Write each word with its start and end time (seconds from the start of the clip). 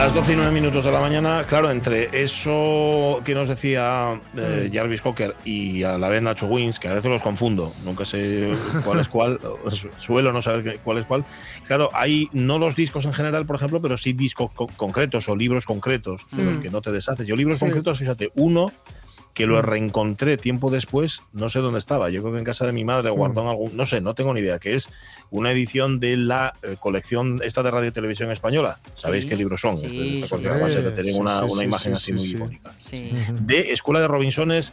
Las 0.00 0.14
12 0.14 0.32
y 0.32 0.36
9 0.36 0.50
minutos 0.50 0.82
de 0.86 0.90
la 0.92 1.00
mañana, 1.00 1.44
claro, 1.46 1.70
entre 1.70 2.08
eso 2.22 3.20
que 3.22 3.34
nos 3.34 3.48
decía 3.50 4.18
eh, 4.34 4.70
Jarvis 4.72 5.02
Cocker 5.02 5.36
y 5.44 5.82
a 5.82 5.98
la 5.98 6.08
vez 6.08 6.22
Nacho 6.22 6.46
Wins, 6.46 6.80
que 6.80 6.88
a 6.88 6.94
veces 6.94 7.10
los 7.10 7.20
confundo, 7.20 7.74
nunca 7.84 8.06
sé 8.06 8.50
cuál 8.82 9.00
es 9.00 9.08
cuál, 9.08 9.38
su- 9.72 9.90
suelo 9.98 10.32
no 10.32 10.40
saber 10.40 10.80
cuál 10.82 10.98
es 10.98 11.04
cuál. 11.04 11.26
Claro, 11.66 11.90
hay 11.92 12.30
no 12.32 12.58
los 12.58 12.76
discos 12.76 13.04
en 13.04 13.12
general, 13.12 13.44
por 13.44 13.56
ejemplo, 13.56 13.82
pero 13.82 13.98
sí 13.98 14.14
discos 14.14 14.50
co- 14.54 14.68
concretos 14.68 15.28
o 15.28 15.36
libros 15.36 15.66
concretos 15.66 16.22
de 16.32 16.44
los 16.44 16.56
Mm. 16.56 16.60
que 16.62 16.70
no 16.70 16.80
te 16.80 16.92
deshaces. 16.92 17.26
Yo 17.26 17.36
libros 17.36 17.58
Sí. 17.58 17.66
concretos, 17.66 17.98
fíjate, 17.98 18.30
uno 18.36 18.72
que 19.40 19.46
lo 19.46 19.62
reencontré 19.62 20.36
tiempo 20.36 20.70
después, 20.70 21.20
no 21.32 21.48
sé 21.48 21.58
dónde 21.60 21.78
estaba, 21.78 22.10
yo 22.10 22.20
creo 22.22 22.32
que 22.34 22.38
en 22.38 22.44
casa 22.44 22.66
de 22.66 22.72
mi 22.72 22.84
madre 22.84 23.10
guardó 23.10 23.42
en 23.42 23.48
algún, 23.48 23.76
no 23.76 23.86
sé, 23.86 24.00
no 24.00 24.14
tengo 24.14 24.32
ni 24.34 24.40
idea, 24.40 24.58
que 24.58 24.74
es 24.74 24.88
una 25.30 25.52
edición 25.52 26.00
de 26.00 26.16
la 26.16 26.54
eh, 26.62 26.76
colección 26.78 27.40
esta 27.44 27.62
de 27.62 27.70
Radio 27.70 27.88
y 27.88 27.92
Televisión 27.92 28.30
Española. 28.30 28.80
¿Sabéis 28.96 29.24
Sí, 29.24 29.30
qué 29.30 29.36
libros 29.36 29.60
son? 29.60 29.76
sí, 29.78 29.86
Este- 29.86 30.18
esta 30.20 30.36
sí, 31.02 31.12
una, 31.18 31.44
una 31.44 31.64
imagen 31.64 31.96
sí, 31.96 32.12
así 32.12 32.12
muy 32.12 32.26
icónica. 32.30 32.72
De 33.40 33.72
Escuela 33.72 34.00
de 34.00 34.08
Robinsones 34.08 34.72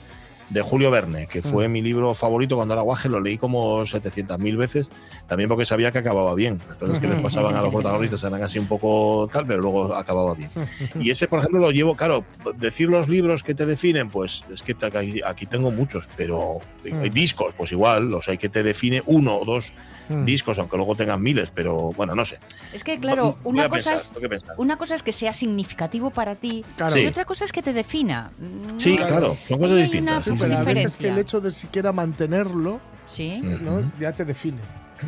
de 0.50 0.62
Julio 0.62 0.90
Verne, 0.92 1.28
que 1.28 1.42
fue 1.42 1.68
Mm. 1.68 1.72
mi 1.72 1.82
libro 1.82 2.14
favorito 2.14 2.56
cuando 2.56 2.74
era 2.74 2.82
guaje, 2.84 3.10
lo 3.10 3.20
leí 3.20 3.38
como 3.38 3.86
700.000 3.86 4.56
veces, 4.58 4.90
también 5.28 5.50
porque 5.50 5.66
sabía 5.66 5.92
que 5.92 5.98
acababa 6.00 6.34
bien. 6.36 6.60
Las 6.68 6.78
cosas 6.78 7.00
que 7.00 7.08
les 7.08 7.20
pasaban 7.22 7.56
a 7.56 7.62
los 7.62 7.74
protagonistas 7.74 8.24
eran 8.24 8.42
así 8.42 8.58
un 8.60 8.68
poco 8.68 9.28
tal, 9.32 9.46
pero 9.46 9.62
luego 9.62 9.94
acababa 9.96 10.34
bien. 10.36 10.50
Y 11.00 11.10
ese, 11.12 11.28
por 11.28 11.40
ejemplo, 11.40 11.60
lo 11.60 11.72
llevo, 11.72 11.96
claro, 11.96 12.24
decir 12.56 12.88
los 12.90 13.10
libros 13.10 13.44
que 13.44 13.54
te 13.56 13.66
definen, 13.66 14.10
pues 14.10 14.44
es 14.52 14.62
que 14.64 14.76
aquí, 14.82 15.22
aquí 15.26 15.46
tengo 15.46 15.72
muchos, 15.72 16.08
pero 16.16 16.60
hay 16.86 17.10
Mm. 17.10 17.14
discos, 17.14 17.54
pues 17.58 17.72
igual, 17.72 18.10
los 18.10 18.30
hay 18.30 18.38
que 18.38 18.50
te 18.50 18.64
define 18.64 19.04
uno 19.06 19.36
o 19.38 19.46
dos 19.46 19.74
Mm. 20.10 20.24
discos, 20.24 20.58
aunque 20.60 20.78
luego 20.78 20.96
tengan 20.96 21.22
miles, 21.22 21.52
pero 21.54 21.92
bueno, 21.92 22.16
no 22.16 22.24
sé. 22.24 22.40
Es 22.72 22.86
que, 22.86 22.98
claro, 22.98 23.38
una 23.44 23.68
cosa, 23.68 23.92
pensar, 23.92 23.96
es, 24.32 24.44
que 24.44 24.52
una 24.58 24.78
cosa 24.78 24.96
es 24.96 25.04
que 25.04 25.12
sea 25.12 25.34
significativo 25.34 26.12
para 26.12 26.36
ti 26.36 26.64
Claro. 26.78 26.96
y 26.98 27.02
Sí. 27.02 27.08
otra 27.08 27.26
cosa 27.26 27.44
es 27.44 27.52
que 27.52 27.62
te 27.62 27.74
defina. 27.74 28.32
Sí, 28.78 28.96
No, 28.96 29.06
claro, 29.08 29.38
son 29.48 29.60
cosas 29.60 29.78
distintas. 29.78 30.26
una 30.28 30.37
Pero 30.40 30.58
a 30.58 30.64
veces 30.64 30.96
que 30.96 31.10
el 31.10 31.18
hecho 31.18 31.42
de 31.42 31.52
siquiera 31.52 31.92
mantenerlo 31.92 32.80
Sí, 33.06 33.40
¿no? 33.42 33.90
ya 34.00 34.12
te 34.12 34.26
define. 34.26 34.58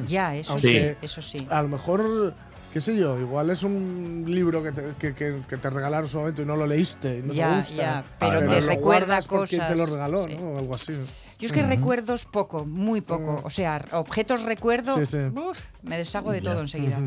ya, 0.08 0.36
eso 0.36 0.53
Aunque 0.53 0.98
sí, 1.02 1.06
eso 1.06 1.22
sí. 1.22 1.48
A 1.50 1.62
lo 1.62 1.68
mejor, 1.70 2.34
qué 2.72 2.80
sé 2.80 2.96
yo, 2.98 3.20
igual 3.20 3.50
es 3.50 3.64
un 3.64 4.24
libro 4.28 4.62
que 4.64 4.72
te, 4.72 4.84
que, 5.00 5.14
que- 5.14 5.42
que 5.48 5.58
te 5.58 5.70
regalaron 5.70 6.06
en 6.06 6.12
su 6.12 6.18
momento 6.20 6.42
y 6.42 6.46
no 6.46 6.56
lo 6.56 6.66
leíste 6.68 7.18
y 7.20 7.22
no 7.24 7.34
Ya, 7.34 7.50
te 7.52 7.56
gusta. 7.58 7.76
ya, 7.76 8.03
pero 8.20 8.40
te 8.40 8.62
lo 8.62 8.68
recuerda 8.68 9.20
quien 9.22 9.28
te 9.68 9.76
lo 9.76 9.84
cosas, 9.86 9.90
regaló, 9.92 10.28
sí. 10.28 10.36
¿no? 10.36 10.42
O 10.52 10.59
algo 10.59 10.76
así. 10.76 10.94
Yo 11.40 11.46
es 11.46 11.52
que 11.53 11.64
recuerdos 11.64 12.26
poco, 12.26 12.66
muy 12.66 13.00
poco. 13.02 13.42
O 13.46 13.50
sea, 13.50 13.84
objetos 13.94 14.44
recuerdo, 14.44 14.96
Sí, 14.98 15.06
sí. 15.06 15.18
uf, 15.18 15.58
me 15.84 15.98
deshago 15.98 16.32
de 16.32 16.42
todo 16.42 16.59
enseguida. 16.59 17.00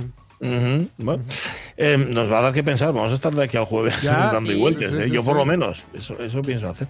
Bueno. 0.98 1.22
Eh, 1.76 1.96
nos 1.96 2.30
va 2.32 2.41
a 2.41 2.42
dar 2.42 2.52
que 2.52 2.64
pensar, 2.64 2.92
vamos 2.92 3.12
a 3.12 3.14
estar 3.14 3.32
de 3.32 3.44
aquí 3.44 3.56
al 3.56 3.64
jueves 3.64 4.00
Ya, 4.02 4.16
dando 4.32 4.50
sí, 4.50 4.58
vueltas, 4.58 4.91
sí, 4.91 4.96
¿eh? 4.96 5.06
sí, 5.08 5.14
yo 5.14 5.22
por 5.22 5.36
lo 5.36 5.44
menos, 5.44 5.84
eso, 5.94 6.19
eso 6.19 6.42
pienso 6.42 6.69
hacer. 6.69 6.88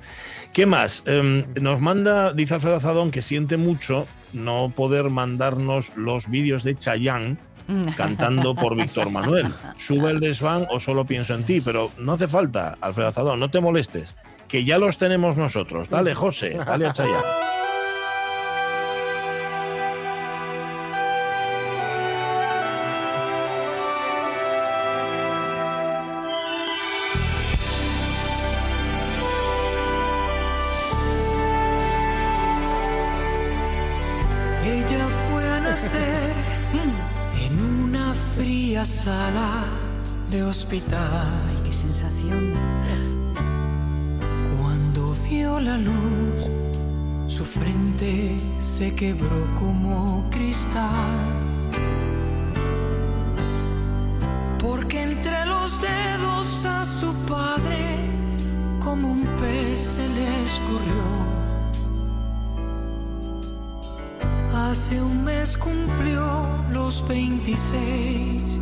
¿Qué 0.53 0.67
más? 0.67 1.03
Eh, 1.07 1.47
nos 1.61 1.81
manda, 1.81 2.33
dice 2.33 2.55
Alfredo 2.55 2.77
Azadón, 2.77 3.11
que 3.11 3.23
siente 3.23 3.57
mucho 3.57 4.07
no 4.35 4.71
poder 4.75 5.11
mandarnos 5.11 5.97
los 5.97 6.29
vídeos 6.29 6.63
de 6.63 6.77
Chayanne 6.77 7.39
cantando 7.97 8.55
por 8.55 8.77
Víctor 8.77 9.11
Manuel. 9.11 9.49
Sube 9.77 10.11
el 10.11 10.21
desván 10.21 10.67
o 10.71 10.79
solo 10.79 11.07
pienso 11.07 11.35
en 11.35 11.45
ti, 11.45 11.63
pero 11.63 11.91
no 11.99 12.13
hace 12.13 12.29
falta, 12.29 12.77
Alfredo 12.83 13.09
Azadón, 13.09 13.41
no 13.41 13.51
te 13.51 13.61
molestes, 13.61 14.15
que 14.47 14.65
ya 14.65 14.79
los 14.79 14.99
tenemos 14.99 15.39
nosotros. 15.39 15.89
Dale, 15.89 16.15
José, 16.15 16.59
dale 16.67 16.87
a 16.87 16.93
Chayanne. 16.93 17.62
Fría 38.73 38.85
sala 38.87 39.65
de 40.31 40.43
hospital. 40.43 41.11
Ay, 41.47 41.63
qué 41.67 41.73
sensación. 41.75 42.55
Cuando 44.57 45.15
vio 45.29 45.61
la 45.61 45.77
luz, 45.77 46.49
su 47.27 47.45
frente 47.45 48.39
se 48.61 48.95
quebró 48.95 49.47
como 49.59 50.25
cristal. 50.31 51.13
Porque 54.59 55.03
entre 55.03 55.45
los 55.45 55.79
dedos 55.83 56.65
a 56.65 56.83
su 56.87 57.13
padre, 57.27 57.99
como 58.81 59.13
un 59.13 59.27
pez 59.39 59.79
se 59.79 60.09
le 60.09 60.45
escurrió. 60.45 61.03
Hace 64.55 65.03
un 65.03 65.25
mes 65.25 65.59
cumplió 65.59 66.47
los 66.71 67.07
26. 67.07 68.62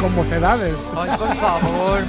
Con 0.00 0.14
mocedades. 0.14 0.74
Ay, 0.96 1.10
por 1.18 1.34
favor. 1.36 2.00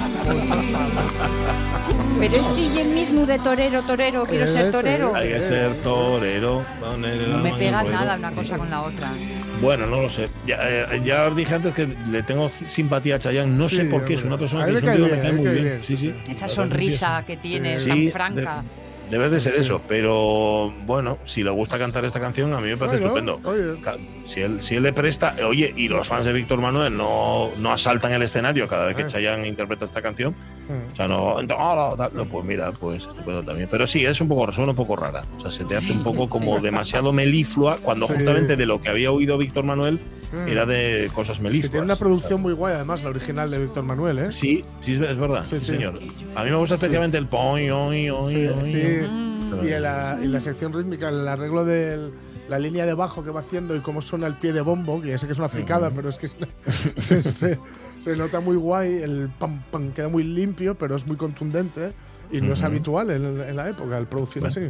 Pero 2.20 2.36
este 2.36 2.60
y 2.60 2.78
el 2.78 2.88
mismo 2.94 3.26
de 3.26 3.38
torero, 3.38 3.82
torero, 3.82 4.24
quiero 4.24 4.46
ser 4.46 4.72
torero. 4.72 5.14
Hay 5.14 5.28
que 5.28 5.40
ser 5.42 5.74
torero. 5.82 6.62
No 6.80 7.38
me 7.38 7.52
pega 7.54 7.82
nada 7.82 8.16
una 8.16 8.30
cosa 8.30 8.56
con 8.56 8.70
la 8.70 8.82
otra. 8.82 9.12
Bueno, 9.60 9.86
no 9.86 10.00
lo 10.02 10.08
sé. 10.10 10.28
Ya, 10.46 10.56
eh, 10.60 11.02
ya 11.04 11.26
os 11.26 11.36
dije 11.36 11.54
antes 11.54 11.74
que 11.74 11.86
le 12.10 12.22
tengo 12.22 12.50
simpatía 12.66 13.16
a 13.16 13.18
Chayanne. 13.18 13.52
No 13.54 13.68
Sí, 13.68 13.76
sé 13.76 13.84
por 13.84 14.04
qué. 14.04 14.14
Es 14.14 14.24
una 14.24 14.38
persona 14.38 14.64
que 14.66 14.72
me 14.72 14.78
un 14.78 14.84
cae 14.84 14.96
tío 14.96 15.04
que 15.06 15.10
me 15.12 15.20
bien, 15.20 15.26
cae 15.30 15.32
muy 15.32 15.48
bien. 15.50 15.64
bien, 15.64 15.80
Sí, 15.82 15.96
sí, 15.96 16.14
sí. 16.24 16.30
Esa 16.32 16.48
sonrisa 16.48 17.22
que 17.26 17.36
tiene, 17.36 17.76
Sí, 17.76 17.88
tan 17.88 18.04
de- 18.06 18.12
franca. 18.12 18.62
Debe 19.10 19.28
de 19.28 19.40
ser 19.40 19.52
Sí, 19.52 19.58
sí. 19.58 19.64
eso, 19.66 19.82
pero 19.86 20.72
bueno, 20.86 21.18
si 21.26 21.42
le 21.44 21.50
gusta 21.50 21.76
cantar 21.78 22.02
esta 22.06 22.18
canción, 22.18 22.54
a 22.54 22.60
mí 22.60 22.68
me 22.70 22.78
parece 22.78 23.06
Bueno, 23.06 23.32
estupendo. 23.34 23.50
oye. 23.74 23.78
Si 24.26 24.40
él, 24.40 24.62
si 24.62 24.76
él 24.76 24.82
le 24.84 24.92
presta, 24.92 25.34
oye, 25.46 25.72
y 25.76 25.88
los 25.88 26.06
fans 26.06 26.24
de 26.24 26.32
Víctor 26.32 26.60
Manuel 26.60 26.96
no, 26.96 27.50
no 27.58 27.72
asaltan 27.72 28.12
el 28.12 28.22
escenario 28.22 28.68
cada 28.68 28.86
vez 28.86 28.96
que 28.96 29.02
Eh. 29.02 29.06
Chayanne 29.06 29.46
interpreta 29.48 29.84
esta 29.84 30.00
canción, 30.00 30.32
Mm. 30.32 30.92
o 30.92 30.96
sea, 30.96 31.08
no, 31.08 31.42
no, 31.42 31.96
no, 31.96 32.08
no, 32.14 32.24
pues 32.26 32.44
mira, 32.44 32.70
pues 32.72 33.06
también. 33.44 33.68
Pero 33.70 33.86
sí, 33.86 34.04
es 34.04 34.20
un 34.20 34.28
poco, 34.28 34.50
suena 34.52 34.70
un 34.70 34.76
poco 34.76 34.94
rara, 34.96 35.24
o 35.36 35.40
sea, 35.40 35.50
se 35.50 35.64
te 35.64 35.76
hace 35.76 35.92
un 35.92 36.02
poco 36.04 36.28
como 36.28 36.60
demasiado 36.60 37.12
meliflua, 37.12 37.78
cuando 37.82 38.06
Sí. 38.06 38.12
justamente 38.14 38.56
de 38.56 38.64
lo 38.66 38.80
que 38.80 38.88
había 38.90 39.10
oído 39.10 39.36
Víctor 39.38 39.64
Manuel 39.64 39.98
Mm. 40.32 40.48
era 40.48 40.64
de 40.66 41.10
cosas 41.14 41.32
Es 41.32 41.38
que 41.38 41.42
melifluas. 41.44 41.70
tiene 41.72 41.84
una 41.84 41.96
producción 41.96 42.40
muy 42.40 42.52
guay, 42.54 42.74
además, 42.74 43.02
la 43.02 43.10
original 43.10 43.50
de 43.50 43.58
Víctor 43.58 43.82
Manuel, 43.84 44.18
¿eh? 44.18 44.32
Sí, 44.32 44.64
sí, 44.80 44.92
es 44.92 45.16
verdad, 45.18 45.44
Sí, 45.44 45.58
sí, 45.60 45.66
sí. 45.66 45.72
señor. 45.72 45.94
A 46.36 46.44
mí 46.44 46.50
me 46.50 46.56
gusta 46.56 46.76
especialmente 46.76 47.18
el 47.18 47.24
Sí, 47.24 47.28
sí. 47.34 47.70
oing. 47.70 49.32
Y, 49.62 49.68
la, 49.80 50.18
y 50.22 50.26
la 50.28 50.40
sección 50.40 50.72
rítmica, 50.72 51.08
el 51.10 51.28
arreglo 51.28 51.64
del, 51.66 52.12
la 52.48 52.58
línea 52.58 52.84
de 52.86 52.94
bajo 52.94 53.22
que 53.24 53.30
va 53.30 53.40
haciendo 53.40 53.74
y 53.76 53.80
cómo 53.80 54.02
suena 54.02 54.26
el 54.26 54.34
pie 54.34 54.52
de 54.52 54.60
bombo, 54.60 55.00
que 55.00 55.08
ya 55.08 55.18
sé 55.18 55.26
que 55.26 55.32
es 55.32 55.38
una 55.38 55.48
fricada, 55.48 55.90
pero 55.90 56.08
es 56.10 56.16
que 56.18 56.28
se, 56.96 57.22
se- 57.22 57.58
se 57.98 58.16
nota 58.16 58.40
muy 58.40 58.56
guay, 58.56 58.96
el 59.02 59.30
pam 59.38 59.62
pam 59.70 59.92
queda 59.92 60.08
muy 60.08 60.24
limpio, 60.24 60.74
pero 60.74 60.96
es 60.96 61.06
muy 61.06 61.16
contundente 61.16 61.92
y 62.32 62.40
no 62.40 62.52
es 62.54 62.58
Ujú. 62.60 62.66
habitual 62.66 63.10
en, 63.10 63.40
en 63.40 63.56
la 63.56 63.68
época 63.70 63.96
el 63.98 64.06
producir 64.06 64.44
así. 64.44 64.60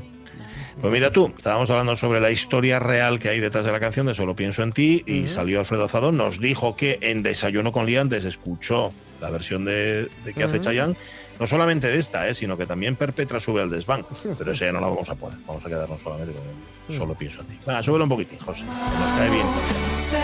Pues 0.81 0.93
mira 0.93 1.11
tú, 1.11 1.27
estábamos 1.37 1.71
hablando 1.71 1.95
sobre 1.97 2.21
la 2.21 2.31
historia 2.31 2.79
real 2.79 3.19
que 3.19 3.29
hay 3.29 3.41
detrás 3.41 3.65
de 3.67 3.73
la 3.73 3.79
canción 3.81 4.07
de 4.07 4.15
Solo 4.15 4.35
pienso 4.35 4.63
en 4.63 4.73
ti 4.73 5.03
y 5.07 5.29
salió 5.29 5.61
Alfredo 5.61 5.85
Azadón, 5.85 6.17
nos 6.17 6.41
dijo 6.41 6.77
que 6.77 6.99
en 7.03 7.23
Desayuno 7.23 7.73
con 7.73 7.85
Liantes 7.87 8.25
escuchó 8.25 8.93
la 9.21 9.31
versión 9.31 9.65
de, 9.65 10.09
de 10.25 10.33
que 10.35 10.43
hace 10.45 10.57
Ujú. 10.57 10.65
Chayanne, 10.65 10.97
no 11.43 11.47
solamente 11.49 11.89
de 11.89 11.99
esta, 11.99 12.29
eh, 12.29 12.35
sino 12.35 12.56
que 12.56 12.67
también 12.67 12.94
Perpetra 12.94 13.41
sube 13.41 13.61
al 13.62 13.69
desván, 13.69 14.06
pero 14.39 14.53
esa 14.53 14.67
ya 14.67 14.73
no 14.73 14.81
la 14.81 14.87
vamos 14.87 15.11
a 15.11 15.17
poner, 15.17 15.39
vamos 15.44 15.65
a 15.65 15.69
quedarnos 15.69 16.00
solamente 16.00 16.33
con 16.35 16.97
Solo 16.97 17.15
pienso 17.15 17.41
en 17.41 17.47
ti. 17.49 17.59
Venga, 17.67 17.83
súbelo 17.83 18.05
un 18.05 18.11
poquitín, 18.11 18.39
José, 18.39 18.61
que 18.62 18.67
nos 18.69 19.12
cae 19.12 19.31
bien. 19.31 19.47
Se 19.94 20.19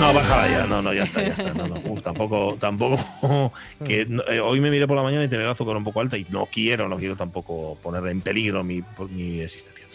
No, 0.00 0.12
bájala 0.14 0.48
ya, 0.48 0.66
no, 0.66 0.82
no, 0.82 0.92
ya 0.92 1.04
está, 1.04 1.22
ya 1.22 1.28
está. 1.28 1.54
No, 1.54 1.68
no. 1.68 1.80
Uf, 1.86 2.02
tampoco, 2.02 2.56
tampoco. 2.58 3.52
Que, 3.84 4.02
eh, 4.28 4.40
hoy 4.40 4.60
me 4.60 4.70
miré 4.70 4.86
por 4.88 4.96
la 4.96 5.02
mañana 5.02 5.24
y 5.24 5.28
tenía 5.28 5.44
el 5.44 5.50
azúcar 5.52 5.76
un 5.76 5.84
poco 5.84 6.00
alta 6.00 6.16
y 6.16 6.26
no 6.30 6.46
quiero, 6.46 6.88
no 6.88 6.96
quiero 6.98 7.14
tampoco 7.16 7.76
poner 7.82 8.04
en 8.08 8.20
peligro 8.20 8.64
mi, 8.64 8.82
mi 9.10 9.40
existencia. 9.40 9.86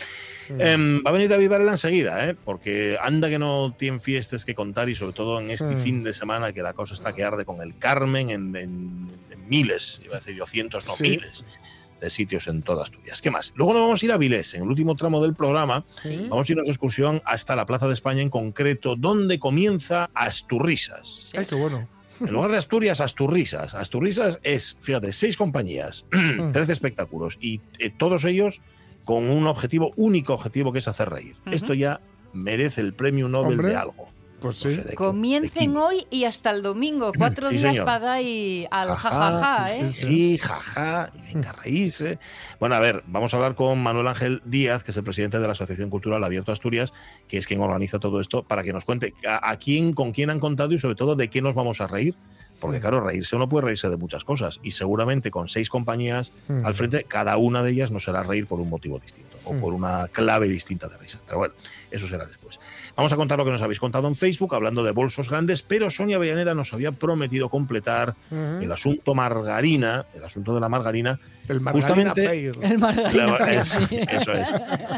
Em, 0.57 1.03
va 1.05 1.09
a 1.11 1.13
venir 1.13 1.29
David 1.29 1.47
Varela 1.49 1.71
enseguida, 1.71 2.27
¿eh? 2.27 2.35
porque 2.43 2.97
anda 2.99 3.29
que 3.29 3.37
no 3.37 3.75
tienen 3.77 4.01
fiestas 4.01 4.45
que 4.45 4.55
contar 4.55 4.89
y 4.89 4.95
sobre 4.95 5.13
todo 5.13 5.39
en 5.39 5.51
este 5.51 5.75
Mm. 5.75 5.77
fin 5.77 6.03
de 6.03 6.11
semana 6.13 6.53
que 6.53 6.63
la 6.63 6.73
cosa 6.73 6.95
está 6.95 7.13
que 7.13 7.23
arde 7.23 7.45
con 7.45 7.61
el 7.61 7.77
Carmen 7.77 8.31
en, 8.31 8.55
en- 8.55 9.07
en 9.28 9.28
miles, 9.49 9.99
iba 10.05 10.15
a 10.15 10.19
decir 10.19 10.35
yo 10.35 10.45
cientos, 10.45 10.87
no 10.87 10.93
Sí. 10.93 11.03
miles 11.03 11.43
de 11.99 12.09
sitios 12.09 12.47
en 12.47 12.61
todas 12.61 12.83
Asturias. 12.89 13.21
¿Qué 13.21 13.29
más? 13.29 13.51
Luego 13.57 13.73
nos 13.73 13.81
vamos 13.81 14.01
a 14.01 14.05
ir 14.05 14.11
a 14.13 14.17
Vilés, 14.17 14.53
en 14.53 14.61
el 14.63 14.69
último 14.69 14.95
tramo 14.95 15.21
del 15.21 15.35
programa, 15.35 15.83
Vamos 16.29 16.47
a 16.47 16.51
irnos 16.53 16.65
de 16.67 16.71
excursión 16.71 17.21
hasta 17.25 17.57
la 17.57 17.65
Plaza 17.65 17.87
de 17.87 17.93
España 17.93 18.21
en 18.21 18.29
concreto, 18.29 18.95
donde 18.95 19.37
comienza 19.37 20.09
Asturrisas. 20.13 21.31
Ay, 21.37 21.45
qué 21.45 21.55
bueno. 21.55 21.87
En 22.21 22.31
lugar 22.33 22.51
de 22.51 22.57
Asturias, 22.57 22.99
Asturrisas. 23.01 23.73
Asturrisas 23.73 24.39
es, 24.43 24.77
fíjate, 24.81 25.11
seis 25.13 25.37
compañías, 25.37 26.05
trece 26.53 26.73
espectáculos 26.73 27.37
y 27.39 27.61
eh, 27.79 27.89
todos 27.89 28.25
ellos 28.25 28.61
con 29.05 29.29
un 29.29 29.47
objetivo, 29.47 29.91
único 29.95 30.33
objetivo 30.33 30.71
que 30.73 30.79
es 30.79 30.87
hacer 30.87 31.09
reír. 31.09 31.35
Esto 31.45 31.73
ya 31.73 31.99
merece 32.33 32.81
el 32.81 32.93
premio 32.93 33.27
Nobel 33.29 33.53
Hombre. 33.53 33.69
de 33.69 33.75
algo. 33.75 34.09
Pues 34.41 34.63
No 34.65 34.71
sé, 34.71 34.95
Comiencen 34.95 35.75
hoy 35.77 36.07
y 36.09 36.23
hasta 36.23 36.51
el 36.51 36.61
domingo. 36.61 37.11
Cuatro 37.17 37.49
Sí, 37.49 37.57
días 37.57 37.71
señor. 37.73 37.85
para 37.85 37.99
dar 37.99 38.21
y 38.21 38.67
al 38.71 38.89
jajaja, 38.95 39.71
¿eh? 39.73 39.91
sí, 39.91 40.07
Sí, 40.07 40.37
jaja, 40.37 41.11
y 41.13 41.33
venga 41.33 41.49
a 41.49 41.53
reírse. 41.53 42.19
Bueno, 42.59 42.75
a 42.75 42.79
ver, 42.79 43.03
vamos 43.07 43.33
a 43.33 43.37
hablar 43.37 43.55
con 43.55 43.79
Manuel 43.81 44.07
Ángel 44.07 44.41
Díaz, 44.45 44.83
que 44.83 44.91
es 44.91 44.97
el 44.97 45.03
presidente 45.03 45.39
de 45.39 45.45
la 45.45 45.51
Asociación 45.53 45.89
Cultural 45.89 46.23
Abierto 46.23 46.51
Asturias, 46.51 46.93
que 47.27 47.37
es 47.37 47.45
quien 47.47 47.61
organiza 47.61 47.99
todo 47.99 48.19
esto, 48.19 48.43
para 48.43 48.63
que 48.63 48.73
nos 48.73 48.85
cuente 48.85 49.13
a, 49.27 49.49
a 49.49 49.57
quién, 49.57 49.93
con 49.93 50.11
quién 50.11 50.29
han 50.29 50.39
contado 50.39 50.73
y 50.73 50.79
sobre 50.79 50.95
todo 50.95 51.15
de 51.15 51.29
qué 51.29 51.41
nos 51.41 51.55
vamos 51.55 51.81
a 51.81 51.87
reír. 51.87 52.15
Porque 52.59 52.81
claro, 52.81 52.99
reírse 52.99 53.37
uno 53.37 53.47
puede 53.47 53.65
reírse 53.67 53.89
de 53.89 53.95
muchas 53.95 54.25
cosas 54.25 54.59
y 54.61 54.71
seguramente 54.71 55.31
con 55.31 55.47
seis 55.47 55.69
compañías 55.69 56.33
Mm. 56.49 56.65
al 56.65 56.73
frente, 56.73 57.05
cada 57.05 57.37
una 57.37 57.63
de 57.63 57.71
ellas 57.71 57.89
nos 57.89 58.09
hará 58.09 58.21
reír 58.23 58.47
por 58.47 58.59
un 58.59 58.69
motivo 58.69 58.99
distinto 58.99 59.28
o 59.45 59.53
Mm. 59.53 59.59
por 59.61 59.73
una 59.73 60.07
clave 60.09 60.47
distinta 60.47 60.87
de 60.87 60.97
risa. 60.97 61.19
Pero 61.25 61.37
bueno, 61.39 61.53
eso 61.91 62.07
será 62.07 62.25
después. 62.25 62.59
Vamos 62.95 63.13
a 63.13 63.15
contar 63.15 63.37
lo 63.37 63.45
que 63.45 63.51
nos 63.51 63.61
habéis 63.61 63.79
contado 63.79 64.07
en 64.09 64.15
Facebook, 64.15 64.53
hablando 64.53 64.83
de 64.83 64.91
bolsos 64.91 65.29
grandes, 65.29 65.61
pero 65.61 65.89
Sonia 65.89 66.17
Avellaneda 66.17 66.53
nos 66.53 66.73
había 66.73 66.91
prometido 66.91 67.47
completar 67.49 68.15
Ujú. 68.29 68.61
el 68.61 68.71
asunto 68.71 69.15
margarina, 69.15 70.05
el 70.13 70.23
asunto 70.25 70.53
de 70.53 70.59
la 70.59 70.67
margarina, 70.67 71.17
El 71.47 71.61
Margarina 71.61 72.11
justamente-. 72.13 72.51
El 72.61 72.77
margarina. 72.77 73.25
la- 73.39 73.53
es- 73.61 73.73
eso 73.91 74.33
es. 74.33 74.49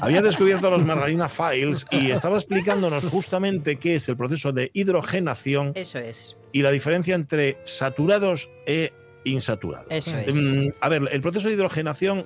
Había 0.01 0.21
descubierto 0.21 0.69
los 0.71 0.83
margarina 0.83 1.29
files 1.29 1.85
y 1.91 2.09
estaba 2.11 2.37
explicándonos 2.37 3.05
justamente 3.05 3.75
qué 3.77 3.95
es 3.97 4.09
el 4.09 4.17
proceso 4.17 4.51
de 4.51 4.71
hidrogenación 4.73 5.71
Eso 5.75 5.99
es, 5.99 6.35
y 6.51 6.63
la 6.63 6.71
diferencia 6.71 7.13
entre 7.15 7.57
saturados 7.63 8.49
e 8.65 8.91
insaturados. 9.23 9.85
eso 9.91 10.17
es. 10.17 10.35
Mm, 10.35 10.69
A 10.81 10.89
ver, 10.89 11.03
el 11.11 11.21
proceso 11.21 11.47
de 11.47 11.53
hidrogenación 11.53 12.25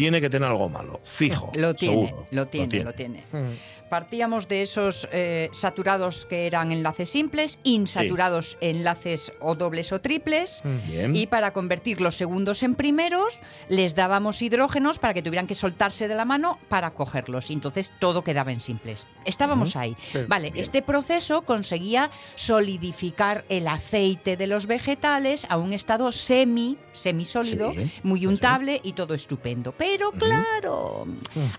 tiene 0.00 0.18
que 0.18 0.30
tener 0.30 0.48
algo 0.48 0.66
malo, 0.70 0.98
fijo. 1.04 1.52
Lo 1.56 1.74
tiene, 1.74 2.08
seguro. 2.08 2.26
lo 2.30 2.48
tiene, 2.48 2.84
lo 2.84 2.94
tiene. 2.94 3.22
Mm. 3.32 3.50
Partíamos 3.90 4.46
de 4.46 4.62
esos 4.62 5.08
eh, 5.10 5.48
saturados 5.52 6.24
que 6.24 6.46
eran 6.46 6.70
enlaces 6.70 7.10
simples, 7.10 7.58
insaturados 7.64 8.56
enlaces 8.60 9.32
o 9.40 9.56
dobles 9.56 9.90
o 9.90 10.00
triples. 10.00 10.62
Bien. 10.86 11.16
Y 11.16 11.26
para 11.26 11.52
convertir 11.52 12.00
los 12.00 12.14
segundos 12.14 12.62
en 12.62 12.76
primeros, 12.76 13.40
les 13.68 13.96
dábamos 13.96 14.42
hidrógenos 14.42 15.00
para 15.00 15.12
que 15.12 15.22
tuvieran 15.22 15.48
que 15.48 15.56
soltarse 15.56 16.06
de 16.06 16.14
la 16.14 16.24
mano 16.24 16.60
para 16.68 16.92
cogerlos. 16.92 17.50
Y 17.50 17.54
entonces 17.54 17.92
todo 17.98 18.22
quedaba 18.22 18.52
en 18.52 18.60
simples. 18.60 19.08
Estábamos 19.24 19.74
ahí. 19.74 19.96
Sí. 20.02 20.20
Vale, 20.28 20.52
este 20.54 20.82
proceso 20.82 21.42
conseguía 21.42 22.12
solidificar 22.36 23.44
el 23.48 23.66
aceite 23.66 24.36
de 24.36 24.46
los 24.46 24.66
vegetales 24.68 25.46
a 25.50 25.56
un 25.56 25.72
estado 25.72 26.12
semi, 26.12 26.78
semisólido, 26.92 27.72
Sí, 27.72 27.90
muy 28.04 28.20
sí. 28.20 28.26
untable 28.28 28.80
y 28.84 28.92
todo 28.92 29.14
estupendo. 29.14 29.74
Pero 29.76 30.12
claro, 30.12 31.08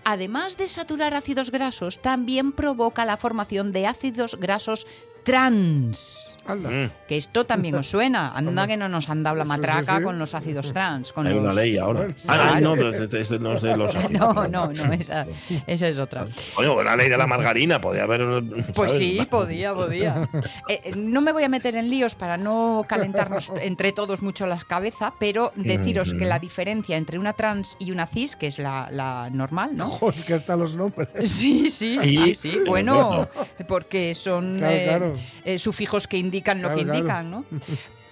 además 0.04 0.56
de 0.56 0.68
saturar 0.68 1.12
ácidos 1.12 1.50
grasos, 1.50 2.00
también 2.00 2.21
provoca 2.52 3.04
la 3.04 3.16
formación 3.16 3.72
de 3.72 3.86
ácidos 3.86 4.38
grasos 4.38 4.86
trans. 5.24 6.36
Anda. 6.46 6.70
Mm, 6.70 6.90
Que 7.08 7.16
esto 7.16 7.44
también 7.44 7.74
os 7.76 7.86
suena. 7.88 8.32
Anda 8.34 8.66
que 8.66 8.76
no 8.76 8.88
nos 8.88 9.08
han 9.08 9.22
dado 9.22 9.36
la 9.36 9.44
Sí, 9.44 9.50
sí, 9.52 9.56
matraca 9.60 9.96
sí. 9.98 10.02
con 10.02 10.18
los 10.18 10.34
ácidos 10.34 10.72
trans. 10.72 11.12
Con 11.12 11.26
Hay 11.26 11.34
una 11.34 11.46
los- 11.46 11.54
ley 11.54 11.78
ahora. 11.78 12.08
Ah, 12.28 12.54
sí. 12.58 12.62
no, 12.64 12.74
pero 12.74 12.92
este, 12.92 13.20
este 13.20 13.38
no 13.38 13.52
es 13.54 13.62
de 13.62 13.76
los 13.76 13.94
ácidos. 13.96 14.34
No, 14.34 14.48
no, 14.48 14.66
no, 14.72 14.92
esa, 14.92 15.26
esa 15.66 15.88
es 15.88 15.98
otra. 15.98 16.26
Coño, 16.54 16.82
la 16.82 16.96
ley 16.96 17.08
de 17.08 17.16
la 17.16 17.26
margarina, 17.26 17.80
podría 17.80 18.04
haber. 18.04 18.42
Pues 18.74 18.92
¿sabes? 18.92 18.98
sí, 18.98 19.26
podía, 19.30 19.72
podía. 19.74 20.28
Eh, 20.68 20.80
eh, 20.84 20.92
no 20.96 21.20
me 21.20 21.32
voy 21.32 21.44
a 21.44 21.48
meter 21.48 21.76
en 21.76 21.88
líos 21.88 22.14
para 22.14 22.36
no 22.36 22.84
calentarnos 22.88 23.52
entre 23.60 23.92
todos 23.92 24.22
mucho 24.22 24.46
las 24.46 24.64
cabezas, 24.64 25.12
pero 25.18 25.52
deciros 25.54 26.12
que 26.14 26.24
la 26.24 26.38
diferencia 26.38 26.96
entre 26.96 27.18
una 27.18 27.32
trans 27.34 27.76
y 27.78 27.90
una 27.92 28.06
cis, 28.06 28.34
que 28.36 28.48
es 28.48 28.58
la, 28.58 28.88
la 28.90 29.30
normal, 29.30 29.70
¿no? 29.76 29.90
Joder, 29.90 30.16
es 30.18 30.24
que 30.24 30.34
hasta 30.34 30.56
los 30.56 30.74
nombres. 30.76 31.08
Sí, 31.24 31.70
sí, 31.70 31.94
Sí, 32.00 32.00
sí, 32.00 32.34
sí. 32.34 32.58
Bueno, 32.66 33.28
porque 33.68 34.14
son 34.14 34.56
Claro, 34.56 34.74
eh, 34.74 34.84
claro. 34.88 35.12
eh, 35.44 35.58
sufijos 35.58 36.06
que 36.08 36.18
indican 36.18 36.31
lo 36.62 36.68
Claro, 36.68 36.76
que 36.76 36.82
claro. 36.84 36.98
indican, 36.98 37.30
¿no? 37.30 37.44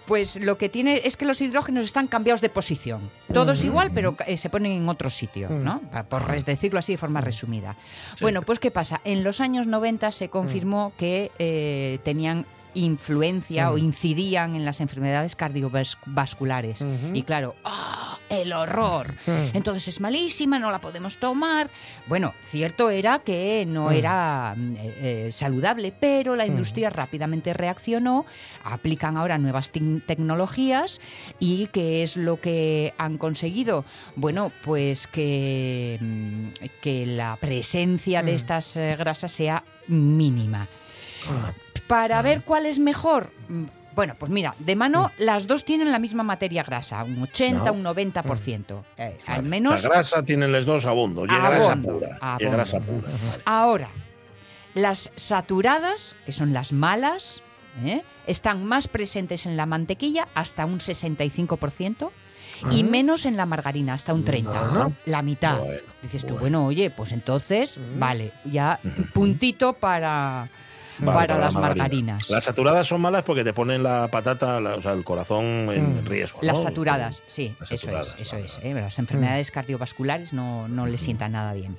Pues 0.06 0.40
lo 0.40 0.58
que 0.58 0.68
tiene 0.68 1.02
es 1.04 1.16
que 1.16 1.24
los 1.24 1.40
hidrógenos 1.40 1.84
están 1.84 2.08
cambiados 2.08 2.40
de 2.40 2.48
posición. 2.48 3.12
Todos 3.32 3.62
igual, 3.62 3.92
pero 3.94 4.16
eh, 4.26 4.36
se 4.36 4.50
ponen 4.50 4.72
en 4.72 4.88
otro 4.88 5.08
sitio, 5.08 5.48
¿no? 5.50 5.80
Pa- 5.92 6.02
Por 6.02 6.26
decirlo 6.44 6.80
así 6.80 6.94
de 6.94 6.98
forma 6.98 7.20
resumida. 7.20 7.76
Bueno, 8.20 8.42
pues 8.42 8.58
¿qué 8.58 8.72
pasa? 8.72 9.00
En 9.04 9.22
los 9.22 9.40
años 9.40 9.68
90 9.68 10.10
se 10.10 10.28
confirmó 10.28 10.92
que 10.98 11.30
eh, 11.38 12.00
tenían 12.02 12.44
influencia 12.74 13.70
o 13.70 13.78
incidían 13.78 14.54
en 14.56 14.64
las 14.64 14.80
enfermedades 14.80 15.36
cardiovasculares. 15.36 16.84
Y 17.14 17.22
claro, 17.22 17.54
¡ah! 17.64 18.18
el 18.28 18.52
horror. 18.52 19.12
Entonces 19.54 19.88
es 19.88 20.00
malísima, 20.00 20.58
no 20.60 20.70
la 20.70 20.80
podemos 20.80 21.16
tomar. 21.18 21.68
Bueno, 22.06 22.32
cierto 22.44 22.88
era 22.90 23.18
que 23.18 23.64
no 23.66 23.90
era 23.90 24.54
eh, 24.56 25.26
eh, 25.26 25.32
saludable, 25.32 25.92
pero 25.98 26.36
la 26.36 26.46
industria 26.46 26.90
rápidamente 26.90 27.52
reaccionó, 27.54 28.24
aplican 28.62 29.16
ahora 29.16 29.36
nuevas 29.36 29.72
tec- 29.72 30.04
tecnologías 30.06 31.00
y 31.40 31.66
¿qué 31.72 32.04
es 32.04 32.16
lo 32.16 32.40
que 32.40 32.94
han 32.98 33.18
conseguido? 33.18 33.84
Bueno, 34.14 34.52
pues 34.64 35.08
que, 35.08 35.98
mm, 36.00 36.46
que 36.80 37.06
la 37.06 37.36
presencia 37.40 38.22
de 38.22 38.34
estas 38.34 38.76
eh, 38.76 38.94
grasas 38.96 39.32
sea 39.32 39.64
mínima. 39.88 40.68
Para 41.90 42.22
ver 42.22 42.42
cuál 42.44 42.66
es 42.66 42.78
mejor. 42.78 43.30
mm, 43.48 43.64
Bueno, 43.92 44.14
pues 44.18 44.30
mira, 44.30 44.54
de 44.60 44.76
mano 44.76 45.10
las 45.18 45.46
dos 45.48 45.64
tienen 45.64 45.90
la 45.90 45.98
misma 45.98 46.22
materia 46.22 46.62
grasa, 46.62 47.02
un 47.02 47.20
80, 47.22 47.64
No. 47.64 47.72
un 47.72 47.82
90%. 47.82 48.84
Eh, 48.96 49.18
al 49.26 49.42
menos 49.42 49.82
La 49.82 49.88
grasa 49.90 50.22
tienen 50.22 50.52
los 50.52 50.64
dos 50.64 50.86
abondo. 50.86 51.24
Y 51.24 51.26
grasa 51.26 51.56
Abondo, 51.72 51.98
pura. 51.98 52.18
Y 52.38 52.44
grasa 52.44 52.78
pura. 52.80 53.08
vale. 53.08 53.42
Ahora, 53.44 53.88
las 54.74 55.10
saturadas, 55.16 56.14
que 56.24 56.30
son 56.32 56.52
las 56.52 56.72
malas, 56.72 57.42
¿eh? 57.84 58.02
están 58.28 58.64
más 58.64 58.86
presentes 58.86 59.44
en 59.46 59.56
la 59.56 59.66
mantequilla, 59.66 60.28
hasta 60.34 60.64
un 60.66 60.78
65%, 60.78 62.10
y 62.70 62.84
menos 62.84 63.26
en 63.26 63.36
la 63.36 63.44
margarina, 63.44 63.94
hasta 63.94 64.14
un 64.14 64.24
30%. 64.24 64.44
Bueno. 64.70 64.92
La 65.06 65.22
mitad. 65.22 65.58
Bueno, 65.58 65.80
Dices 66.02 66.22
tú, 66.22 66.34
bueno. 66.34 66.40
bueno, 66.60 66.66
oye, 66.66 66.90
pues 66.90 67.10
entonces, 67.12 67.78
vale, 67.98 68.32
ya 68.44 68.78
puntito 69.12 69.72
para, 69.74 70.48
Vale, 71.06 71.18
para 71.18 71.34
la 71.34 71.44
las 71.46 71.54
margarina. 71.54 71.82
margarinas. 71.84 72.30
Las 72.30 72.44
saturadas 72.44 72.86
son 72.86 73.00
malas 73.00 73.24
porque 73.24 73.44
te 73.44 73.52
ponen 73.52 73.82
la 73.82 74.08
patata, 74.08 74.60
la- 74.60 74.74
o 74.76 74.82
sea, 74.82 74.92
el 74.92 75.04
corazón 75.04 75.44
en 75.70 76.02
Mm. 76.02 76.06
riesgo. 76.06 76.40
Las 76.42 76.62
saturadas, 76.62 77.22
sí, 77.26 77.54
Las 77.60 77.70
eso 77.72 77.82
saturadas, 77.86 78.14
es, 78.14 78.20
eso 78.20 78.32
vale, 78.36 78.46
es. 78.46 78.60
¿eh? 78.62 78.74
Las 78.74 78.98
enfermedades 78.98 79.50
cardiovasculares 79.50 80.32
no, 80.32 80.68
no 80.68 80.86
le 80.86 80.98
sientan 80.98 81.32
nada 81.32 81.52
bien. 81.52 81.76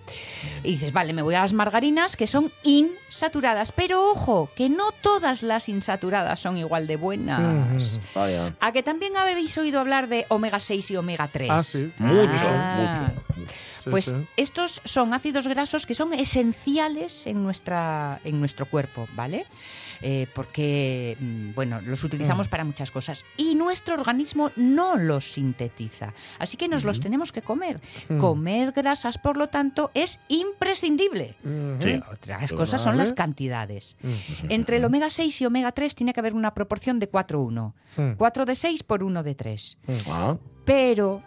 Y 0.64 0.72
dices, 0.74 0.92
vale, 0.94 1.14
me 1.14 1.22
voy 1.22 1.36
a 1.36 1.42
las 1.42 1.54
margarinas 1.54 2.16
que 2.16 2.28
son 2.28 2.52
insaturadas, 2.64 3.72
pero 3.72 4.10
ojo, 4.12 4.50
que 4.56 4.70
no 4.70 4.92
todas 5.02 5.44
las 5.44 5.70
insaturadas 5.70 6.40
son 6.40 6.58
igual 6.58 6.88
de 6.88 6.96
buenas. 6.96 8.00
Vaya. 8.16 8.54
¿A 8.60 8.72
que 8.72 8.84
también 8.84 9.18
habéis 9.18 9.58
oído 9.58 9.80
hablar 9.80 10.08
de 10.08 10.26
omega 10.30 10.60
6 10.60 10.90
y 10.92 10.96
omega 10.96 11.28
3? 11.32 11.50
Ah, 11.52 11.64
sí. 11.64 11.92
Mucho, 11.98 12.44
Ah. 12.48 12.78
mucho. 13.10 13.24
Pues 13.90 14.06
sí. 14.06 14.16
estos 14.38 14.82
son 14.84 15.14
ácidos 15.14 15.48
grasos 15.48 15.86
que 15.86 15.96
son 15.96 16.14
esenciales 16.14 17.28
en, 17.28 17.44
nuestra, 17.44 18.20
en 18.24 18.40
nuestro 18.40 18.66
cuerpo, 18.66 19.08
¿vale? 19.16 19.46
Eh, 20.02 20.28
porque, 20.34 21.16
mm, 21.20 21.54
bueno, 21.54 21.80
los 21.82 22.04
utilizamos 22.04 22.48
para 22.48 22.64
muchas 22.64 22.92
cosas 22.92 23.24
y 23.38 23.56
nuestro 23.56 23.94
organismo 23.94 24.52
no 24.56 24.98
los 24.98 25.34
sintetiza. 25.34 26.14
Así 26.40 26.58
que 26.58 26.68
nos 26.68 26.84
los 26.84 27.00
tenemos 27.00 27.32
que 27.32 27.42
comer. 27.42 27.80
Comer 28.20 28.72
grasas, 28.72 29.18
por 29.18 29.38
lo 29.38 29.50
tanto, 29.50 29.92
es 29.94 30.20
imprescindible. 30.28 31.36
Sí. 31.80 32.02
Otras 32.12 32.52
cosas 32.52 32.82
son 32.82 32.98
las 32.98 33.14
cantidades. 33.14 33.96
Entre 34.50 34.78
el 34.78 34.86
omega 34.86 35.10
6 35.10 35.42
y 35.42 35.46
omega 35.46 35.72
3 35.72 35.96
tiene 35.96 36.14
que 36.14 36.20
haber 36.20 36.34
una 36.34 36.54
proporción 36.54 37.00
de 37.00 37.10
4-1. 37.12 37.74
4 38.18 38.46
de 38.46 38.56
6 38.56 38.84
por 38.84 39.04
1 39.04 39.24
de 39.24 39.36
3. 39.36 39.78
Ah, 40.10 40.38
Pero 40.66 41.22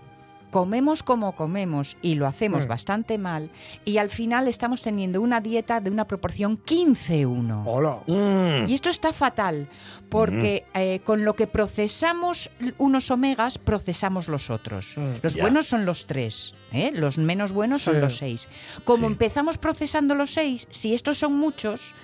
comemos 0.54 1.02
como 1.02 1.34
comemos 1.34 1.96
y 2.00 2.14
lo 2.14 2.28
hacemos 2.28 2.66
Mm. 2.66 2.68
bastante 2.68 3.18
mal 3.18 3.50
y 3.84 3.98
al 3.98 4.08
final 4.08 4.46
estamos 4.46 4.82
teniendo 4.82 5.20
una 5.20 5.40
dieta 5.40 5.80
de 5.80 5.90
una 5.90 6.06
proporción 6.06 6.56
15-1. 6.64 7.64
Hola. 7.66 7.98
mm, 8.06 8.68
Y 8.68 8.74
esto 8.74 8.88
está 8.88 9.12
fatal, 9.12 9.66
porque 10.08 10.64
eh, 10.74 11.00
con 11.04 11.24
lo 11.24 11.34
que 11.34 11.48
procesamos 11.48 12.52
unos 12.78 13.10
omegas, 13.10 13.58
procesamos 13.58 14.28
los 14.28 14.48
otros. 14.48 14.96
Mm. 14.96 15.14
Los 15.24 15.34
Ya. 15.34 15.42
buenos 15.42 15.66
son 15.66 15.86
los 15.86 16.06
tres, 16.06 16.54
¿eh? 16.70 16.92
los 16.94 17.18
menos 17.18 17.50
buenos 17.50 17.82
son 17.82 18.00
los 18.00 18.16
seis. 18.18 18.48
Como 18.84 19.08
Sí. 19.08 19.12
empezamos 19.12 19.58
procesando 19.58 20.14
los 20.14 20.30
seis, 20.30 20.68
si 20.70 20.94
estos 20.94 21.18
son 21.18 21.32
muchos, 21.34 21.94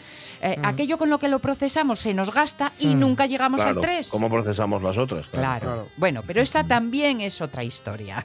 eh, 0.40 0.56
Mm. 0.59 0.64
aquello 0.66 0.99
con 0.99 1.11
lo 1.11 1.18
que 1.18 1.28
lo 1.28 1.38
procesamos 1.38 2.00
se 2.00 2.14
nos 2.14 2.32
gasta 2.32 2.73
y 2.78 2.94
nunca 2.94 3.26
llegamos 3.26 3.61
claro. 3.62 3.80
al 3.80 3.87
tres. 3.87 4.09
¿Cómo 4.09 4.28
procesamos 4.30 4.82
las 4.82 4.97
otras? 4.99 5.26
Claro. 5.28 5.61
Claro. 5.66 5.88
Bueno, 5.97 6.23
pero 6.26 6.40
esta 6.40 6.64
también 6.64 7.20
es 7.20 7.40
otra 7.40 7.62
historia. 7.64 8.23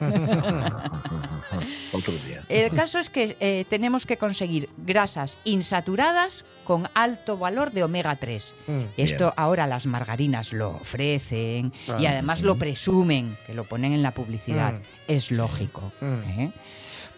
Otro 1.92 2.12
día. 2.26 2.42
El 2.48 2.70
caso 2.74 2.98
es 2.98 3.08
que 3.10 3.36
eh, 3.40 3.64
tenemos 3.70 4.06
que 4.06 4.16
conseguir 4.16 4.68
grasas 4.76 5.38
insaturadas 5.44 6.44
con 6.64 6.88
alto 6.94 7.38
valor 7.38 7.70
de 7.72 7.84
omega 7.84 8.16
3. 8.16 8.54
Mm. 8.66 8.80
Esto 8.96 9.24
Bien. 9.26 9.32
ahora 9.36 9.66
las 9.66 9.86
margarinas 9.86 10.52
lo 10.52 10.70
ofrecen 10.70 11.72
y 11.98 12.06
Ah. 12.06 12.10
además 12.10 12.42
lo 12.42 12.56
presumen, 12.56 13.36
que 13.46 13.54
lo 13.54 13.64
ponen 13.64 13.92
en 13.92 14.02
la 14.02 14.10
publicidad. 14.10 14.74
Mm. 14.74 14.82
Es 15.08 15.30
lógico. 15.30 15.92
Mm. 16.00 16.40
¿eh? 16.40 16.50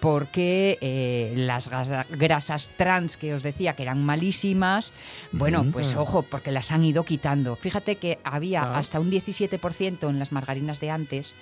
Porque 0.00 0.78
eh, 0.80 1.32
las 1.36 1.68
grasa- 1.68 2.06
grasas 2.10 2.70
trans 2.76 3.16
que 3.16 3.34
os 3.34 3.42
decía 3.42 3.74
que 3.74 3.82
eran 3.82 4.04
malísimas, 4.04 4.92
bueno, 5.32 5.64
pues 5.72 5.94
Mm. 5.94 5.98
ojo, 5.98 6.22
porque 6.22 6.52
las 6.52 6.70
han 6.72 6.84
ido 6.84 7.04
quitando. 7.04 7.56
Fíjate 7.56 7.96
que 7.96 8.18
había 8.24 8.62
Ah. 8.62 8.78
hasta 8.78 9.00
un 9.00 9.10
17% 9.10 10.08
en 10.08 10.18
las 10.18 10.30
margarinas 10.32 10.80
de 10.80 10.90
antes 10.90 11.34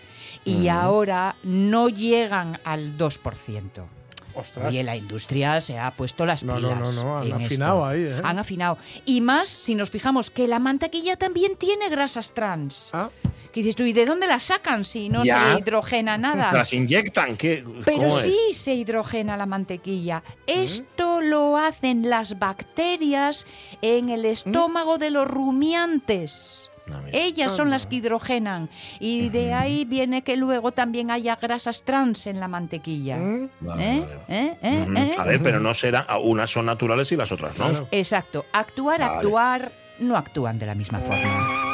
y 0.44 0.68
Mm. 0.68 0.70
ahora 0.70 1.36
no 1.42 1.88
llegan 1.88 2.58
al 2.64 2.96
2%. 2.96 3.86
Ostras. 4.34 4.66
Oye, 4.66 4.82
la 4.82 4.94
industria 4.96 5.62
se 5.62 5.78
ha 5.78 5.90
puesto 5.92 6.26
las 6.26 6.44
No, 6.44 6.60
no, 6.60 6.68
pilas. 6.68 6.94
no, 6.94 7.04
no, 7.04 7.16
han 7.18 7.24
esto. 7.26 7.36
afinado 7.36 7.86
ahí, 7.86 8.02
¿eh? 8.02 8.20
Han 8.22 8.38
afinado. 8.38 8.76
Y 9.06 9.22
más 9.22 9.48
si 9.48 9.74
nos 9.74 9.88
fijamos 9.88 10.30
que 10.30 10.46
la 10.46 10.58
mantequilla 10.58 11.16
también 11.16 11.56
tiene 11.56 11.88
grasas 11.88 12.32
trans. 12.34 12.90
Ah, 12.92 13.08
Que 13.56 13.62
dices 13.62 13.74
tú, 13.76 13.84
¿y 13.84 13.94
de 13.94 14.04
dónde 14.04 14.26
las 14.26 14.42
sacan 14.42 14.84
si 14.84 15.08
no 15.08 15.24
Ya. 15.24 15.54
se 15.54 15.60
hidrogena 15.60 16.18
nada? 16.18 16.52
¿Las 16.52 16.74
inyectan? 16.74 17.38
¿Qué? 17.38 17.64
Pero 17.86 18.10
sí 18.18 18.36
se 18.52 18.74
hidrogena 18.74 19.34
la 19.38 19.46
mantequilla. 19.46 20.22
Esto 20.46 21.22
lo 21.22 21.56
hacen 21.56 22.10
las 22.10 22.38
bacterias 22.38 23.46
en 23.80 24.10
el 24.10 24.26
estómago 24.26 24.98
de 24.98 25.08
los 25.10 25.26
rumiantes. 25.26 26.70
No, 26.86 27.00
mira. 27.00 27.18
Ellas 27.18 27.56
son 27.56 27.70
las 27.70 27.86
que 27.86 27.96
hidrogenan. 27.96 28.68
Y 29.00 29.30
de 29.30 29.54
ahí 29.54 29.86
viene 29.86 30.20
que 30.20 30.36
luego 30.36 30.72
también 30.72 31.10
haya 31.10 31.36
grasas 31.36 31.82
trans 31.82 32.26
en 32.26 32.38
la 32.40 32.48
mantequilla. 32.48 33.16
mm, 33.16 33.48
Vale, 33.60 33.96
¿Eh? 33.96 34.00
vale. 34.00 34.20
¿Eh? 34.28 34.58
¿Eh? 34.60 34.86
¿Eh? 34.96 35.14
A 35.16 35.24
ver, 35.24 35.42
pero 35.42 35.60
no 35.60 35.72
será. 35.72 36.04
ah, 36.06 36.18
Unas 36.18 36.50
son 36.50 36.66
naturales 36.66 37.10
y 37.10 37.16
las 37.16 37.32
otras 37.32 37.56
no. 37.56 37.88
Exacto. 37.90 38.44
Actuar, 38.52 39.00
Vale. 39.00 39.14
actuar, 39.16 39.72
no 39.98 40.14
actúan 40.18 40.58
de 40.58 40.66
la 40.66 40.74
misma 40.74 40.98
forma. 41.00 41.72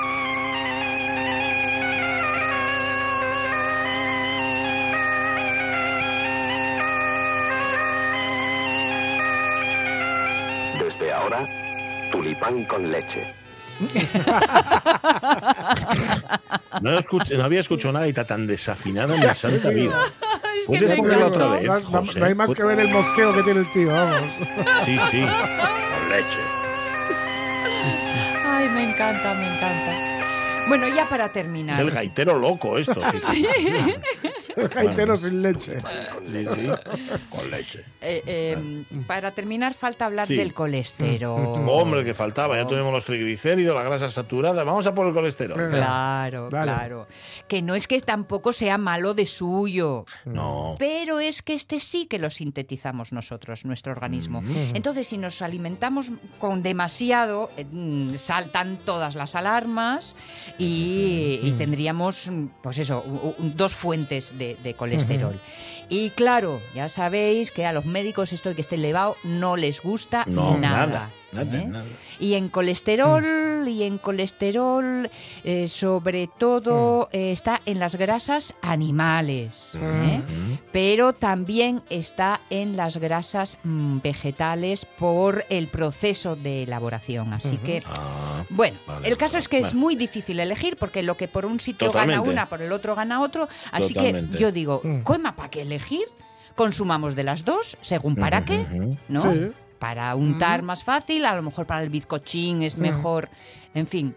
Tulipán 12.22 12.64
con 12.66 12.90
leche. 12.90 13.34
No, 16.80 16.98
escuch- 16.98 17.36
no 17.36 17.44
había 17.44 17.60
escuchado 17.60 17.92
nada 17.94 18.06
y 18.06 18.10
está 18.10 18.24
tan 18.24 18.46
desafinada 18.46 19.12
en 19.14 19.20
mi 19.28 19.34
santa 19.34 19.68
vida. 19.70 19.98
que 20.60 20.66
¿Puedes 20.66 20.90
encanta. 20.92 21.26
otra 21.26 21.46
vez? 21.48 21.64
No, 21.66 21.80
no- 21.80 21.86
José? 21.86 22.20
no 22.20 22.26
hay 22.26 22.34
más 22.34 22.54
que 22.54 22.62
ver 22.62 22.78
el 22.80 22.88
mosqueo 22.90 23.34
que 23.34 23.42
tiene 23.42 23.60
el 23.60 23.70
tío, 23.72 23.88
vamos. 23.88 24.20
Sí, 24.84 24.96
sí. 25.10 25.20
Con 25.20 26.08
leche. 26.10 26.38
Ay, 28.46 28.68
me 28.68 28.90
encanta, 28.90 29.34
me 29.34 29.56
encanta. 29.56 30.11
Bueno, 30.72 30.88
ya 30.88 31.06
para 31.06 31.26
Es 31.26 31.32
terminar. 31.32 31.78
el 31.80 31.90
gaitero 31.90 32.38
loco 32.38 32.78
esto. 32.78 32.94
Sí, 33.14 33.46
Gaitero 34.74 35.16
sin 35.16 35.42
leche. 35.42 35.78
sí. 36.24 36.44
sí. 36.46 36.68
Con 37.30 37.50
leche. 37.50 37.84
Eh, 38.00 38.22
eh, 38.26 38.84
para 39.06 39.30
terminar, 39.32 39.74
falta 39.74 40.06
hablar 40.06 40.26
Sí. 40.26 40.34
del 40.36 40.52
colesterol. 40.54 41.64
Hombre, 41.68 42.04
que 42.04 42.14
faltaba. 42.14 42.56
Ya 42.56 42.66
tuvimos 42.66 42.92
los 42.92 43.04
triglicéridos, 43.04 43.74
la 43.76 43.82
grasa 43.82 44.08
saturada. 44.08 44.64
Vamos 44.64 44.86
a 44.86 44.94
por 44.94 45.06
el 45.06 45.12
colesterol. 45.14 45.70
Claro, 45.70 46.48
Dale. 46.50 46.72
claro. 46.72 47.06
Que 47.46 47.62
no 47.62 47.74
es 47.74 47.86
que 47.86 48.00
tampoco 48.00 48.52
sea 48.52 48.78
malo 48.78 49.14
de 49.14 49.26
suyo, 49.26 50.06
No. 50.24 50.74
pero 50.78 51.20
es 51.20 51.42
que 51.42 51.54
este 51.54 51.78
sí 51.80 52.06
que 52.06 52.18
lo 52.18 52.30
sintetizamos 52.30 53.12
nosotros, 53.12 53.64
nuestro 53.64 53.92
organismo. 53.92 54.42
Entonces, 54.74 55.06
si 55.06 55.18
nos 55.18 55.42
alimentamos 55.42 56.10
con 56.38 56.62
demasiado, 56.62 57.50
eh, 57.56 57.64
mm, 57.70 58.14
saltan 58.16 58.78
todas 58.84 59.14
las 59.14 59.34
alarmas 59.36 60.16
y, 60.64 61.40
y 61.42 61.52
tendríamos, 61.52 62.30
mm, 62.30 62.44
pues 62.62 62.78
eso, 62.78 63.04
dos 63.38 63.74
fuentes 63.74 64.36
de, 64.38 64.56
de 64.62 64.74
colesterol. 64.74 65.38
Y 65.88 66.10
claro, 66.10 66.60
ya 66.74 66.88
sabéis 66.88 67.50
que 67.50 67.66
a 67.66 67.72
los 67.72 67.84
médicos 67.84 68.32
esto 68.32 68.48
de 68.48 68.54
que 68.54 68.60
esté 68.62 68.76
elevado 68.76 69.16
no 69.24 69.56
les 69.56 69.80
gusta 69.82 70.24
No, 70.26 70.56
nada. 70.58 70.86
nada. 70.86 71.10
Nada, 71.32 71.58
¿eh? 71.60 71.66
nada. 71.66 71.84
Y 72.20 72.34
en 72.34 72.48
colesterol, 72.48 73.66
y 73.66 73.82
en 73.84 73.98
colesterol, 73.98 75.10
eh, 75.44 75.66
sobre 75.66 76.26
todo, 76.26 77.08
eh, 77.12 77.32
está 77.32 77.60
en 77.64 77.78
las 77.78 77.96
grasas 77.96 78.54
animales, 78.62 79.70
¿eh? 79.74 80.20
Ujú. 80.22 80.58
pero 80.72 81.12
también 81.12 81.82
está 81.90 82.40
en 82.50 82.76
las 82.76 82.96
grasas 82.98 83.58
mm, 83.64 83.98
vegetales 84.02 84.84
por 84.98 85.44
el 85.48 85.68
proceso 85.68 86.36
de 86.36 86.64
elaboración. 86.64 87.32
Así 87.32 87.56
que, 87.56 87.82
Ah, 87.86 88.44
bueno, 88.50 88.78
Vale, 88.86 89.08
el 89.08 89.16
caso 89.16 89.38
es 89.38 89.48
que 89.48 89.58
es 89.58 89.74
muy 89.74 89.96
difícil 89.96 90.38
elegir 90.40 90.76
porque 90.76 91.02
lo 91.02 91.16
que 91.16 91.28
por 91.28 91.46
un 91.46 91.60
sitio 91.60 91.90
gana 91.92 92.20
una, 92.20 92.46
por 92.48 92.60
el 92.62 92.72
otro 92.72 92.94
gana 92.94 93.20
otro. 93.22 93.48
Así 93.70 93.94
Totalmente. 93.94 94.36
que 94.36 94.42
yo 94.42 94.52
digo, 94.52 94.80
Mm. 94.84 95.00
¿cómo 95.02 95.34
para 95.34 95.50
qué 95.50 95.62
elegir? 95.62 96.04
Consumamos 96.54 97.14
de 97.16 97.22
las 97.24 97.44
dos, 97.46 97.78
según 97.80 98.14
para 98.14 98.38
ujú, 98.40 98.46
qué. 98.46 98.66
¿no? 99.08 99.20
Sí. 99.20 99.50
Para 99.82 100.14
untar 100.14 100.62
más 100.62 100.84
fácil, 100.84 101.24
a 101.24 101.34
lo 101.34 101.42
mejor 101.42 101.66
para 101.66 101.82
el 101.82 101.88
bizcochín 101.88 102.62
es 102.62 102.78
mejor. 102.78 103.28
En 103.74 103.86
fin, 103.86 104.14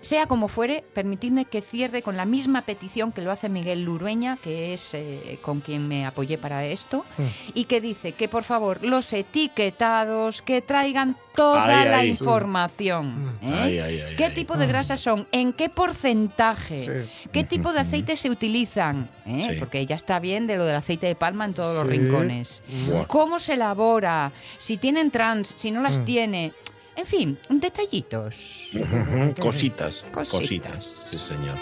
sea 0.00 0.26
como 0.26 0.48
fuere, 0.48 0.84
permitidme 0.92 1.46
que 1.46 1.62
cierre 1.62 2.02
con 2.02 2.16
la 2.18 2.26
misma 2.26 2.62
petición 2.62 3.10
que 3.10 3.22
lo 3.22 3.30
hace 3.32 3.48
Miguel 3.48 3.82
Lurueña, 3.84 4.36
que 4.42 4.74
es 4.74 4.92
eh, 4.92 5.38
con 5.40 5.60
quien 5.60 5.88
me 5.88 6.04
apoyé 6.04 6.36
para 6.36 6.66
esto, 6.66 7.06
y 7.54 7.64
que 7.64 7.80
dice 7.80 8.12
que 8.12 8.28
por 8.28 8.44
favor 8.44 8.84
los 8.84 9.10
etiquetados 9.12 10.42
que 10.42 10.60
traigan 10.62 11.16
toda 11.34 11.64
Ahí, 11.80 11.88
la 11.88 11.98
ahí. 11.98 12.10
información. 12.10 13.38
¿eh? 13.42 13.46
Ahí, 13.54 13.78
ahí, 13.78 14.00
ahí, 14.00 14.16
¿Qué 14.16 14.26
ahí. 14.26 14.34
tipo 14.34 14.56
de 14.56 14.66
grasas 14.66 15.00
son? 15.00 15.26
¿En 15.32 15.52
qué 15.52 15.68
porcentaje? 15.68 16.78
Sí. 17.08 17.28
¿Qué 17.32 17.44
tipo 17.48 17.72
de 17.72 17.80
aceite 17.80 18.16
se 18.16 18.30
utilizan? 18.30 19.08
¿Eh? 19.26 19.46
Sí. 19.52 19.56
Porque 19.58 19.84
ya 19.86 19.94
está 19.96 20.18
bien 20.18 20.46
de 20.46 20.56
lo 20.56 20.64
del 20.66 20.76
aceite 20.76 21.06
de 21.06 21.14
palma 21.14 21.44
en 21.44 21.54
todos 21.54 21.74
los 21.76 21.86
rincones. 21.86 22.62
Buah. 22.88 23.06
¿Cómo 23.06 23.38
se 23.38 23.54
elabora? 23.54 24.32
Si 24.58 24.76
tienen 24.76 25.10
trans, 25.10 25.54
si 25.56 25.70
no 25.70 25.80
Mm. 25.80 25.82
las 25.82 26.04
tiene. 26.04 26.52
En 26.98 27.06
fin, 27.06 27.38
detallitos. 27.48 28.70
Cositas, 29.38 30.04
Cositas. 30.10 30.28
cositas. 30.30 30.84
Sí, 31.10 31.16
señor. 31.16 31.54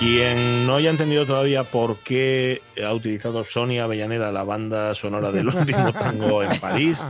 Quien 0.00 0.66
no 0.66 0.74
haya 0.74 0.90
entendido 0.90 1.26
todavía 1.26 1.62
por 1.62 1.98
qué 1.98 2.60
ha 2.84 2.92
utilizado 2.92 3.44
Sonia 3.44 3.84
Avellaneda 3.84 4.32
la 4.32 4.42
banda 4.42 4.94
sonora 4.96 5.30
del 5.30 5.46
último 5.56 5.92
tango 5.92 6.42
en 6.42 6.58
París, 6.60 7.04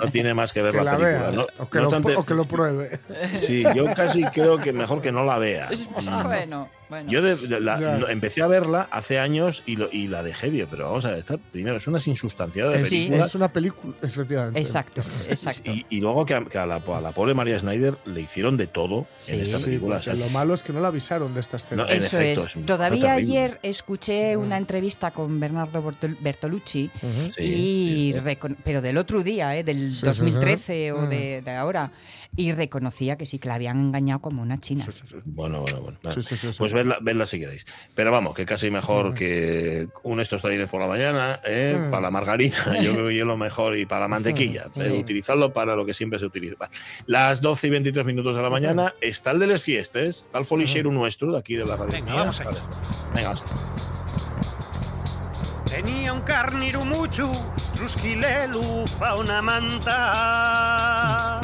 no 0.00 0.08
tiene 0.10 0.34
más 0.34 0.52
que 0.52 0.62
ver 0.62 0.70
Que 0.72 0.78
la, 0.78 0.84
la 0.84 0.98
película. 0.98 1.18
vea. 1.20 1.30
¿no? 1.32 1.46
o, 1.58 1.68
que 1.68 1.78
No 1.78 1.82
lo, 1.82 1.88
obstante, 1.88 2.16
o 2.16 2.24
que 2.26 2.34
lo 2.34 2.44
pruebe. 2.46 3.00
Sí, 3.40 3.64
yo 3.74 3.84
casi 3.94 4.22
creo 4.26 4.58
que 4.58 4.72
mejor 4.72 5.00
que 5.00 5.10
no 5.10 5.24
la 5.24 5.38
vea. 5.38 5.68
Bueno, 6.24 6.68
Bueno. 6.88 7.10
Yo 7.10 7.20
de- 7.22 7.36
de 7.36 7.60
la- 7.60 7.98
empecé 8.10 8.42
a 8.42 8.46
verla 8.46 8.88
hace 8.90 9.18
años 9.18 9.62
y, 9.66 9.76
lo- 9.76 9.88
y 9.92 10.08
la 10.08 10.22
dejé, 10.22 10.50
digo, 10.50 10.66
pero 10.70 10.86
vamos 10.86 11.04
a 11.04 11.10
ver, 11.10 11.18
esta, 11.18 11.36
primero 11.36 11.76
es 11.76 11.86
una 11.86 11.98
insustanciada 12.04 12.70
de 12.70 12.78
Sí. 12.78 12.96
película. 13.06 13.26
es 13.26 13.34
una 13.34 13.52
película, 13.52 13.94
efectivamente. 14.02 14.58
Exacto, 14.60 15.00
exacto. 15.28 15.70
Y, 15.70 15.84
y 15.90 16.00
luego 16.00 16.24
que, 16.24 16.34
a, 16.34 16.44
que 16.44 16.58
a 16.58 16.66
la, 16.66 16.76
a 16.76 17.00
la 17.00 17.12
pobre 17.12 17.34
María 17.34 17.58
Snyder 17.58 17.98
le 18.06 18.20
hicieron 18.22 18.56
de 18.56 18.66
todo 18.66 19.06
Sí. 19.18 19.34
en 19.34 19.40
esta 19.40 19.58
película. 19.58 19.96
porque 19.96 20.10
o 20.10 20.14
sea, 20.16 20.24
lo 20.26 20.30
malo 20.30 20.54
es 20.54 20.62
que 20.62 20.72
no 20.72 20.80
la 20.80 20.88
avisaron 20.88 21.34
de 21.34 21.40
esta 21.40 21.56
escena. 21.58 21.84
No, 21.84 21.90
en 21.90 21.98
Eso 21.98 22.18
efecto, 22.18 22.46
es. 22.46 22.56
es 22.56 22.66
Todavía 22.66 23.12
ayer 23.14 23.58
escuché 23.62 24.36
una 24.36 24.56
entrevista 24.56 25.10
con 25.10 25.38
Bernardo 25.40 25.82
Bertolucci 26.20 26.90
y 27.04 27.32
sí, 27.32 27.32
sí. 27.42 28.14
recon- 28.14 28.56
pero 28.64 28.80
del 28.80 28.96
otro 28.98 29.22
día, 29.22 29.56
¿eh? 29.56 29.64
del 29.64 29.92
Sí, 29.92 30.00
sí, 30.00 30.06
2013 30.06 30.92
o 30.92 31.06
de 31.06 31.42
ahora, 31.58 31.90
y 32.38 32.52
reconocía 32.52 33.18
que 33.18 33.26
sí 33.26 33.40
que 33.40 33.48
la 33.48 33.56
habían 33.56 33.80
engañado 33.80 34.20
como 34.20 34.42
una 34.42 34.60
china. 34.60 34.86
Bueno, 35.24 35.62
bueno, 35.62 35.80
bueno. 35.80 35.98
Sí, 36.14 36.22
sí, 36.22 36.36
sí, 36.36 36.52
sí. 36.52 36.58
Pues 36.58 36.72
vedla, 36.72 36.98
vedla 37.00 37.26
si 37.26 37.40
queréis. 37.40 37.66
Pero 37.96 38.12
vamos, 38.12 38.32
que 38.32 38.46
casi 38.46 38.70
mejor 38.70 39.12
que 39.12 39.88
un 40.04 40.20
estos 40.20 40.40
talleres 40.40 40.68
por 40.68 40.80
la 40.80 40.86
mañana, 40.86 41.40
¿eh? 41.44 41.76
Mm. 41.76 41.90
para 41.90 42.02
la 42.02 42.12
margarina, 42.12 42.56
yo 42.80 42.92
creo 42.92 43.08
que 43.08 43.18
es 43.18 43.26
lo 43.26 43.36
mejor, 43.36 43.76
y 43.76 43.86
para 43.86 44.02
la 44.02 44.08
mantequilla. 44.08 44.68
Eh, 44.76 44.92
utilizarlo 44.92 45.52
para 45.52 45.74
lo 45.74 45.84
que 45.84 45.92
siempre 45.92 46.20
se 46.20 46.26
utiliza. 46.26 46.70
Las 47.06 47.40
12 47.40 47.66
y 47.66 47.70
23 47.70 48.06
minutos 48.06 48.36
de 48.36 48.42
la 48.42 48.50
mañana 48.50 48.94
está 49.00 49.32
el 49.32 49.40
de 49.40 49.48
les 49.48 49.60
fiestes, 49.60 50.22
está 50.22 50.38
el 50.38 50.44
folixero 50.44 50.92
nuestro 50.92 51.32
de 51.32 51.38
aquí 51.40 51.56
de 51.56 51.66
la 51.66 51.74
radio. 51.74 51.90
Venga, 51.90 52.14
vamos 52.14 52.40
allá. 52.40 52.50
Venga, 53.16 53.30
vamos. 53.30 53.42
Tenía 55.68 56.12
un 56.12 56.20
carniru 56.20 56.84
mucho, 56.84 57.32
trusquilelu 57.74 58.84
pa 59.00 59.16
una 59.16 59.42
manta. 59.42 61.40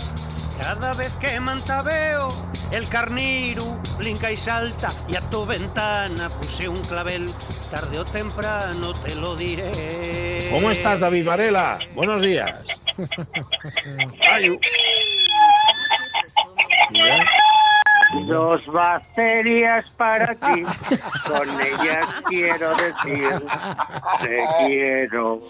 Cada 0.64 0.94
vez 0.94 1.12
que 1.20 1.38
manta 1.40 1.82
veo, 1.82 2.30
el 2.72 2.88
carniru 2.88 3.78
blinca 3.98 4.32
y 4.32 4.36
salta 4.36 4.88
y 5.06 5.14
a 5.14 5.20
tu 5.20 5.44
ventana 5.44 6.30
puse 6.30 6.66
un 6.66 6.80
clavel. 6.84 7.30
Tarde 7.70 7.98
o 7.98 8.04
temprano 8.06 8.94
te 8.94 9.14
lo 9.14 9.36
diré. 9.36 10.48
¿Cómo 10.50 10.70
estás, 10.70 11.00
David 11.00 11.26
Varela? 11.26 11.78
Buenos 11.94 12.22
días. 12.22 12.64
Ay, 14.30 14.58
¿Ya? 16.92 17.26
Dos 18.26 18.66
bacterias 18.66 19.90
para 19.98 20.34
ti, 20.34 20.62
con 21.26 21.60
ellas 21.60 22.06
quiero 22.26 22.74
decir, 22.76 23.42
te 24.22 24.44
quiero. 24.60 25.42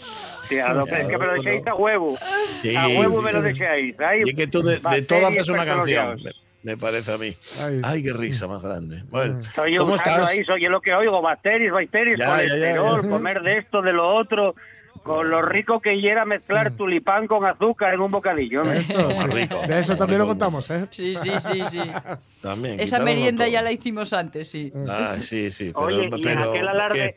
Es 0.59 1.09
que 1.09 1.19
me 1.19 1.27
lo 1.27 1.33
deseáis 1.35 1.67
a 1.67 1.75
huevo. 1.75 2.17
Sí, 2.63 2.75
A 2.77 2.87
huevo 2.89 3.19
sí, 3.21 3.25
me 3.27 3.33
lo 3.33 3.43
deseáis. 3.43 4.01
Ay, 4.01 4.23
Y 4.25 4.31
es 4.31 4.35
que 4.37 4.47
tú 4.47 4.63
de, 4.63 4.79
de 4.79 5.03
todo 5.03 5.27
haces 5.27 5.49
una 5.49 5.65
canción, 5.67 6.17
me, 6.23 6.33
me 6.63 6.77
parece 6.77 7.13
a 7.13 7.19
mí. 7.19 7.35
Ay. 7.61 7.81
Ay, 7.83 8.03
qué 8.03 8.13
risa 8.13 8.47
más 8.47 8.63
grande. 8.63 9.03
Bueno, 9.11 9.41
Soy 9.55 9.77
¿cómo 9.77 9.97
estás? 9.97 10.31
ahí, 10.31 10.45
soy 10.45 10.63
lo 10.63 10.81
que 10.81 10.95
oigo, 10.95 11.21
bacterias, 11.21 11.73
bacterias, 11.73 12.19
Ya, 12.19 12.27
ya, 12.27 12.43
ya, 12.43 12.49
colesterol, 12.49 13.09
comer 13.11 13.43
de 13.43 13.59
esto, 13.59 13.83
de 13.83 13.93
lo 13.93 14.09
otro, 14.09 14.55
con 15.03 15.29
lo 15.29 15.43
rico 15.43 15.81
que 15.81 15.99
era 16.09 16.25
mezclar 16.25 16.71
Mm. 16.73 16.77
tulipán 16.79 17.27
con 17.27 17.45
azúcar 17.45 17.93
en 17.93 18.01
un 18.01 18.11
bocadillo. 18.11 18.63
Eso, 18.73 19.09
Más 19.11 19.25
rico. 19.35 19.61
De 19.67 19.81
eso 19.81 19.95
también 19.97 20.19
lo 20.21 20.27
contamos, 20.27 20.71
¿eh? 20.71 20.87
Sí, 20.91 21.15
sí, 21.17 21.31
sí, 21.41 21.63
sí. 21.69 21.81
También, 22.41 22.81
Esa 22.81 22.99
merienda 23.01 23.45
todo. 23.45 23.53
ya 23.53 23.61
la 23.61 23.71
hicimos 23.73 24.15
antes, 24.15 24.49
sí. 24.51 24.73
Ah, 24.89 25.17
sí, 25.21 25.51
sí. 25.51 25.73
Pero, 25.75 25.87
Oye, 25.87 26.05
y 26.05 26.15
en 26.15 26.21
pero, 26.23 26.51
aquel 26.51 26.69
alarde, 26.69 27.17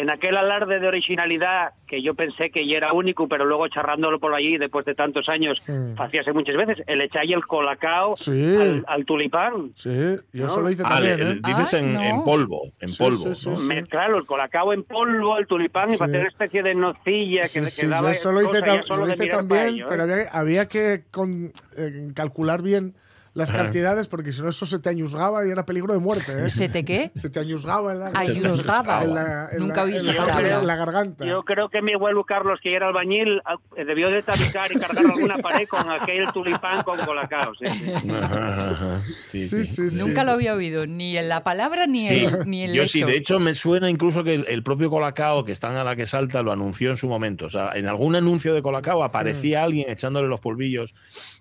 en 0.00 0.10
aquel 0.10 0.36
alarde 0.36 0.78
de 0.80 0.88
originalidad 0.88 1.70
que 1.86 2.02
yo 2.02 2.14
pensé 2.14 2.50
que 2.50 2.66
ya 2.66 2.76
era 2.76 2.92
único, 2.92 3.28
pero 3.28 3.44
luego 3.44 3.66
charrándolo 3.68 4.18
por 4.18 4.34
allí 4.34 4.58
después 4.58 4.84
de 4.84 4.94
tantos 4.94 5.28
años, 5.28 5.62
Mm. 5.66 6.00
hacíase 6.00 6.32
muchas 6.32 6.56
veces, 6.56 6.82
el 6.86 7.00
echáis 7.00 7.32
el 7.32 7.46
colacao 7.46 8.16
Sí. 8.16 8.30
al, 8.56 8.84
al 8.88 9.04
tulipán. 9.04 9.72
Sí, 9.76 9.88
yo 10.32 10.44
¿No? 10.44 10.46
eso 10.46 10.60
lo 10.60 10.70
hice 10.70 10.82
Ah, 10.84 10.88
también, 10.96 11.18
le- 11.18 11.30
¿eh? 11.32 11.40
dices 11.44 11.74
Ah, 11.74 11.78
en, 11.78 11.94
no. 11.94 12.02
en 12.02 12.24
polvo, 12.24 12.62
en 12.80 12.88
Sí, 12.88 12.98
polvo. 13.02 13.16
sí, 13.18 13.34
sí, 13.34 13.48
¿no? 13.50 13.56
sí. 13.56 13.68
Mezclarlo, 13.68 14.18
el 14.18 14.26
colacao 14.26 14.72
en 14.72 14.82
polvo, 14.84 15.38
el 15.38 15.46
tulipán, 15.46 15.92
y 15.92 15.96
para 15.96 16.08
hacer 16.10 16.20
una 16.20 16.28
especie 16.28 16.62
de 16.62 16.74
nocilla 16.74 17.40
que 17.52 17.60
le 17.60 17.66
sí, 17.66 17.86
quedaba 17.86 18.08
yo 18.12 18.18
eso 18.18 18.32
lo 18.32 18.42
hice, 18.42 18.60
cosa 18.60 18.66
tam- 18.74 18.86
solo 18.86 19.06
lo 19.06 19.12
hice 19.14 19.26
también, 19.28 19.68
ello, 19.68 19.84
¿eh? 19.86 19.88
pero 19.88 20.02
había, 20.02 20.28
había 20.30 20.68
que 20.68 21.04
con- 21.10 21.52
eh, 21.76 22.08
calcular 22.14 22.62
bien 22.62 22.94
las 23.36 23.52
cantidades 23.52 24.08
porque 24.08 24.32
si 24.32 24.40
no 24.42 24.48
eso 24.48 24.64
se 24.66 24.78
te 24.78 24.88
añusgaba 24.88 25.46
y 25.46 25.50
era 25.50 25.64
peligro 25.66 25.92
de 25.92 25.98
muerte. 25.98 26.32
¿eh? 26.46 26.48
¿Se 26.48 26.68
te 26.68 26.84
qué? 26.84 27.10
Se 27.14 27.28
te 27.30 27.38
añusgaba 27.38 27.92
en 27.92 28.00
la, 28.00 28.10
Ayusgaba. 28.14 29.04
en 29.04 29.14
la- 29.14 29.48
en 29.52 29.58
Nunca 29.60 29.76
la- 29.76 29.82
oí 29.84 29.90
en 29.90 29.96
esa 29.98 30.12
la- 30.14 30.24
palabra. 30.24 30.60
en 30.60 30.66
la 30.66 30.76
garganta. 30.76 31.24
Yo 31.26 31.42
creo 31.44 31.68
que 31.68 31.82
mi 31.82 31.92
abuelo 31.92 32.24
Carlos, 32.24 32.58
que 32.62 32.74
era 32.74 32.88
albañil, 32.88 33.42
ah, 33.44 33.56
debió 33.76 34.08
de 34.10 34.22
tabicar 34.22 34.70
y 34.74 34.78
cargar 34.78 35.04
alguna 35.06 35.36
pared 35.36 35.68
con 35.68 35.88
aquel 35.90 36.26
tulipán 36.32 36.82
con 36.82 36.98
colacao. 37.00 37.52
sí, 37.56 37.66
sí. 37.66 38.10
Ajá, 38.10 38.70
ajá. 38.70 39.02
Sí, 39.28 39.40
Sí, 39.42 39.62
sí. 39.62 39.64
sí, 39.64 39.88
sí. 39.90 39.98
Nunca 39.98 40.24
lo 40.24 40.32
había 40.32 40.54
oído, 40.54 40.86
ni 40.86 41.16
en 41.18 41.28
la 41.28 41.44
palabra 41.44 41.86
ni, 41.86 42.06
Sí, 42.06 42.24
el, 42.24 42.48
ni 42.50 42.62
el 42.64 42.72
yo 42.72 42.82
hecho. 42.84 42.92
sí, 42.92 43.02
de 43.04 43.16
hecho 43.16 43.38
me 43.38 43.54
suena 43.54 43.90
incluso 43.90 44.24
que 44.24 44.34
el, 44.34 44.46
el 44.48 44.62
propio 44.62 44.88
Colacao, 44.88 45.44
que 45.44 45.52
están 45.52 45.76
a 45.76 45.84
la 45.84 45.94
que 45.94 46.06
salta, 46.06 46.42
lo 46.42 46.52
anunció 46.52 46.90
en 46.90 46.96
su 46.96 47.06
momento. 47.06 47.46
O 47.46 47.50
sea, 47.50 47.72
en 47.74 47.86
algún 47.86 48.16
anuncio 48.16 48.54
de 48.54 48.62
Colacao 48.62 49.04
aparecía 49.04 49.62
alguien 49.62 49.90
echándole 49.90 50.26
los 50.28 50.40
polvillos 50.40 50.94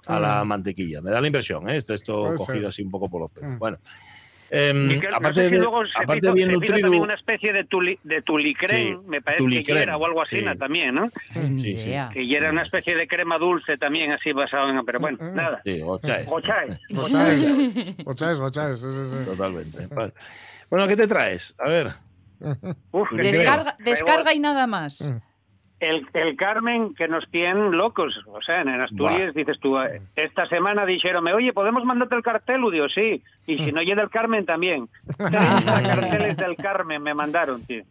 a 0.08 0.20
la 0.20 0.44
mantequilla. 0.44 1.02
Me 1.02 1.10
da 1.12 1.22
la 1.22 1.28
impresión, 1.28 1.70
¿eh? 1.70 1.78
Esto, 1.94 2.32
esto 2.34 2.38
cogido 2.38 2.62
ser. 2.62 2.70
así 2.70 2.82
un 2.84 2.92
poco 2.92 3.10
por 3.10 3.22
los 3.22 3.32
pelos. 3.32 3.52
Mm. 3.52 3.58
Bueno. 3.60 3.78
Em, 4.52 4.92
Y 4.92 5.00
que 5.00 5.10
no 5.10 5.18
aparte 5.18 5.42
sé 5.42 5.48
si 5.48 5.54
de, 5.56 5.58
luego 5.60 5.86
se 5.88 5.98
aparte 5.98 6.32
bien 6.32 6.50
se 6.50 6.54
nutrido. 6.54 6.80
también 6.82 7.02
una 7.04 7.16
especie 7.16 7.52
de, 7.52 7.64
tuli, 7.64 8.00
de 8.04 8.22
tulicrén, 8.22 9.00
Sí, 9.02 9.08
me 9.08 9.20
parece 9.20 9.44
tulicrén, 9.44 9.78
que 9.78 9.84
era, 9.84 9.98
o 9.98 10.06
algo 10.06 10.22
así 10.22 10.40
sí. 10.40 10.46
también, 10.60 10.94
¿no? 10.94 11.10
Sí, 11.58 11.76
sí. 11.78 11.92
Que 12.14 12.28
ya 12.28 12.38
era 12.38 12.52
una 12.52 12.62
especie 12.62 12.96
de 12.96 13.08
crema 13.08 13.40
dulce 13.40 13.76
también, 13.80 14.12
así 14.12 14.34
basado 14.34 14.70
en... 14.70 14.86
Pero 14.86 15.00
bueno, 15.00 15.18
Mm. 15.20 15.34
nada. 15.36 15.62
Sí, 15.66 15.80
Gochaes. 15.82 16.28
Gochaes. 16.28 16.80
Gochaes, 18.06 18.40
gochaes. 18.40 18.82
Totalmente. 19.26 19.88
Vale. 19.88 20.14
Bueno, 20.70 20.88
¿qué 20.88 20.96
te 20.96 21.08
traes? 21.08 21.56
A 21.58 21.68
ver. 21.68 21.88
Uf, 22.92 23.10
Descarga, 23.14 23.76
descarga 23.80 24.34
y 24.34 24.40
nada 24.40 24.68
más. 24.68 25.12
Mm. 25.82 25.84
El, 25.86 26.08
el 26.14 26.36
Carmen 26.36 26.96
que 26.96 27.08
nos 27.08 27.30
tienen 27.30 27.72
locos, 27.72 28.22
o 28.28 28.42
sea, 28.42 28.62
en 28.62 28.70
Asturias 28.70 29.34
dices 29.34 29.60
tú, 29.60 29.78
eh, 29.80 30.02
esta 30.16 30.46
semana 30.46 30.86
dijeronme, 30.86 31.34
oye, 31.34 31.54
¿podemos 31.54 31.84
mandarte 31.84 32.16
el 32.16 32.24
cartel? 32.24 32.62
Y 32.66 32.72
digo, 32.72 32.90
sí, 32.90 33.22
y 33.46 33.58
si 33.58 33.72
no 33.72 33.82
llega 33.82 34.02
del 34.02 34.10
Carmen 34.10 34.46
también. 34.46 34.88
30 35.18 35.66
carteles 35.66 36.38
del 36.38 36.56
Carmen 36.56 37.04
me 37.04 37.14
mandaron, 37.14 37.64
tío. 37.64 37.84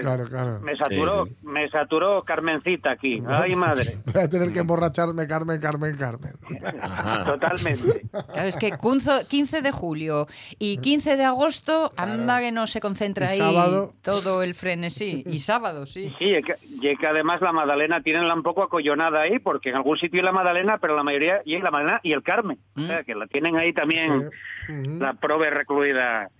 Claro, 0.00 0.24
claro. 0.28 0.60
me 0.60 0.76
saturó, 0.76 1.26
Sí, 1.26 1.30
sí. 1.40 1.46
me 1.46 1.68
saturó 1.68 2.22
Carmencita 2.22 2.90
aquí. 2.92 3.22
Ay, 3.28 3.54
madre. 3.56 3.96
Voy 4.12 4.22
a 4.22 4.28
tener 4.28 4.52
que 4.52 4.60
emborracharme, 4.60 5.26
Carmen, 5.26 5.60
Carmen, 5.60 5.96
Carmen. 5.96 6.32
Ajá. 6.80 7.24
Totalmente. 7.26 8.02
Claro, 8.10 8.48
es 8.48 8.56
que 8.56 8.72
cunzo- 8.74 9.26
15 9.26 9.62
de 9.62 9.70
julio 9.72 10.26
y 10.58 10.78
15 10.78 11.16
de 11.16 11.24
agosto, 11.24 11.92
anda 11.96 12.40
que 12.40 12.52
no 12.52 12.66
se 12.66 12.80
concentra 12.80 13.28
ahí 13.28 13.38
sábado. 13.38 13.94
todo 14.02 14.42
el 14.42 14.54
frenesí. 14.54 15.22
Y 15.26 15.38
sábado, 15.38 15.86
sí. 15.86 16.14
Sí, 16.18 16.34
es 16.34 16.44
que, 16.44 16.54
y 16.80 16.88
es 16.88 16.98
que 16.98 17.06
además 17.06 17.40
la 17.40 17.52
Madalena 17.52 18.00
tienen 18.02 18.24
un 18.24 18.42
poco 18.42 18.62
acollonada 18.62 19.20
ahí, 19.22 19.38
porque 19.38 19.70
en 19.70 19.76
algún 19.76 19.96
sitio 19.98 20.20
hay 20.20 20.24
la 20.24 20.32
Madalena, 20.32 20.78
pero 20.78 20.96
la 20.96 21.02
mayoría 21.02 21.40
y 21.44 21.58
la 21.58 21.70
Madalena 21.70 22.00
y 22.02 22.12
el 22.12 22.22
Carmen. 22.22 22.58
O 22.76 22.80
sea, 22.80 23.02
que 23.04 23.14
la 23.14 23.26
tienen 23.26 23.56
ahí 23.56 23.72
también 23.72 24.30
Sí. 24.66 24.72
La 24.98 25.12
prove 25.14 25.50
recluida. 25.50 26.30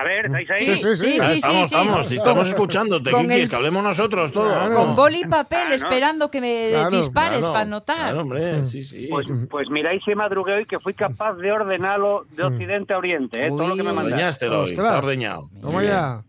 A 0.00 0.04
ver, 0.04 0.26
¿estáis 0.26 0.50
ahí? 0.50 0.58
Sí, 0.64 0.76
sí, 0.76 0.96
sí. 0.96 0.96
sí, 0.96 1.18
Ah, 1.20 1.26
sí, 1.26 1.32
estamos, 1.38 1.68
sí. 1.68 1.74
estamos, 1.74 2.06
si 2.06 2.16
estamos 2.16 2.48
escuchándote, 2.48 3.10
con 3.10 3.22
Kiki, 3.22 3.40
el- 3.40 3.48
que 3.48 3.56
hablemos 3.56 3.82
nosotros 3.82 4.32
todo. 4.32 4.48
Claro. 4.48 4.74
Con 4.76 4.94
boli 4.96 5.20
y 5.22 5.24
papel 5.26 5.58
Ah, 5.64 5.68
no. 5.70 5.74
esperando 5.74 6.30
que 6.30 6.40
me 6.40 6.68
Claro, 6.70 6.90
dispares 6.96 7.38
Claro, 7.40 7.52
para 7.52 7.62
anotar. 7.64 7.96
Claro, 7.96 8.20
hombre, 8.20 8.66
sí, 8.66 8.84
sí. 8.84 9.08
Pues, 9.10 9.26
pues 9.50 9.70
miráis 9.70 10.02
si 10.04 10.14
madrugué 10.14 10.52
hoy 10.54 10.66
que 10.66 10.78
fui 10.78 10.94
capaz 10.94 11.34
de 11.34 11.50
ordenarlo 11.50 12.26
de 12.30 12.44
occidente 12.44 12.94
a 12.94 12.98
oriente, 12.98 13.46
¿eh? 13.46 13.48
todo 13.48 13.66
lo 13.68 13.76
que 13.76 13.82
me 13.82 13.90
Uy. 13.90 13.96
mandaste. 13.96 14.14
Ordeñaste 14.46 14.48
hoy, 14.48 14.70
está 14.70 14.98
ordeñado. 14.98 15.48
Toma 15.60 15.82
ya. 15.82 16.22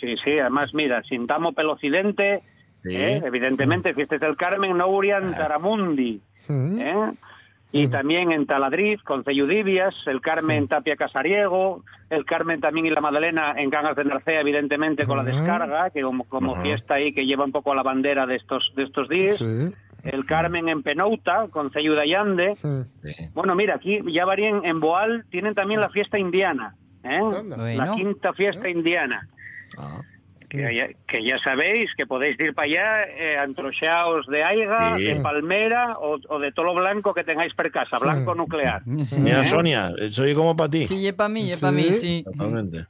Sí, 0.00 0.14
sí, 0.22 0.38
además 0.38 0.72
mira, 0.74 1.02
sintamo 1.02 1.52
pel 1.54 1.70
occidente, 1.70 2.42
Sí. 2.84 2.94
¿eh? 2.94 3.20
evidentemente, 3.24 3.92
fiestas 3.94 4.20
del 4.20 4.36
Carmen, 4.36 4.76
no 4.76 4.86
Urian 4.86 5.34
Taramundi. 5.34 6.20
¿eh? 6.48 6.94
Y 7.70 7.88
también 7.88 8.32
en 8.32 8.46
Taladriz, 8.46 9.02
con 9.02 9.24
Ceyudivias, 9.24 9.94
el 10.06 10.22
Carmen 10.22 10.68
Tapia 10.68 10.96
Casariego, 10.96 11.84
el 12.08 12.24
Carmen 12.24 12.60
también 12.60 12.86
y 12.86 12.90
la 12.90 13.02
Magdalena 13.02 13.54
en 13.58 13.68
Cangas 13.68 13.94
de 13.94 14.04
Narcea, 14.04 14.40
evidentemente 14.40 15.06
con 15.06 15.18
la 15.18 15.24
descarga, 15.24 15.90
que 15.90 16.00
como, 16.00 16.62
fiesta 16.62 16.94
ahí 16.94 17.12
que 17.12 17.26
lleva 17.26 17.44
un 17.44 17.52
poco 17.52 17.74
la 17.74 17.82
bandera 17.82 18.26
de 18.26 18.36
estos, 18.36 18.72
de 18.74 18.84
estos 18.84 19.08
días. 19.08 19.36
Sí. 19.36 19.74
El 20.02 20.24
Carmen 20.24 20.68
en 20.68 20.82
Penouta, 20.82 21.48
con 21.50 21.70
Ceyu 21.70 21.92
de 21.92 22.02
Allande. 22.02 22.56
Sí. 22.62 23.12
Bueno, 23.34 23.54
mira, 23.54 23.74
aquí 23.74 24.00
ya 24.12 24.24
varían 24.24 24.64
en 24.64 24.80
Boal, 24.80 25.26
tienen 25.30 25.54
también 25.54 25.80
la 25.80 25.90
fiesta 25.90 26.18
indiana. 26.18 26.74
¿eh? 27.04 27.20
La 27.76 27.94
quinta 27.94 28.32
fiesta 28.32 28.68
indiana. 28.68 29.28
Ah. 30.48 30.50
Que 30.50 30.74
ya, 30.74 30.88
que 31.06 31.22
ya 31.22 31.38
sabéis 31.38 31.90
que 31.94 32.06
podéis 32.06 32.38
ir 32.40 32.54
para 32.54 32.64
allá, 32.64 33.02
eh, 33.04 33.36
de 34.28 34.44
aiga, 34.44 34.96
Sí. 34.96 35.04
de 35.04 35.16
palmera 35.16 35.98
o, 35.98 36.18
o 36.28 36.38
de 36.38 36.52
tolo 36.52 36.74
blanco 36.74 37.12
que 37.12 37.22
tengáis 37.22 37.52
per 37.54 37.70
casa, 37.70 37.98
blanco 37.98 38.34
nuclear. 38.34 38.82
Sí, 39.02 39.20
Mira. 39.20 39.44
Sonia, 39.44 39.92
soy 40.10 40.34
como 40.34 40.56
para 40.56 40.70
ti. 40.70 40.86
Sí, 40.86 41.06
es 41.06 41.12
para 41.12 41.28
mí, 41.28 41.50
es 41.50 41.60
para 41.60 41.72
mí, 41.72 41.92
sí. 41.92 42.24
Totalmente. 42.24 42.86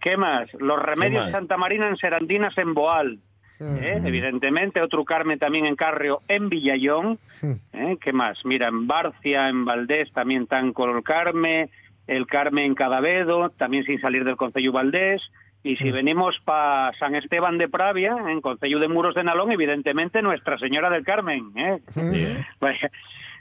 ¿Qué 0.00 0.16
más? 0.16 0.48
Los 0.58 0.80
remedios 0.80 1.24
más? 1.24 1.32
Santa 1.32 1.56
Marina 1.56 1.88
en 1.88 1.96
Serandinas 1.96 2.56
en 2.56 2.72
Boal. 2.72 3.18
Mm. 3.58 3.76
¿eh? 3.76 4.02
Evidentemente, 4.04 4.80
otro 4.80 5.04
Carmen 5.04 5.38
también 5.38 5.66
en 5.66 5.74
Carrio 5.76 6.22
en 6.28 6.48
Villallón. 6.48 7.18
Mm. 7.42 7.52
¿eh? 7.72 7.98
¿Qué 8.00 8.12
más? 8.12 8.38
Mira, 8.44 8.68
en 8.68 8.86
Barcia, 8.86 9.48
en 9.48 9.64
Valdés 9.64 10.10
también 10.12 10.46
tan 10.46 10.72
con 10.72 10.96
el 10.96 11.02
Carmen. 11.02 11.68
el 12.06 12.26
Carmen 12.26 12.74
Cadavedo, 12.74 13.50
también 13.50 13.84
sin 13.84 14.00
salir 14.00 14.24
del 14.24 14.36
Concello 14.36 14.72
Valdés. 14.72 15.20
Y 15.68 15.76
si 15.76 15.90
venimos 15.90 16.40
para 16.46 16.92
San 16.98 17.14
Esteban 17.14 17.58
de 17.58 17.68
Pravia, 17.68 18.16
en 18.28 18.40
Concello 18.40 18.78
de 18.78 18.88
Muros 18.88 19.14
de 19.14 19.22
Nalón, 19.22 19.52
evidentemente 19.52 20.22
Nuestra 20.22 20.56
Señora 20.58 20.88
del 20.88 21.04
Carmen. 21.04 21.52
¿eh? 21.56 21.78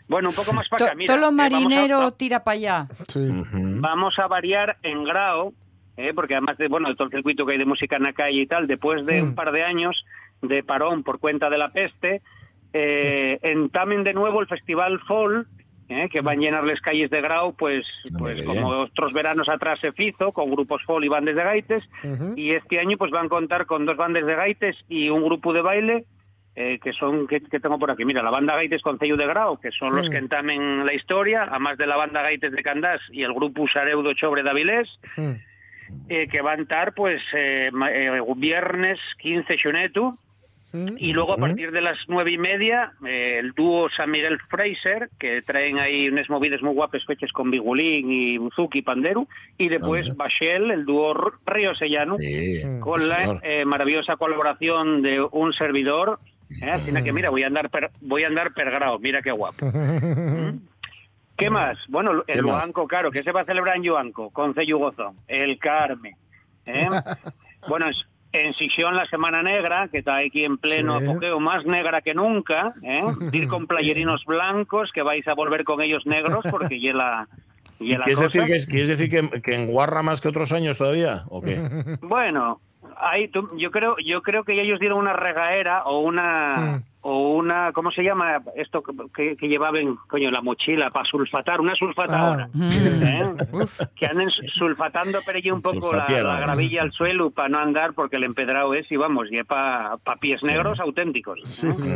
Bueno, 0.09 0.29
un 0.29 0.35
poco 0.35 0.51
más 0.53 0.67
para 0.67 0.87
acá. 0.87 0.95
Mira, 0.95 1.13
Todo 1.13 1.21
lo 1.21 1.27
eh, 1.27 1.29
a- 1.29 1.31
marinero 1.31 2.11
tira 2.11 2.43
para 2.43 2.55
allá. 2.55 2.87
Sí. 3.07 3.19
vamos 3.79 4.19
a 4.19 4.27
variar 4.27 4.77
en 4.83 5.05
grado, 5.05 5.53
¿eh? 5.95 6.11
porque 6.13 6.35
además 6.35 6.57
de 6.57 6.67
bueno 6.67 6.89
de 6.89 6.95
todo 6.95 7.07
el 7.07 7.13
circuito 7.13 7.45
que 7.45 7.53
hay 7.53 7.59
de 7.59 7.65
música 7.65 7.95
en 7.95 8.03
la 8.03 8.11
calle 8.13 8.41
y 8.41 8.45
tal, 8.47 8.67
después 8.67 9.05
de 9.05 9.21
un 9.21 9.33
par 9.35 9.51
de 9.53 9.63
años 9.63 10.05
de 10.41 10.63
parón 10.63 11.03
por 11.03 11.19
cuenta 11.19 11.49
de 11.49 11.57
la 11.57 11.69
peste, 11.71 12.21
eh, 12.73 13.39
entamen 13.41 14.03
de 14.03 14.13
nuevo 14.13 14.41
el 14.41 14.47
Festival 14.47 14.99
Fall, 15.07 15.47
¿eh? 15.89 16.09
que 16.11 16.21
van 16.21 16.37
a 16.37 16.41
llenar 16.41 16.63
las 16.63 16.81
calles 16.81 17.09
de 17.09 17.21
Grau, 17.21 17.55
pues, 17.55 17.85
pues 18.17 18.43
como 18.43 18.67
otros 18.67 19.13
veranos 19.13 19.49
atrás 19.49 19.79
se 19.79 19.91
hizo, 19.97 20.31
con 20.31 20.51
grupos 20.51 20.83
Fall 20.85 21.03
y 21.05 21.07
bandes 21.07 21.35
de 21.35 21.43
gaites, 21.43 21.83
y 22.35 22.51
este 22.51 22.79
año 22.79 22.97
pues 22.97 23.11
van 23.11 23.27
a 23.27 23.29
contar 23.29 23.65
con 23.65 23.85
dos 23.85 23.97
bandes 23.97 24.25
de 24.25 24.35
gaites 24.35 24.75
y 24.89 25.09
un 25.09 25.23
grupo 25.23 25.53
de 25.53 25.61
baile, 25.61 26.05
eh, 26.55 26.79
que 26.83 26.91
son, 26.93 27.27
que, 27.27 27.39
que 27.41 27.59
tengo 27.59 27.77
por 27.77 27.91
aquí, 27.91 28.03
mira, 28.03 28.23
la 28.23 28.31
banda 28.31 28.55
Gaites 28.55 28.81
Concello 28.81 29.15
de 29.15 29.27
Grau, 29.27 29.59
que 29.59 29.69
son 29.71 29.95
los 29.95 30.09
que 30.09 30.17
entamen 30.17 30.85
la 30.87 30.93
historia, 30.93 31.43
además 31.43 31.77
de 31.77 31.85
la 31.85 31.95
banda 31.97 32.23
Gaites 32.23 32.51
de 32.51 32.63
Candás 32.63 32.99
y 33.11 33.21
el 33.21 33.31
grupo 33.33 33.67
Sareudo 33.67 34.11
Chobre 34.13 34.41
de 34.41 34.49
Avilés, 34.49 34.99
Mm. 35.17 35.31
eh, 36.09 36.27
que 36.27 36.41
va 36.41 36.53
a 36.53 36.55
estar 36.55 36.93
pues 36.95 37.21
eh, 37.33 37.69
eh, 37.91 38.21
viernes 38.35 38.99
15 39.19 39.55
Xunetu, 39.57 40.17
y 40.73 41.13
luego 41.13 41.33
a 41.33 41.37
partir 41.37 41.71
de 41.71 41.81
las 41.81 41.97
nueve 42.07 42.31
y 42.31 42.37
media, 42.37 42.91
eh, 43.05 43.37
el 43.39 43.53
dúo 43.53 43.89
San 43.89 44.11
Miguel 44.11 44.37
Fraser, 44.49 45.09
que 45.17 45.41
traen 45.41 45.79
ahí 45.79 46.09
unas 46.09 46.29
movidas 46.29 46.61
muy 46.61 46.73
guapas 46.73 47.05
fechas 47.05 47.31
con 47.31 47.49
Bigulín 47.49 48.11
y 48.11 48.37
Buzuki 48.37 48.79
y 48.79 48.81
Panderu, 48.81 49.27
y 49.57 49.69
después 49.69 50.15
Bachel, 50.15 50.69
el 50.71 50.85
dúo 50.85 51.13
Río 51.45 51.73
Sellano, 51.75 52.17
Sí, 52.19 52.61
con 52.81 53.07
la 53.07 53.39
eh, 53.43 53.65
maravillosa 53.65 54.17
colaboración 54.17 55.01
de 55.01 55.21
un 55.21 55.53
servidor. 55.53 56.19
¿eh? 56.61 56.69
Así 56.69 56.91
que 57.01 57.13
mira, 57.13 57.29
voy 57.29 57.43
a 57.43 57.47
andar 57.47 57.69
per, 57.69 57.89
voy 58.01 58.23
a 58.23 58.27
andar 58.27 58.53
pergrado, 58.53 58.99
mira 58.99 59.21
qué 59.21 59.31
guapo. 59.31 59.65
¿Mm? 59.73 60.59
¿Qué 61.37 61.49
más? 61.49 61.77
Bueno, 61.87 62.23
¿Qué 62.25 62.33
el? 62.33 62.41
Luanco, 62.41 62.87
claro, 62.87 63.11
que 63.11 63.23
se 63.23 63.31
va 63.31 63.41
a 63.41 63.45
celebrar 63.45 63.77
en 63.77 63.83
Yuanco, 63.83 64.31
con 64.31 64.53
Gozón, 64.53 65.15
el 65.27 65.57
Carmen. 65.59 66.15
¿eh? 66.65 66.89
bueno, 67.69 67.87
es- 67.89 68.05
en 68.45 68.53
Sisión 68.53 68.95
la 68.95 69.05
Semana 69.05 69.41
Negra, 69.43 69.87
que 69.91 69.99
está 69.99 70.17
aquí 70.17 70.43
en 70.45 70.57
pleno 70.57 70.99
Sí. 70.99 71.05
apogeo, 71.05 71.39
más 71.39 71.65
negra 71.65 72.01
que 72.01 72.13
nunca, 72.13 72.73
¿eh? 72.83 73.01
ir 73.33 73.47
con 73.47 73.67
playerinos 73.67 74.23
blancos, 74.25 74.91
que 74.91 75.01
vais 75.01 75.27
a 75.27 75.33
volver 75.33 75.63
con 75.63 75.81
ellos 75.81 76.05
negros, 76.05 76.43
porque 76.49 76.79
ya 76.79 76.93
la, 76.93 77.27
ya 77.79 77.97
la 77.99 78.05
¿Quieres 78.05 78.21
decir, 78.23 78.41
cosa. 78.41 78.51
que, 78.51 78.55
es- 78.57 78.67
¿Quieres 78.67 78.87
decir 78.89 79.09
que, 79.09 79.41
que 79.41 79.55
enguarra 79.55 80.01
más 80.03 80.21
que 80.21 80.27
otros 80.29 80.51
años 80.51 80.77
todavía? 80.77 81.23
¿O 81.29 81.41
qué? 81.41 81.59
Bueno, 82.01 82.59
ahí 82.97 83.27
tú- 83.27 83.49
yo 83.57 83.71
creo 83.71 83.95
yo 84.03 84.21
creo 84.21 84.43
que 84.43 84.59
ellos 84.61 84.79
dieron 84.79 84.97
una 84.99 85.13
regaera 85.13 85.83
o 85.83 85.99
una 85.99 86.83
o 87.09 87.29
una 87.35 87.71
¿cómo 87.71 87.89
se 87.91 88.03
llama 88.03 88.41
esto 88.57 88.83
que, 89.15 89.37
que 89.37 89.47
llevaban 89.47 89.95
coño 90.09 90.29
la 90.29 90.41
mochila 90.41 90.89
para 90.89 91.05
sulfatar 91.05 91.61
una 91.61 91.73
sulfatadora 91.73 92.49
¿eh? 92.61 93.33
que 93.95 94.07
anden 94.07 94.29
sulfatando 94.29 95.19
pero 95.25 95.37
allí 95.37 95.49
un 95.49 95.61
poco 95.61 95.93
la, 95.93 96.05
¿eh? 96.09 96.21
gravilla 96.21 96.81
al 96.81 96.91
suelo 96.91 97.29
para 97.31 97.47
no 97.47 97.59
andar 97.59 97.93
porque 97.93 98.17
el 98.17 98.25
empedrado 98.25 98.73
es 98.73 98.91
y 98.91 98.97
vamos 98.97 99.27
y 99.31 99.41
para 99.43 99.97
pies 100.19 100.43
negros 100.43 100.81
auténticos 100.81 101.39
Sí, 101.45 101.69
sí. 101.77 101.93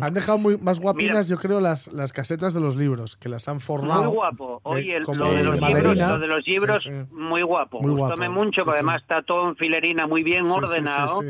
Han 0.00 0.14
dejado 0.14 0.38
muy, 0.38 0.56
más 0.56 0.80
guapinas, 0.80 1.28
yo 1.28 1.36
creo, 1.36 1.60
las, 1.60 1.88
las 1.92 2.12
casetas 2.12 2.54
de 2.54 2.60
los 2.60 2.74
libros, 2.76 3.16
que 3.16 3.28
las 3.28 3.48
han 3.48 3.60
forrado. 3.60 4.04
Muy 4.04 4.14
guapo. 4.14 4.60
Oye, 4.64 4.96
el- 4.96 5.04
lo, 5.04 5.12
de 5.32 5.42
los 5.42 5.54
libros, 5.54 5.60
Maderina. 5.60 6.08
lo 6.12 6.18
de 6.18 6.26
los 6.26 6.46
libros, 6.46 6.82
Sí, 6.82 6.88
sí. 6.90 7.14
muy 7.14 7.42
guapo. 7.42 7.80
Muy 7.82 7.92
guapo. 7.94 8.16
Mucho, 8.30 8.62
Sí, 8.62 8.64
porque 8.64 8.70
sí. 8.70 8.76
además 8.78 9.02
está 9.02 9.22
todo 9.22 9.48
en 9.50 9.56
filerina 9.56 10.06
muy 10.06 10.22
bien 10.22 10.44
Sí, 10.46 10.52
sí, 10.52 10.58
ordenado. 10.58 11.20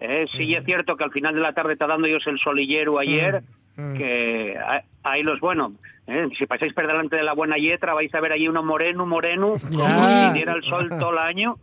Sí. 0.00 0.06
Eh, 0.06 0.26
sí, 0.36 0.54
es 0.54 0.64
cierto 0.64 0.96
que 0.96 1.04
al 1.04 1.12
final 1.12 1.34
de 1.34 1.40
la 1.40 1.52
tarde 1.52 1.74
está 1.74 1.86
dando 1.86 2.06
ellos 2.08 2.26
el 2.26 2.38
solillero 2.38 2.98
ayer, 2.98 3.42
Mm. 3.76 3.94
que 3.94 4.58
a- 4.58 4.82
ahí 5.04 5.22
los 5.22 5.38
bueno. 5.40 5.72
eh, 6.06 6.26
si 6.36 6.44
pasáis 6.46 6.72
por 6.72 6.88
delante 6.88 7.14
de 7.16 7.22
la 7.22 7.34
buena 7.34 7.54
yetra, 7.56 7.94
vais 7.94 8.12
a 8.12 8.20
ver 8.20 8.32
allí 8.32 8.48
uno 8.48 8.64
moreno, 8.64 9.06
moreno, 9.06 9.54
como 9.60 10.08
si 10.08 10.32
diera 10.34 10.54
el 10.54 10.64
sol 10.64 10.88
todo 10.88 11.12
el 11.12 11.18
año. 11.18 11.56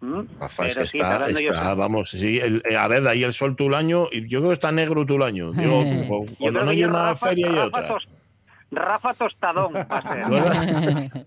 ¿Mm? 0.00 0.20
Rafa, 0.40 0.66
es 0.66 0.74
Pero 0.74 0.82
que 0.82 0.88
sí, 0.88 0.98
está, 0.98 1.74
vamos, 1.74 2.10
sí, 2.10 2.38
el- 2.40 2.62
eh, 2.68 2.76
a 2.76 2.88
ver, 2.88 3.02
de 3.04 3.10
ahí 3.10 3.22
el 3.24 3.32
sol 3.32 3.54
todo 3.54 3.68
el 3.68 3.74
año, 3.74 4.06
y 4.10 4.26
yo 4.28 4.40
creo 4.40 4.50
que 4.50 4.54
está 4.54 4.72
negro 4.72 5.04
todo 5.06 5.18
el 5.18 5.22
año. 5.22 5.52
Digo, 5.52 5.82
Eh. 5.82 6.08
cuando 6.40 6.64
no 6.64 6.70
hay 6.70 6.84
una 6.84 7.10
Rafa- 7.12 7.28
feria 7.28 7.46
y 7.46 7.50
Rafa 7.54 7.66
otra. 7.66 7.88
Tos- 7.88 8.08
Rafa 8.70 9.14
Tostadón 9.14 9.74
va 9.74 9.80
a 9.88 10.02
ser. 10.12 11.10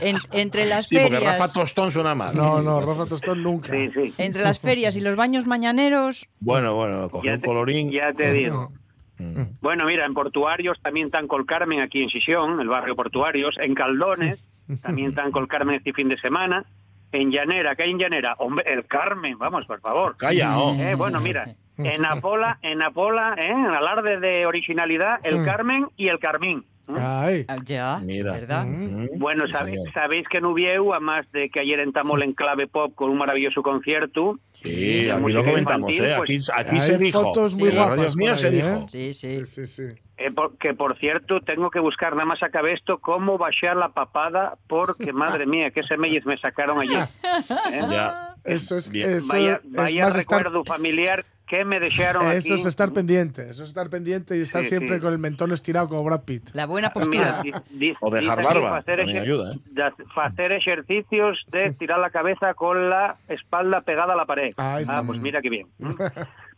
En- 0.00 0.16
entre 0.32 0.64
las 0.66 0.88
Sí, 0.88 0.96
porque 0.96 1.14
ferias. 1.16 1.38
Rafa 1.38 1.52
Tostón 1.52 1.90
suena 1.90 2.14
mal. 2.14 2.34
No, 2.36 2.62
no, 2.62 2.80
Rafa 2.80 3.06
Tostón 3.06 3.42
nunca. 3.42 3.72
Sí, 3.72 3.90
sí. 3.94 4.14
Entre 4.18 4.42
las 4.42 4.58
ferias 4.58 4.96
y 4.96 5.00
los 5.00 5.16
baños 5.16 5.46
mañaneros. 5.46 6.26
Bueno, 6.40 6.74
bueno, 6.74 7.08
coge 7.10 7.34
un 7.34 7.40
colorín. 7.40 7.90
ya 7.90 8.12
te 8.12 8.32
digo. 8.32 8.72
Mm. 9.18 9.42
Bueno, 9.60 9.84
mira, 9.86 10.04
en 10.04 10.14
Portuarios 10.14 10.78
también 10.82 11.06
están 11.06 11.26
Col 11.26 11.46
Carmen 11.46 11.80
aquí 11.80 12.02
en 12.02 12.10
Sisión, 12.10 12.60
el 12.60 12.68
barrio 12.68 12.94
Portuarios. 12.96 13.56
En 13.60 13.74
Caldones 13.74 14.38
también 14.82 15.10
están 15.10 15.30
Col 15.30 15.48
Carmen 15.48 15.76
este 15.76 15.92
fin 15.92 16.08
de 16.08 16.18
semana. 16.18 16.64
En 17.12 17.30
Llanera, 17.30 17.74
¿qué 17.76 17.84
hay 17.84 17.92
en 17.92 17.98
Llanera? 17.98 18.34
Hombre, 18.38 18.64
el 18.70 18.84
Carmen, 18.86 19.38
vamos, 19.38 19.64
por 19.66 19.80
favor. 19.80 20.16
Calla, 20.16 20.58
oh. 20.58 20.74
Eh, 20.74 20.94
bueno, 20.96 21.20
mira, 21.20 21.54
en 21.78 22.04
Apola, 22.04 22.58
en 22.62 22.82
Apola, 22.82 23.34
¿eh? 23.38 23.50
en 23.50 23.64
alarde 23.66 24.18
de 24.18 24.44
originalidad, 24.44 25.20
el 25.22 25.44
Carmen 25.44 25.88
y 25.96 26.08
el 26.08 26.18
Carmín. 26.18 26.64
Ay. 26.88 27.44
Ah, 27.48 27.56
Ya, 27.64 27.98
Mira. 28.02 28.32
¿verdad? 28.32 28.64
Mm. 28.64 29.18
Bueno, 29.18 29.46
Sí, 29.46 29.52
sabe- 29.52 29.72
señor. 29.72 29.92
sabéis 29.92 30.28
que 30.28 30.38
en 30.38 30.44
Ubieu, 30.46 30.92
además 30.92 31.26
de 31.32 31.50
que 31.50 31.60
ayer 31.60 31.80
entamó 31.80 32.16
en 32.20 32.32
Clave 32.32 32.66
Pop 32.68 32.94
con 32.94 33.10
un 33.10 33.18
maravilloso 33.18 33.62
concierto, 33.62 34.38
Sí, 34.52 35.08
aquí 35.10 35.32
lo 35.32 35.44
comentamos, 35.44 35.90
infantil, 35.90 36.04
¿eh? 36.04 36.14
pues, 36.18 36.50
Aquí, 36.50 36.68
aquí 36.68 36.80
se 36.80 36.98
dijo. 36.98 37.22
fotos 37.22 37.54
muy 37.54 37.70
En 37.70 37.76
las 37.76 37.86
guapas 37.88 38.16
mías 38.16 38.40
se 38.40 38.50
dijo. 38.50 38.86
Sí, 38.88 39.12
sí. 39.14 39.44
Sí, 39.44 39.44
sí, 39.46 39.66
sí. 39.66 39.82
Eh, 40.18 40.30
por- 40.30 40.56
que 40.58 40.72
por 40.74 40.96
cierto, 40.98 41.40
tengo 41.40 41.70
que 41.70 41.78
buscar 41.80 42.12
nada 42.14 42.24
más 42.24 42.42
acabe 42.42 42.72
esto, 42.72 42.98
cómo 42.98 43.36
bajar 43.36 43.76
la 43.76 43.90
papada, 43.90 44.56
porque 44.66 45.12
madre 45.12 45.44
mía, 45.46 45.70
qué 45.72 45.82
semillas 45.82 46.24
me 46.24 46.38
sacaron 46.38 46.80
ayer. 46.80 47.08
¿eh? 47.72 47.82
Ya. 47.90 48.34
Eso 48.44 48.76
es, 48.76 48.90
Bien. 48.90 49.10
eso 49.10 49.32
Vaya, 49.32 49.54
es 49.56 49.72
vaya 49.72 50.04
más 50.04 50.16
estar, 50.16 50.38
recuerdo 50.38 50.64
familiar 50.64 51.26
que 51.46 51.64
me 51.64 51.78
dejaron 51.78 52.26
eso 52.32 52.54
aquí. 52.54 52.60
es 52.60 52.66
estar 52.66 52.92
pendiente, 52.92 53.42
eso 53.50 53.62
es 53.62 53.68
estar 53.68 53.88
pendiente 53.88 54.36
y 54.36 54.40
estar 54.40 54.62
Sí, 54.64 54.70
siempre 54.70 54.96
sí. 54.96 55.00
con 55.02 55.12
el 55.12 55.18
mentón 55.18 55.52
estirado 55.52 55.88
como 55.88 56.02
Brad 56.04 56.22
Pitt. 56.24 56.50
La 56.54 56.66
buena 56.66 56.88
Mira, 56.94 57.40
postura. 57.40 57.42
di- 57.42 57.52
di- 57.70 57.94
O 58.00 58.10
dejar 58.10 58.42
barba, 58.42 58.76
Hacer, 58.78 59.00
ayuda, 59.00 59.52
¿eh? 59.52 59.58
de 59.70 59.92
hacer 60.16 60.52
ejercicios 60.52 61.44
de 61.52 61.66
estirar 61.66 61.98
la 62.00 62.10
cabeza 62.10 62.54
con 62.54 62.90
la 62.90 63.16
espalda 63.28 63.82
pegada 63.82 64.14
a 64.14 64.16
la 64.16 64.24
pared. 64.26 64.52
Ahí 64.56 64.82
está. 64.82 64.98
Ah, 64.98 65.02
pues 65.06 65.20
mira 65.20 65.40
qué 65.40 65.50
bien. 65.50 65.68
¿Mm? 65.78 65.94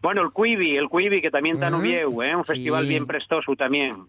Bueno, 0.00 0.22
el 0.22 0.30
Quibi, 0.32 0.76
el 0.76 0.88
Quibi 0.88 1.20
que 1.20 1.30
también 1.32 1.56
está 1.56 1.66
en 1.68 1.74
Ubieu, 1.74 2.22
¿eh? 2.22 2.36
un 2.36 2.44
Sí. 2.44 2.52
festival 2.52 2.86
bien 2.86 3.04
prestoso 3.06 3.56
también. 3.56 4.04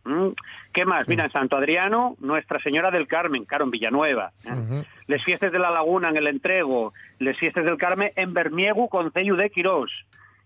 ¿Qué 0.72 0.86
más? 0.86 1.08
Mira, 1.08 1.26
en 1.26 1.32
Santo 1.32 1.58
Adriano, 1.58 2.16
Nuestra 2.20 2.60
Señora 2.62 2.92
del 2.92 3.08
Carmen, 3.08 3.44
claro, 3.46 3.66
en 3.66 3.72
Villanueva. 3.72 4.32
¿eh? 4.46 4.84
Les 5.08 5.24
fiestas 5.24 5.52
de 5.52 5.58
la 5.58 5.72
Laguna 5.72 6.10
en 6.10 6.18
el 6.18 6.28
Entrego, 6.28 6.94
les 7.18 7.36
fiestas 7.40 7.66
del 7.66 7.78
Carmen 7.78 8.12
en 8.16 8.36
Bermiegu, 8.36 8.88
Concello 8.88 9.36
de 9.36 9.50
Quirós. 9.50 9.92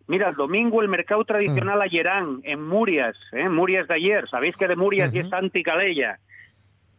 Mira, 0.07 0.29
el 0.29 0.35
domingo 0.35 0.81
el 0.81 0.89
mercado 0.89 1.23
tradicional 1.23 1.81
a 1.81 1.87
Llerán, 1.87 2.41
en 2.43 2.61
Murias, 2.67 3.17
¿eh? 3.31 3.47
Murias 3.49 3.87
de 3.87 3.95
ayer. 3.95 4.27
Sabéis 4.29 4.55
que 4.57 4.67
de 4.67 4.75
Murias 4.75 5.13
y 5.13 5.19
es 5.19 5.29
Santi 5.29 5.63
Calella. 5.63 6.19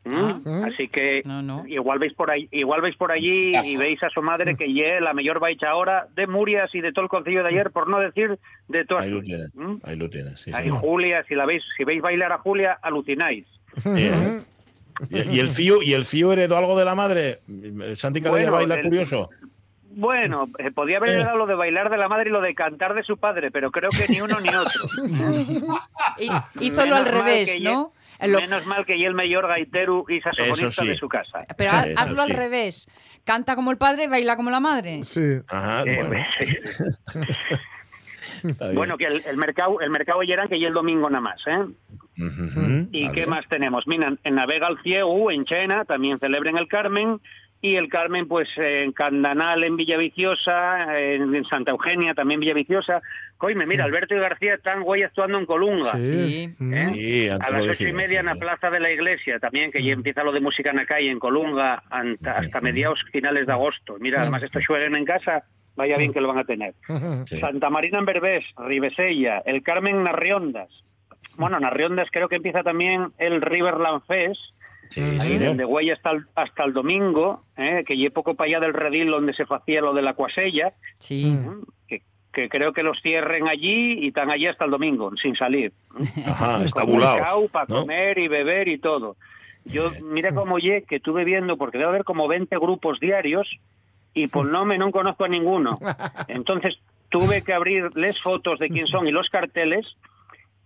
¿Mm? 0.07 0.15
Ah. 0.47 0.63
Así 0.67 0.89
que 0.89 1.23
No, 1.25 1.41
no. 1.41 1.67
igual 1.67 1.99
veis 1.99 2.13
por 2.13 2.31
ahí, 2.31 2.47
igual 2.51 2.83
veis 2.83 2.95
por 2.97 3.11
allí 3.11 3.53
y 3.65 3.77
veis 3.79 4.03
a 4.03 4.11
su 4.11 4.21
madre 4.21 4.55
que 4.55 4.71
ye 4.73 5.01
la 5.01 5.15
mayor 5.15 5.41
baicha 5.41 5.71
ahora 5.71 6.09
de 6.15 6.27
Murias 6.27 6.75
y 6.75 6.83
de 6.83 6.93
todo 6.93 7.05
el 7.05 7.09
concello 7.09 7.43
de 7.43 7.49
ayer, 7.49 7.71
por 7.71 7.89
no 7.89 7.99
decir 8.01 8.39
de 8.69 8.85
todas. 8.85 9.05
Ahí 9.05 9.11
lo 9.11 9.23
tienes. 9.23 9.55
¿Mm? 9.55 9.77
Ahí 9.83 9.97
lo 9.97 10.11
tienes. 10.11 10.41
Sí, 10.41 10.51
Ahí. 10.53 10.69
Julia, 10.69 11.25
si 11.27 11.35
la 11.35 11.47
veis, 11.47 11.63
si 11.77 11.85
veis 11.85 12.03
bailar 12.03 12.33
a 12.33 12.39
Julia, 12.39 12.79
alucináis. 12.83 13.47
Eh, 13.97 14.43
¿Y, 15.11 15.39
el 15.41 15.51
fío, 15.51 15.83
¿Y 15.83 15.95
el 15.95 16.05
fío 16.05 16.33
heredó 16.33 16.57
algo 16.59 16.79
de 16.79 16.85
la 16.85 16.95
madre? 16.95 17.41
¿Santi 17.95 18.21
Calella 18.21 18.51
Bueno, 18.51 18.53
baila 18.53 18.75
el- 18.77 18.83
curioso? 18.85 19.31
Bueno, 19.97 20.49
eh, 20.59 20.71
podía 20.71 20.97
haber 20.99 21.11
Eh. 21.11 21.25
dado 21.25 21.37
lo 21.39 21.47
de 21.47 21.55
bailar 21.55 21.91
de 21.91 21.97
la 21.99 22.09
madre 22.09 22.31
y 22.31 22.33
lo 22.33 22.41
de 22.41 22.55
cantar 22.55 22.95
de 22.95 23.03
su 23.03 23.17
padre, 23.19 23.51
pero 23.51 23.71
creo 23.71 23.91
que 23.91 24.07
ni 24.13 24.21
uno 24.21 24.39
ni 24.41 24.49
otro. 24.49 24.89
Y- 26.19 26.31
Hízolo 26.67 26.97
al 26.97 27.05
Menos 27.05 27.19
revés, 27.25 27.61
¿no? 27.61 27.93
Lo- 28.23 28.41
Menos 28.41 28.65
mal 28.67 28.87
que 28.87 28.97
y 28.97 29.05
el 29.05 29.15
mayor 29.15 29.47
gaitero 29.49 30.05
y 30.09 30.21
saxofonista 30.21 30.83
sí. 30.83 30.89
de 30.89 30.97
su 30.97 31.09
casa. 31.09 31.45
pero 31.57 31.73
hazlo 31.97 32.23
al 32.23 32.31
revés. 32.31 32.89
Canta 33.25 33.55
como 33.57 33.71
el 33.71 33.77
padre, 33.77 34.09
baila 34.09 34.37
como 34.37 34.51
la 34.51 34.61
madre. 34.61 35.03
Sí. 35.05 35.21
Ajá, 35.49 35.83
Eh, 35.85 36.03
bueno. 36.05 36.25
Bueno, 38.75 38.99
que 38.99 39.07
el, 39.07 39.23
el 39.27 39.37
mercado 39.37 39.81
el 39.81 39.91
mercado 39.91 40.23
Lleran 40.23 40.49
que 40.49 40.59
ya 40.61 40.69
el 40.69 40.75
domingo 40.75 41.09
nada 41.09 41.21
más, 41.21 41.41
¿eh? 41.47 41.65
¿Y 42.17 43.03
está 43.03 43.13
qué 43.15 43.21
bien. 43.21 43.31
más 43.31 43.47
tenemos? 43.49 43.87
Mira, 43.87 44.13
en 44.23 44.35
Navega 44.35 44.67
al 44.67 44.81
Ciego, 44.83 45.31
en 45.31 45.45
Chena, 45.45 45.85
también 45.85 46.19
celebren 46.19 46.57
el 46.59 46.69
Carmen. 46.69 47.21
Y 47.65 47.77
el 47.77 47.89
Carmen 47.89 48.29
pues 48.29 48.47
en 48.59 48.93
Candanal 48.93 49.65
en 49.65 49.79
Villaviciosa, 49.79 51.01
en, 51.01 51.35
en 51.35 51.47
Santa 51.47 51.71
Eugenia 51.71 52.13
también 52.13 52.39
Villaviciosa. 52.39 53.01
Coime, 53.39 53.65
mira, 53.65 53.85
Alberto 53.85 54.15
y 54.15 54.19
García 54.19 54.57
están 54.57 54.83
güey 54.83 55.03
actuando 55.03 55.39
en 55.39 55.47
Colunga. 55.47 55.93
Sí. 55.93 56.55
¿eh? 56.61 56.91
Sí, 56.93 57.29
antes 57.31 57.49
a 57.49 57.51
las 57.51 57.71
ocho 57.71 57.89
y 57.89 57.93
media 57.95 58.21
en 58.21 58.27
la. 58.27 58.35
Plaza 58.35 58.69
de 58.69 58.81
la 58.81 58.91
Iglesia 58.91 59.39
también, 59.39 59.73
que 59.73 59.83
ya 59.83 59.95
empieza 59.95 60.23
lo 60.23 60.33
de 60.33 60.41
música 60.41 60.73
en 60.73 60.77
la 60.77 60.85
calle 60.85 61.11
en 61.11 61.19
Colunga 61.19 61.83
hasta 61.89 62.61
mediados 62.61 63.03
finales 63.11 63.47
de 63.47 63.53
agosto. 63.53 63.97
Mira, 63.99 64.21
además 64.21 64.43
estos 64.43 64.67
jueguen 64.67 64.95
en 64.97 65.07
casa, 65.07 65.45
vaya 65.75 65.97
bien 65.97 66.13
que 66.13 66.21
lo 66.21 66.29
van 66.29 66.39
a 66.39 66.45
tener. 66.45 66.75
Sí. 67.27 67.41
Santa 67.41 67.71
Marina 67.71 67.99
en 67.99 68.05
Berbés, 68.05 68.45
Ribesella, 68.59 69.43
el 69.47 69.63
Carmen 69.63 69.97
en 69.97 70.03
Narriondas. 70.03 70.69
Bueno, 71.37 71.59
Narriondas 71.59 72.09
creo 72.13 72.29
que 72.29 72.37
empieza 72.37 72.63
también 72.63 73.13
el 73.17 73.41
Riverland 73.41 74.03
Fest, 74.07 74.54
Sí, 74.95 75.39
desde 75.39 75.65
Güey 75.65 75.91
hasta 75.91 76.11
el, 76.11 76.27
hasta 76.35 76.65
el 76.65 76.73
domingo, 76.73 77.43
eh, 77.57 77.85
que 77.87 77.97
llevo 77.97 78.15
poco 78.15 78.35
para 78.35 78.49
allá 78.49 78.61
del 78.61 78.75
redil 78.75 79.11
donde 79.11 79.35
se 79.35 79.45
hacía 79.49 79.81
lo 79.81 79.93
de 79.95 80.03
la 80.03 80.15
cuasella, 80.15 80.75
Sí. 80.99 81.39
que, 81.89 82.03
que 82.33 82.49
creo 82.49 82.73
que 82.73 82.83
los 82.83 83.01
cierren 83.03 83.49
allí 83.49 83.99
y 84.05 84.09
están 84.09 84.31
allí 84.31 84.47
hasta 84.47 84.65
el 84.65 84.71
domingo, 84.71 85.17
sin 85.17 85.35
salir. 85.37 85.73
Ajá, 86.27 86.47
para 86.53 86.65
estabulados. 86.65 87.51
para 87.51 87.67
¿no? 87.69 87.81
comer 87.81 88.19
y 88.19 88.29
beber 88.29 88.69
y 88.69 88.79
todo. 88.79 89.17
Yo, 89.65 89.91
mira 90.03 90.35
cómo 90.35 90.57
oye 90.57 90.85
que 90.87 90.97
estuve 90.97 91.25
viendo, 91.25 91.57
porque 91.57 91.79
debe 91.79 91.89
haber 91.91 92.05
como 92.05 92.29
20 92.29 92.57
grupos 92.59 93.01
diarios 93.01 93.49
y 94.13 94.27
por 94.29 94.47
nombre 94.47 94.77
no 94.79 94.91
conozco 94.91 95.25
a 95.25 95.29
ninguno. 95.29 95.79
Entonces 96.29 96.79
tuve 97.09 97.43
que 97.43 97.53
abrirles 97.55 98.21
fotos 98.21 98.59
de 98.59 98.69
quién 98.69 98.87
son 98.87 99.07
y 99.09 99.11
los 99.11 99.31
carteles 99.31 99.97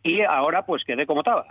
y 0.02 0.22
ahora 0.22 0.66
pues 0.66 0.84
quedé 0.84 1.06
como 1.06 1.20
estaba. 1.20 1.46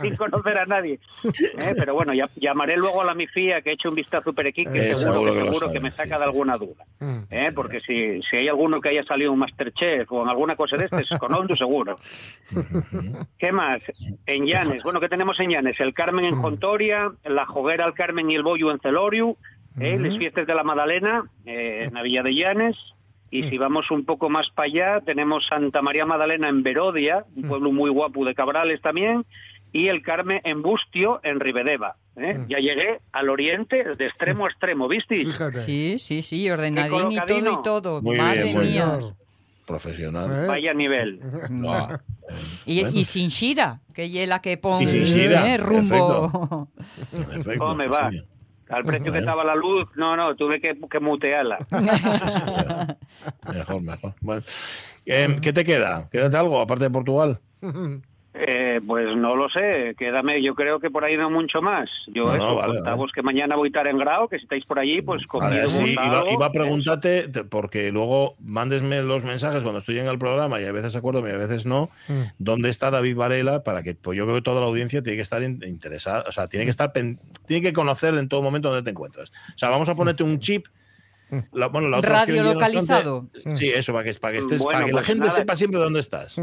Sin 0.00 0.16
conocer 0.16 0.58
a 0.58 0.66
nadie. 0.66 0.98
¿eh? 1.24 1.74
Pero 1.76 1.94
bueno, 1.94 2.14
ya, 2.14 2.28
llamaré 2.36 2.76
luego 2.76 3.02
a 3.02 3.04
la 3.04 3.14
MIFIA 3.14 3.62
que 3.62 3.70
he 3.70 3.72
hecho 3.74 3.88
un 3.88 3.94
vistazo 3.94 4.32
por 4.32 4.46
aquí, 4.46 4.64
que 4.64 4.90
Eh, 4.90 4.96
seguro, 4.96 5.14
seguro 5.14 5.32
que, 5.32 5.40
seguro 5.40 5.66
sabe, 5.66 5.72
que 5.72 5.80
me 5.80 5.90
sí. 5.90 5.96
saca 5.96 6.18
de 6.18 6.24
alguna 6.24 6.56
duda. 6.56 6.84
¿eh? 7.30 7.50
Porque 7.54 7.80
si, 7.80 8.22
si 8.22 8.36
hay 8.36 8.48
alguno 8.48 8.80
que 8.80 8.90
haya 8.90 9.02
salido 9.04 9.32
un 9.32 9.38
Masterchef 9.38 10.10
o 10.12 10.22
en 10.22 10.28
alguna 10.28 10.56
cosa 10.56 10.76
de 10.76 10.84
estas, 10.84 11.08
conozco 11.18 11.56
seguro. 11.56 11.96
¿Qué 13.38 13.52
más? 13.52 13.80
En 14.26 14.46
Llanes. 14.46 14.82
Bueno, 14.82 15.00
¿qué 15.00 15.08
tenemos 15.08 15.38
en 15.40 15.50
Llanes? 15.50 15.78
El 15.80 15.94
Carmen 15.94 16.24
en 16.24 16.40
Jontoria, 16.40 17.12
la 17.24 17.46
Joguera 17.46 17.84
al 17.84 17.94
Carmen 17.94 18.30
y 18.30 18.34
el 18.34 18.42
Bollo 18.42 18.70
en 18.70 18.78
Celoriu, 18.80 19.36
¿eh? 19.80 19.98
las 19.98 20.16
fiestas 20.18 20.46
de 20.46 20.54
la 20.54 20.62
Madalena 20.62 21.24
eh, 21.44 21.84
en 21.88 21.94
la 21.94 22.02
Villa 22.02 22.22
de 22.22 22.34
Llanes. 22.34 22.76
Y 23.32 23.48
si 23.48 23.56
vamos 23.58 23.90
un 23.90 24.04
poco 24.04 24.28
más 24.28 24.48
para 24.50 24.66
allá, 24.66 25.00
tenemos 25.04 25.46
Santa 25.46 25.80
María 25.82 26.04
Magdalena 26.06 26.48
en 26.48 26.62
Verodia, 26.62 27.24
un 27.34 27.48
pueblo 27.48 27.72
muy 27.72 27.90
guapo 27.90 28.24
de 28.26 28.34
Cabrales 28.34 28.80
también, 28.82 29.24
y 29.72 29.88
el 29.88 30.02
Carmen 30.02 30.40
en 30.44 30.60
Bustio, 30.62 31.18
en 31.24 31.40
Ribedeva. 31.40 31.96
¿eh? 32.16 32.44
Ya 32.48 32.58
llegué 32.58 33.00
al 33.10 33.30
oriente, 33.30 33.82
de 33.96 34.06
extremo 34.06 34.44
a 34.44 34.50
extremo, 34.50 34.86
¿visteis? 34.86 35.26
Fíjate. 35.26 35.60
Sí, 35.60 35.96
sí, 35.98 36.22
sí, 36.22 36.50
ordenadín 36.50 36.92
y 37.12 37.16
todo 37.16 37.26
colocadino. 37.26 37.50
y 37.58 37.62
todo. 37.64 38.02
Muy 38.02 38.18
Madre 38.18 38.42
bien, 38.44 38.56
muy 38.58 38.66
mía. 38.66 38.98
Profesional. 39.66 40.44
¿Eh? 40.44 40.46
Vaya 40.48 40.74
nivel. 40.74 41.20
Ah, 41.68 42.00
Y, 42.66 42.82
Bueno. 42.82 42.98
y 42.98 43.04
sin 43.04 43.28
Shira, 43.30 43.80
que 43.94 44.22
es 44.22 44.28
la 44.28 44.42
que 44.42 44.58
pone 44.58 44.84
Y 44.84 44.88
sin 44.88 45.04
Shira, 45.04 45.54
eh, 45.54 45.56
rumbo. 45.56 46.68
perfecto, 47.10 47.58
¿Cómo 47.58 47.74
me 47.76 47.86
va? 47.88 48.10
sí. 48.10 48.22
Al 48.72 48.84
precio 48.84 49.12
que 49.12 49.18
estaba 49.18 49.44
la 49.44 49.54
luz, 49.54 49.86
no, 49.96 50.16
no, 50.16 50.34
tuve 50.34 50.60
que, 50.60 50.78
que 50.90 51.00
mutearla. 51.00 51.58
Mejor, 53.52 53.82
mejor. 53.82 54.14
Bueno, 54.20 54.42
em, 55.04 55.40
¿Qué 55.40 55.52
te 55.52 55.62
queda? 55.62 56.08
¿Quédate 56.10 56.36
algo 56.36 56.60
aparte 56.60 56.84
de 56.84 56.90
Portugal? 56.90 57.38
Pues 58.86 59.14
no 59.16 59.36
lo 59.36 59.48
sé, 59.48 59.94
quédame, 59.96 60.42
yo 60.42 60.54
creo 60.54 60.80
que 60.80 60.90
por 60.90 61.04
ahí 61.04 61.16
no 61.16 61.30
mucho 61.30 61.62
más. 61.62 61.88
Yo 62.08 62.24
No, 62.26 62.34
eso, 62.34 62.46
no, 62.48 62.54
vale, 62.56 62.74
contamos 62.74 62.98
vale. 63.00 63.12
que 63.14 63.22
mañana 63.22 63.54
voy 63.56 63.66
a 63.66 63.68
estar 63.68 63.86
en 63.86 63.98
Grau, 63.98 64.28
que 64.28 64.38
si 64.38 64.44
estáis 64.44 64.64
por 64.64 64.78
allí, 64.78 65.02
pues 65.02 65.22
Vale, 65.32 65.68
sí, 65.68 65.92
iba, 65.92 66.46
a 66.46 66.50
preguntarte, 66.52 67.28
te- 67.28 67.44
porque 67.44 67.92
luego 67.92 68.34
mándesme 68.40 69.02
los 69.02 69.24
mensajes 69.24 69.62
cuando 69.62 69.78
estoy 69.78 69.98
en 69.98 70.06
el 70.06 70.18
programa 70.18 70.60
y 70.60 70.64
a 70.64 70.72
veces 70.72 70.96
acuerdo 70.96 71.26
y 71.28 71.30
a 71.30 71.36
veces 71.36 71.64
no, 71.66 71.90
¿dónde 72.38 72.70
está 72.70 72.90
David 72.90 73.16
Varela? 73.16 73.62
Para 73.62 73.82
que, 73.82 73.94
pues 73.94 74.18
yo 74.18 74.24
creo 74.24 74.36
que 74.36 74.42
toda 74.42 74.60
la 74.60 74.66
audiencia 74.66 75.02
tiene 75.02 75.16
que 75.16 75.22
estar 75.22 75.42
in- 75.42 75.60
interesada, 75.66 76.24
o 76.26 76.32
sea, 76.32 76.48
tiene 76.48 76.64
que 76.64 76.70
estar, 76.70 76.92
pen- 76.92 77.20
tiene 77.46 77.62
que 77.62 77.72
conocer 77.72 78.14
en 78.14 78.28
todo 78.28 78.42
momento 78.42 78.68
dónde 78.68 78.82
te 78.82 78.90
encuentras. 78.90 79.30
O 79.54 79.58
sea, 79.58 79.68
vamos 79.68 79.88
a 79.88 79.94
ponerte 79.94 80.22
un 80.24 80.38
chip. 80.38 80.66
la- 81.52 81.68
bueno, 81.68 81.88
la 81.88 81.96
otra 81.98 82.10
obstante- 82.20 82.32
Radiolocalizado. 82.42 83.26
Sí, 83.54 83.68
eso, 83.70 83.92
para 83.94 84.04
que, 84.04 84.12
para 84.20 84.32
que, 84.32 84.38
estés, 84.40 84.60
Bueno, 84.60 84.72
para 84.80 84.86
que 84.86 84.92
la 84.92 84.98
pues 84.98 85.06
gente 85.06 85.26
nada. 85.28 85.32
sepa 85.38 85.56
siempre 85.56 85.80
dónde 85.80 86.00
estás. 86.00 86.36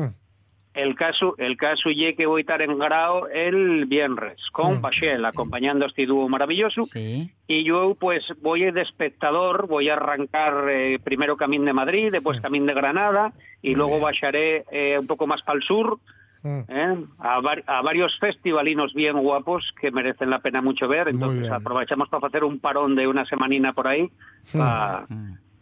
El 0.74 0.96
caso, 0.96 1.34
el 1.40 1.58
caso 1.58 1.90
ye 1.90 2.16
que 2.16 2.28
voy 2.28 2.40
a 2.40 2.44
estar 2.44 2.62
en 2.62 2.78
Grau 2.78 3.26
el 3.34 3.86
viernes 3.88 4.40
con 4.52 4.82
Bachel, 4.82 5.26
acompañando 5.26 5.84
a 5.86 5.88
este 5.88 6.06
dúo 6.06 6.30
maravilloso. 6.30 6.84
Sí. 6.84 7.32
Y 7.48 7.64
yo 7.64 7.96
pues 8.00 8.24
voy 8.42 8.70
de 8.72 8.82
espectador, 8.82 9.68
voy 9.68 9.90
a 9.90 9.96
arrancar 9.96 10.70
eh, 10.70 11.00
primero 11.04 11.38
Camín 11.38 11.66
de 11.66 11.74
Madrid, 11.74 12.12
después 12.12 12.40
Camín 12.40 12.68
de 12.68 12.76
Granada 12.76 13.34
y 13.64 13.74
luego 13.74 14.00
bajaré 14.00 14.64
eh, 14.72 14.98
un 15.00 15.08
poco 15.08 15.26
más 15.26 15.42
para 15.42 15.58
el 15.58 15.64
sur 15.64 16.00
¿eh? 16.44 16.96
a, 17.18 17.42
var- 17.42 17.64
a 17.66 17.82
varios 17.82 18.18
festivalinos 18.20 18.94
bien 18.94 19.18
guapos 19.18 19.74
que 19.82 19.90
merecen 19.92 20.30
la 20.30 20.40
pena 20.40 20.62
mucho 20.62 20.88
ver. 20.88 21.08
Entonces 21.10 21.50
aprovechamos 21.52 22.10
para 22.10 22.28
hacer 22.28 22.44
un 22.44 22.60
parón 22.60 22.96
de 22.96 23.08
una 23.08 23.26
semanina 23.26 23.74
por 23.74 23.88
ahí 23.88 24.10
para 24.54 25.08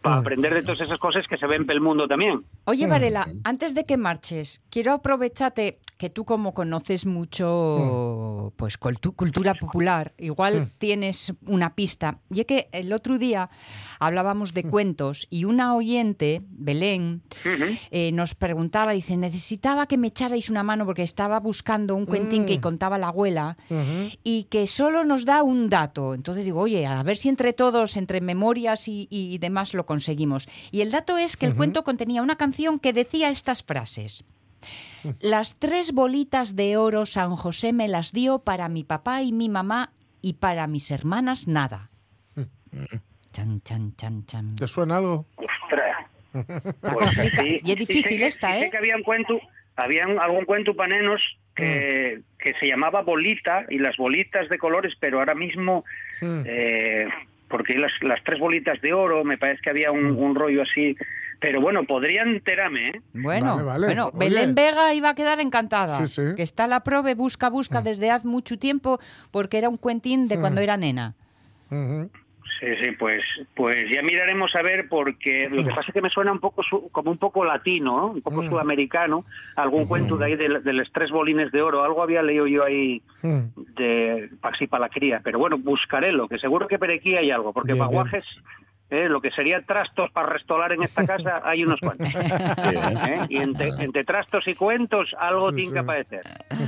aprender 0.04 0.54
de 0.54 0.62
todas 0.62 0.82
esas 0.82 1.00
cosas 1.00 1.28
que 1.28 1.38
se 1.38 1.48
ven 1.48 1.66
pel 1.66 1.82
mundo 1.82 2.08
también. 2.08 2.44
Oye, 2.66 2.88
Varela, 2.88 3.28
antes 3.44 3.76
de 3.76 3.86
que 3.86 3.98
marches, 3.98 4.62
quiero 4.70 4.94
aprovecharte 4.94 5.80
que 5.98 6.10
tú 6.10 6.26
como 6.26 6.54
conoces 6.54 7.06
mucho 7.08 8.54
pues 8.56 8.80
cultu- 8.80 9.16
cultura 9.16 9.54
popular, 9.56 10.14
igual 10.18 10.72
tienes 10.78 11.34
una 11.46 11.74
pista. 11.76 12.20
Y 12.32 12.42
es 12.42 12.46
que 12.46 12.70
el 12.72 12.94
otro 12.94 13.18
día 13.18 13.50
hablábamos 14.00 14.54
de 14.54 14.64
cuentos 14.64 15.28
y 15.30 15.46
una 15.46 15.76
oyente, 15.76 16.42
Belén, 16.50 17.22
eh, 17.92 18.12
nos 18.12 18.36
preguntaba, 18.36 18.92
dice, 18.92 19.18
necesitaba 19.18 19.88
que 19.88 19.98
me 19.98 20.08
echarais 20.08 20.50
una 20.50 20.64
mano 20.64 20.86
porque 20.86 21.04
estaba 21.04 21.40
buscando 21.40 21.96
un 21.96 22.06
cuentín 22.06 22.46
que 22.46 22.62
contaba 22.62 22.98
la 22.98 23.08
abuela 23.08 23.58
y 24.24 24.44
que 24.46 24.68
solo 24.68 25.04
nos 25.04 25.26
da 25.26 25.42
un 25.44 25.70
dato. 25.70 26.14
Entonces 26.14 26.46
digo, 26.46 26.62
oye, 26.62 26.86
a 26.86 27.02
ver 27.04 27.18
si 27.18 27.30
entre 27.30 27.54
todos, 27.54 27.98
entre 27.98 28.22
memorias 28.22 28.88
y, 28.88 29.08
y 29.10 29.38
demás, 29.40 29.74
lo 29.74 29.86
conseguimos. 29.86 30.48
Y 30.72 30.82
el 30.82 30.92
dato 30.92 31.18
es 31.18 31.38
que 31.38 31.46
el 31.48 31.56
cuento 31.56 31.84
contenía 31.84 32.22
una 32.22 32.36
canción 32.36 32.78
que 32.80 32.94
decía 32.94 33.30
estas 33.30 33.64
frases. 33.64 34.24
Las 35.20 35.58
tres 35.58 35.92
bolitas 35.94 36.56
de 36.56 36.78
oro 36.78 37.06
San 37.06 37.36
José 37.36 37.74
me 37.74 37.88
las 37.88 38.12
dio 38.14 38.40
para 38.40 38.70
mi 38.70 38.84
papá 38.84 39.22
y 39.24 39.32
mi 39.32 39.50
mamá 39.50 39.92
y 40.22 40.34
para 40.34 40.68
mis 40.68 40.92
hermanas 40.92 41.48
nada. 41.48 41.90
Chan, 43.32 43.62
chan, 43.62 43.96
chan, 43.96 44.26
chan. 44.26 44.56
¿Te 44.56 44.68
suena 44.68 44.98
algo? 44.98 45.26
Pues 46.32 47.10
sí. 47.12 47.62
Y 47.64 47.72
es 47.72 47.74
sé 47.74 47.76
difícil 47.76 48.20
que- 48.20 48.26
esta, 48.28 48.58
y 48.58 48.62
sé 48.62 48.66
¿eh? 48.68 48.70
que 48.72 48.78
había 48.78 48.96
un 48.96 49.04
cuento, 49.04 49.40
había 49.76 50.08
un- 50.08 50.20
algún 50.20 50.46
cuento 50.46 50.76
para 50.76 50.96
nenos 50.98 51.22
que, 51.56 52.22
que 52.40 52.54
se 52.60 52.68
llamaba 52.68 53.02
Bolita 53.02 53.66
y 53.70 53.80
las 53.80 53.98
bolitas 53.98 54.48
de 54.50 54.58
colores, 54.60 54.94
pero 55.00 55.20
ahora 55.20 55.34
mismo, 55.34 55.84
eh, 56.22 57.08
porque 57.48 57.76
las, 57.80 57.92
las 58.02 58.24
tres 58.24 58.40
bolitas 58.40 58.80
de 58.82 58.94
oro, 58.94 59.24
me 59.24 59.38
parece 59.38 59.62
que 59.64 59.70
había 59.72 59.92
un, 59.92 60.06
un 60.12 60.36
rollo 60.36 60.62
así. 60.62 60.96
Pero 61.40 61.62
bueno, 61.62 61.84
podría 61.84 62.24
enterarme, 62.24 62.90
¿eh? 62.90 63.02
Bueno, 63.14 63.52
Vale, 63.58 63.64
vale. 63.64 63.86
bueno 63.88 64.06
Oye. 64.14 64.18
Belén 64.30 64.56
Vega 64.56 64.94
iba 64.94 65.10
a 65.10 65.16
quedar 65.16 65.40
encantada. 65.40 65.90
Sí, 65.90 66.08
sí. 66.08 66.22
Que 66.36 66.42
está 66.44 66.66
la 66.68 66.80
prove, 66.84 67.14
busca, 67.16 67.50
busca 67.50 67.82
desde 67.82 68.10
hace 68.10 68.28
mucho 68.28 68.58
tiempo 68.58 69.00
porque 69.32 69.58
era 69.60 69.70
un 69.70 69.78
cuentín 69.78 70.28
de 70.28 70.40
cuando 70.40 70.62
era 70.62 70.78
nena. 70.78 71.14
Sí, 72.60 72.66
sí, 72.82 72.92
pues, 72.98 73.22
pues 73.56 73.88
ya 73.94 74.02
miraremos 74.02 74.56
a 74.56 74.62
ver 74.64 74.88
porque 74.90 75.48
lo 75.52 75.64
que 75.64 75.70
pasa 75.70 75.90
es 75.90 75.94
que 75.94 76.02
me 76.02 76.10
suena 76.10 76.32
un 76.32 76.40
poco 76.40 76.64
su- 76.64 76.90
como 76.90 77.12
un 77.12 77.18
poco 77.18 77.44
latino, 77.46 77.98
¿no? 77.98 78.08
un 78.08 78.22
poco 78.22 78.42
sudamericano, 78.48 79.26
algún 79.56 79.86
cuento 79.86 80.18
de 80.18 80.26
ahí 80.26 80.36
de, 80.38 80.62
de 80.62 80.74
los 80.74 80.92
tres 80.92 81.12
bolines 81.12 81.52
de 81.52 81.62
oro, 81.62 81.84
algo 81.84 82.02
había 82.02 82.24
leído 82.24 82.48
yo 82.48 82.64
ahí 82.64 83.04
de 83.22 84.30
Paxi 84.42 84.66
para 84.66 84.86
la 84.86 84.90
cría, 84.90 85.22
pero 85.24 85.38
bueno, 85.38 85.58
buscaré 85.60 86.12
lo 86.14 86.28
que 86.28 86.40
seguro 86.40 86.68
que 86.68 86.80
por 86.80 86.90
aquí 86.90 87.16
hay 87.16 87.30
algo, 87.30 87.52
porque 87.54 87.74
Bien, 87.74 87.86
paguajes, 87.86 88.26
eh, 88.90 89.08
lo 89.10 89.22
que 89.22 89.32
sería 89.32 89.62
trastos 89.62 90.10
para 90.12 90.30
restolar 90.30 90.72
en 90.74 90.84
esta 90.84 91.06
casa, 91.06 91.42
hay 91.44 91.64
unos 91.64 91.80
cuantos. 91.80 92.08
¿eh? 92.16 93.26
Y 93.30 93.38
entre, 93.38 93.70
entre 93.80 94.04
trastos 94.04 94.48
y 94.48 94.56
cuentos, 94.56 95.16
algo 95.20 95.50
Sí, 95.52 95.58
tiene 95.58 95.72
que 95.72 95.80
sí. 95.80 95.84
aparecer. 95.84 96.22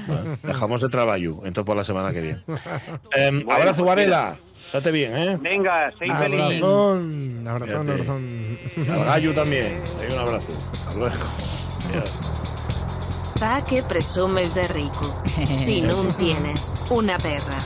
Bueno, 0.07 0.37
dejamos 0.43 0.81
de 0.81 0.89
trabajo, 0.89 1.17
entonces 1.45 1.65
por 1.65 1.77
la 1.77 1.83
semana 1.83 2.11
que 2.11 2.21
viene. 2.21 2.39
Em, 3.15 3.43
Bueno, 3.45 3.61
abrazo, 3.61 3.83
pues 3.83 3.87
Varela. 3.95 4.35
Estate 4.65 4.91
bien, 4.91 5.17
¿eh? 5.17 5.37
Venga, 5.41 5.89
seis 5.97 6.13
felices. 6.13 6.61
Abrazón, 6.61 7.43
abrazón, 7.47 7.89
abrazón. 7.89 8.57
Al 8.91 9.05
gallo 9.05 9.33
también. 9.33 9.81
Hay 9.99 10.13
un 10.13 10.19
abrazo. 10.19 10.53
Hasta 10.87 10.99
luego. 10.99 11.15
Pa 13.39 13.63
que 13.63 13.81
presumes 13.83 14.53
de 14.53 14.67
rico, 14.67 15.23
si 15.53 15.81
no 15.81 15.95
tienes 16.19 16.75
una 16.89 17.17
perra. 17.17 17.57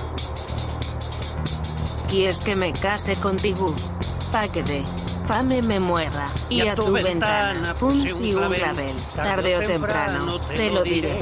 ¿Quieres 2.10 2.39
que 2.42 2.56
me 2.56 2.72
case 2.74 3.16
contigo? 3.16 3.74
Pa 4.34 4.48
que 4.52 4.63
de 4.63 4.82
fame 5.28 5.62
me 5.62 5.80
muera 5.80 6.26
y, 6.50 6.62
a 6.67 6.74
tu 6.76 6.91
ventana 6.91 7.74
puse 7.80 8.36
un 8.36 8.52
clavel. 8.54 8.96
Tarde 9.15 9.58
o 9.58 9.62
temprano 9.62 10.39
te 10.56 10.69
lo 10.72 10.84
diré. 10.84 11.13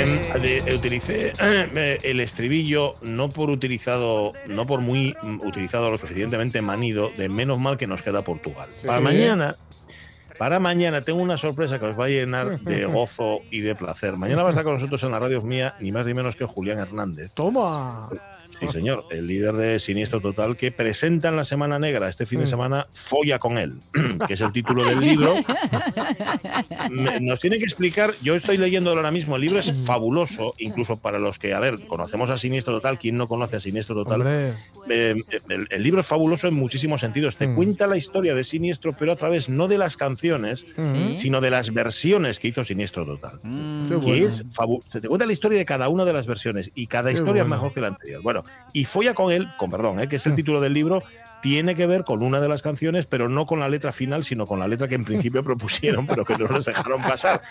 Em, 0.00 0.40
de- 0.40 0.58
eh, 0.58 0.74
utilicé 0.76 1.32
eh, 1.42 1.98
el 2.04 2.20
estribillo 2.20 2.94
no 3.02 3.28
por 3.28 3.50
utilizado, 3.50 4.32
no 4.46 4.64
por 4.66 4.80
muy 4.80 5.16
mm, 5.20 5.40
utilizado 5.44 5.90
lo 5.90 5.98
suficientemente 5.98 6.62
manido, 6.62 7.10
de 7.16 7.28
menos 7.28 7.58
mal 7.58 7.76
que 7.76 7.88
nos 7.88 8.00
queda 8.02 8.22
Portugal. 8.22 8.68
Para 8.86 8.98
Sí. 8.98 9.04
mañana, 9.04 9.56
para 10.38 10.60
mañana 10.60 11.00
tengo 11.00 11.20
una 11.20 11.36
sorpresa 11.36 11.80
que 11.80 11.86
os 11.86 11.98
va 11.98 12.04
a 12.04 12.08
llenar 12.08 12.60
de 12.60 12.84
gozo 12.86 13.40
y 13.50 13.60
de 13.60 13.74
placer. 13.74 14.16
Mañana 14.16 14.42
va 14.42 14.50
a 14.50 14.52
estar 14.52 14.62
con 14.64 14.74
nosotros 14.74 15.02
en 15.02 15.10
la 15.10 15.18
radio 15.18 15.42
mía 15.42 15.74
ni 15.80 15.90
más 15.90 16.06
ni 16.06 16.14
menos 16.14 16.36
que 16.36 16.44
Julián 16.44 16.78
Hernández. 16.78 17.32
Toma. 17.34 18.08
Sí, 18.60 18.66
señor, 18.72 19.04
el 19.10 19.26
líder 19.26 19.54
de 19.54 19.78
Siniestro 19.78 20.20
Total 20.20 20.56
que 20.56 20.72
presenta 20.72 21.28
en 21.28 21.36
la 21.36 21.44
Semana 21.44 21.78
Negra 21.78 22.08
este 22.08 22.26
fin 22.26 22.40
de 22.40 22.46
Mm. 22.46 22.48
semana 22.48 22.86
Folla 22.92 23.38
con 23.38 23.58
él, 23.58 23.74
que 24.26 24.34
es 24.34 24.40
el 24.40 24.52
título 24.52 24.84
del 24.84 25.00
libro. 25.00 25.34
Nos 27.20 27.40
tiene 27.40 27.58
que 27.58 27.64
explicar, 27.64 28.14
yo 28.22 28.34
estoy 28.34 28.56
leyéndolo 28.56 28.96
ahora 28.98 29.10
mismo, 29.10 29.36
el 29.36 29.42
libro 29.42 29.58
es 29.58 29.72
fabuloso, 29.84 30.54
incluso 30.58 30.98
para 30.98 31.18
los 31.18 31.38
que, 31.38 31.54
a 31.54 31.60
ver, 31.60 31.78
conocemos 31.86 32.30
a 32.30 32.38
Siniestro 32.38 32.74
Total, 32.74 32.98
¿quién 32.98 33.16
no 33.16 33.26
conoce 33.26 33.56
a 33.56 33.60
Siniestro 33.60 33.94
Total? 33.94 34.22
Eh, 34.90 35.14
el, 35.48 35.66
el 35.70 35.82
libro 35.82 36.00
es 36.00 36.06
fabuloso 36.06 36.48
en 36.48 36.54
muchísimos 36.54 37.00
sentidos. 37.00 37.36
Te 37.36 37.46
Mm. 37.48 37.54
cuenta 37.54 37.86
la 37.86 37.96
historia 37.96 38.34
de 38.34 38.44
Siniestro, 38.44 38.92
pero 38.98 39.12
a 39.12 39.16
través 39.16 39.48
no 39.48 39.68
de 39.68 39.78
las 39.78 39.96
canciones, 39.96 40.64
Sí. 40.82 41.16
sino 41.16 41.40
de 41.40 41.50
las 41.50 41.72
versiones 41.72 42.38
que 42.38 42.48
hizo 42.48 42.64
Siniestro 42.64 43.04
Total. 43.04 43.38
Qué 43.42 43.88
Que 43.88 43.94
bueno. 43.96 44.26
es 44.26 44.44
se 44.88 45.00
te 45.00 45.08
cuenta 45.08 45.26
la 45.26 45.32
historia 45.32 45.58
de 45.58 45.64
cada 45.64 45.88
una 45.88 46.04
de 46.04 46.12
las 46.12 46.26
versiones 46.26 46.70
y 46.74 46.86
cada 46.86 47.08
Qué 47.10 47.14
historia 47.14 47.42
bueno. 47.42 47.44
es 47.44 47.50
mejor 47.60 47.74
que 47.74 47.80
la 47.80 47.88
anterior. 47.88 48.22
Bueno, 48.22 48.44
y 48.72 48.84
Folla 48.84 49.14
con 49.14 49.32
él, 49.32 49.48
con 49.56 49.70
perdón, 49.70 50.00
eh, 50.00 50.08
que 50.08 50.16
es 50.16 50.26
el 50.26 50.32
Mm. 50.32 50.36
título 50.36 50.60
del 50.60 50.74
libro, 50.74 51.02
tiene 51.40 51.74
que 51.76 51.86
ver 51.86 52.02
con 52.04 52.22
una 52.22 52.40
de 52.40 52.48
las 52.48 52.62
canciones, 52.62 53.06
pero 53.06 53.28
no 53.28 53.46
con 53.46 53.60
la 53.60 53.68
letra 53.68 53.92
final, 53.92 54.24
sino 54.24 54.44
con 54.46 54.58
la 54.58 54.66
letra 54.66 54.88
que 54.88 54.96
en 54.96 55.04
principio 55.04 55.42
propusieron, 55.44 56.06
pero 56.06 56.24
que 56.24 56.36
no 56.36 56.48
nos 56.48 56.64
dejaron 56.66 57.00
pasar. 57.00 57.42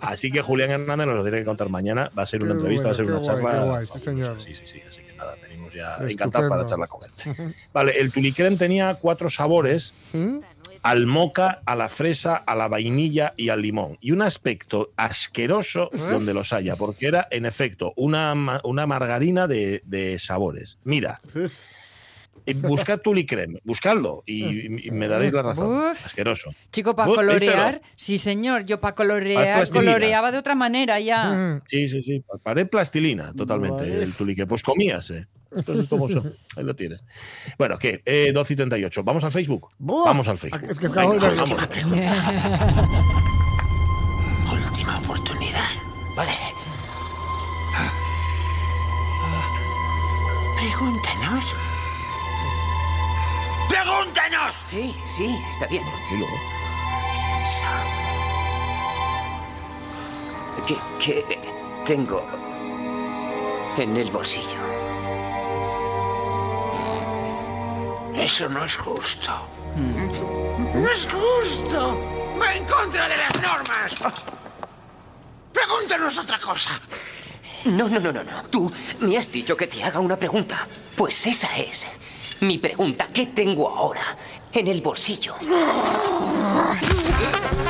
Así 0.00 0.30
que 0.32 0.42
Julián 0.42 0.70
Hernández 0.70 1.06
nos 1.06 1.16
lo 1.16 1.22
tiene 1.22 1.38
que 1.38 1.44
contar 1.44 1.68
mañana. 1.68 2.10
Va 2.18 2.24
a 2.24 2.26
ser 2.26 2.42
una 2.42 2.52
Qué 2.52 2.56
entrevista, 2.58 2.86
va 2.88 2.92
a 2.92 2.94
ser 2.96 3.04
bueno, 3.04 3.20
una 3.20 3.32
guay, 3.34 3.44
charla. 3.54 3.64
guay, 3.70 3.86
sí, 3.86 3.98
señor. 3.98 4.40
Sí, 4.40 4.54
sí, 4.54 4.64
sí. 4.66 4.80
Así 4.88 5.00
que 5.02 5.12
nada, 5.14 5.36
venimos 5.42 5.72
ya 5.72 5.96
encantados 6.08 6.48
para 6.50 6.66
charlar 6.66 6.88
con 6.88 7.00
él. 7.04 7.54
Vale, 7.72 8.00
el 8.00 8.10
tulicrem 8.12 8.56
tenía 8.58 8.94
cuatro 8.94 9.30
sabores. 9.30 9.94
¿Mm? 10.12 10.38
Al 10.82 11.06
moca, 11.06 11.60
a 11.66 11.76
la 11.76 11.88
fresa, 11.88 12.36
a 12.36 12.54
la 12.54 12.68
vainilla 12.68 13.32
y 13.36 13.50
al 13.50 13.60
limón. 13.62 13.98
Y 14.00 14.12
un 14.12 14.22
aspecto 14.22 14.92
asqueroso 14.96 15.90
donde 15.92 16.32
los 16.32 16.52
haya, 16.52 16.76
porque 16.76 17.06
era, 17.06 17.28
en 17.30 17.44
efecto, 17.44 17.92
una, 17.96 18.60
una 18.64 18.86
margarina 18.86 19.46
de, 19.46 19.82
de 19.84 20.18
sabores. 20.18 20.78
Mira, 20.84 21.18
eh, 22.46 22.54
buscad 22.54 22.98
tulicrem, 23.00 23.58
buscadlo 23.64 24.22
y, 24.26 24.86
y 24.86 24.90
me 24.90 25.08
daréis 25.08 25.32
la 25.32 25.42
razón. 25.42 25.90
Uf. 25.90 26.06
Asqueroso. 26.06 26.54
Chico, 26.72 26.96
para 26.96 27.08
¿viste, 27.08 27.24
colorear, 27.26 27.74
no? 27.82 27.88
sí 27.94 28.18
señor, 28.18 28.64
yo 28.64 28.80
para 28.80 28.94
colorear 28.94 29.58
plastilina. 29.58 29.92
coloreaba 29.92 30.32
de 30.32 30.38
otra 30.38 30.54
manera 30.54 30.98
ya. 31.00 31.60
Sí, 31.68 31.88
sí, 31.88 32.02
sí. 32.02 32.24
Paré 32.42 32.66
plastilina 32.66 33.32
totalmente 33.32 33.82
Vale. 33.82 34.02
el 34.02 34.14
tulique. 34.14 34.46
Pues 34.46 34.62
comías, 34.62 35.10
¿eh? 35.10 35.26
Entonces, 35.52 35.88
¿cómo 35.88 36.08
son? 36.08 36.36
Ahí 36.56 36.62
lo 36.64 36.74
tienes. 36.76 37.02
Bueno, 37.58 37.76
¿qué? 37.78 38.02
Eh, 38.04 38.30
12 38.32 38.52
y 38.52 38.56
38. 38.56 39.02
¿Vamos 39.04 39.24
al 39.24 39.30
Facebook? 39.32 39.70
Vamos 39.78 40.28
al 40.28 40.38
Facebook. 40.38 40.70
Es 40.70 40.78
que 40.78 40.86
acabo 40.86 41.10
Venga, 41.12 41.30
de- 41.30 41.36
vamos. 41.36 41.50
Última 44.52 44.98
oportunidad. 44.98 45.68
Vale. 46.16 46.32
Pregúntanos. 50.58 51.44
¡Pregúntanos! 53.68 54.54
Sí, 54.66 54.94
sí, 55.16 55.36
está 55.52 55.66
bien. 55.66 55.82
Tranquilo. 55.84 56.26
¿Qué, 60.66 60.76
qué 61.02 61.24
tengo 61.86 62.26
en 63.78 63.96
el 63.96 64.10
bolsillo? 64.10 64.58
Eso 68.20 68.48
no 68.48 68.64
es 68.64 68.76
justo. 68.76 69.48
No 70.74 70.90
es 70.90 71.08
justo. 71.10 71.98
Va 72.40 72.54
en 72.54 72.64
contra 72.66 73.08
de 73.08 73.16
las 73.16 73.34
normas. 73.40 73.94
Pregúntanos 75.52 76.18
otra 76.18 76.38
cosa. 76.38 76.78
No, 77.64 77.88
no, 77.88 77.98
no, 77.98 78.12
no, 78.12 78.22
no. 78.22 78.42
Tú 78.50 78.70
me 79.00 79.16
has 79.16 79.32
dicho 79.32 79.56
que 79.56 79.66
te 79.66 79.82
haga 79.82 80.00
una 80.00 80.16
pregunta. 80.16 80.66
Pues 80.96 81.26
esa 81.26 81.56
es 81.56 81.86
mi 82.40 82.58
pregunta. 82.58 83.08
¿Qué 83.12 83.26
tengo 83.26 83.68
ahora 83.68 84.16
en 84.52 84.68
el 84.68 84.82
bolsillo? 84.82 85.36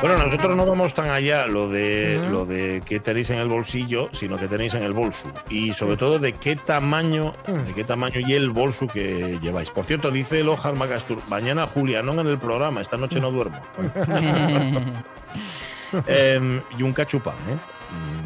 Bueno, 0.00 0.16
nosotros 0.16 0.56
no 0.56 0.64
vamos 0.64 0.94
tan 0.94 1.10
allá 1.10 1.46
lo 1.46 1.68
de 1.68 2.24
lo 2.30 2.46
de 2.46 2.82
qué 2.86 3.00
tenéis 3.00 3.30
en 3.30 3.38
el 3.40 3.48
bolsillo, 3.48 4.08
sino 4.12 4.36
que 4.36 4.46
tenéis 4.46 4.74
en 4.74 4.84
el 4.84 4.92
bolso 4.92 5.26
y 5.50 5.72
sobre 5.74 5.96
todo 5.96 6.20
de 6.20 6.34
qué 6.34 6.54
tamaño, 6.54 7.32
de 7.66 7.74
qué 7.74 7.82
tamaño 7.82 8.20
y 8.20 8.32
el 8.34 8.50
bolso 8.50 8.86
que 8.86 9.40
lleváis. 9.42 9.70
Por 9.70 9.84
cierto, 9.86 10.12
dice 10.12 10.38
el 10.40 10.48
Ojar 10.50 10.74
Macastur, 10.76 11.18
mañana 11.28 11.66
Julianón 11.66 12.20
en 12.20 12.28
el 12.28 12.38
programa, 12.38 12.80
esta 12.80 12.96
noche 12.96 13.18
no 13.20 13.32
duermo. 13.32 13.58
Em, 16.06 16.60
y 16.78 16.82
un 16.82 16.92
cachupán, 16.92 17.34
¿eh? 17.48 17.56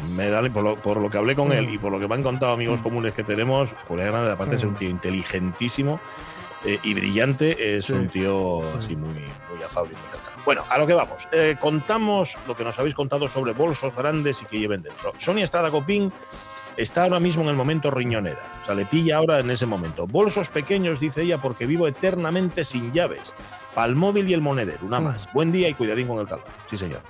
Mm, 0.09 0.15
Me 0.17 0.29
da, 0.29 0.41
por, 0.49 0.63
lo, 0.63 0.75
por 0.75 0.97
lo 0.97 1.09
que 1.09 1.17
hablé 1.17 1.33
con 1.33 1.53
él 1.53 1.69
y 1.73 1.77
por 1.77 1.91
lo 1.93 1.99
que 1.99 2.07
me 2.09 2.15
han 2.15 2.21
contado 2.21 2.51
amigos 2.51 2.81
comunes 2.81 3.13
que 3.13 3.23
tenemos, 3.23 3.73
Julián 3.87 4.09
Hernández, 4.09 4.33
aparte 4.33 4.51
de 4.55 4.59
ser 4.59 4.67
un 4.67 4.75
tío 4.75 4.89
inteligentísimo 4.89 5.99
eh, 6.65 6.77
y 6.83 6.93
brillante, 6.93 7.77
es 7.77 7.85
Sí. 7.85 7.93
un 7.93 8.09
tío 8.09 8.61
así 8.77 8.95
muy, 8.97 9.13
muy 9.13 9.63
afable 9.65 9.93
y 9.93 9.95
muy 9.95 10.09
cercano. 10.11 10.32
Bueno, 10.45 10.65
a 10.69 10.77
lo 10.77 10.85
que 10.85 10.93
vamos. 10.93 11.27
Eh, 11.31 11.55
contamos 11.59 12.37
lo 12.47 12.55
que 12.55 12.63
nos 12.63 12.77
habéis 12.77 12.95
contado 12.95 13.27
sobre 13.29 13.53
bolsos 13.53 13.95
grandes 13.95 14.41
y 14.41 14.45
que 14.45 14.59
lleven 14.59 14.81
dentro. 14.81 15.13
Sonia 15.17 15.43
Estrada 15.43 15.71
Copín 15.71 16.11
está 16.75 17.03
ahora 17.03 17.19
mismo 17.19 17.43
en 17.43 17.49
el 17.49 17.55
momento 17.55 17.91
riñonera. 17.91 18.41
O 18.63 18.65
sea, 18.65 18.75
le 18.75 18.85
pilla 18.85 19.17
ahora 19.17 19.39
en 19.39 19.49
ese 19.49 19.65
momento. 19.65 20.05
Bolsos 20.05 20.49
pequeños, 20.49 20.99
dice 20.99 21.21
ella, 21.21 21.37
porque 21.37 21.65
vivo 21.65 21.87
eternamente 21.87 22.63
sin 22.63 22.91
llaves. 22.91 23.33
Para 23.73 23.87
el 23.87 23.95
móvil 23.95 24.29
y 24.29 24.33
el 24.33 24.41
monedero, 24.41 24.85
una 24.85 24.99
más. 24.99 25.31
Buen 25.33 25.51
día 25.51 25.67
y 25.69 25.73
cuidadín 25.73 26.07
con 26.07 26.19
el 26.19 26.27
calor. 26.27 26.45
Sí, 26.69 26.77
señor. 26.77 27.01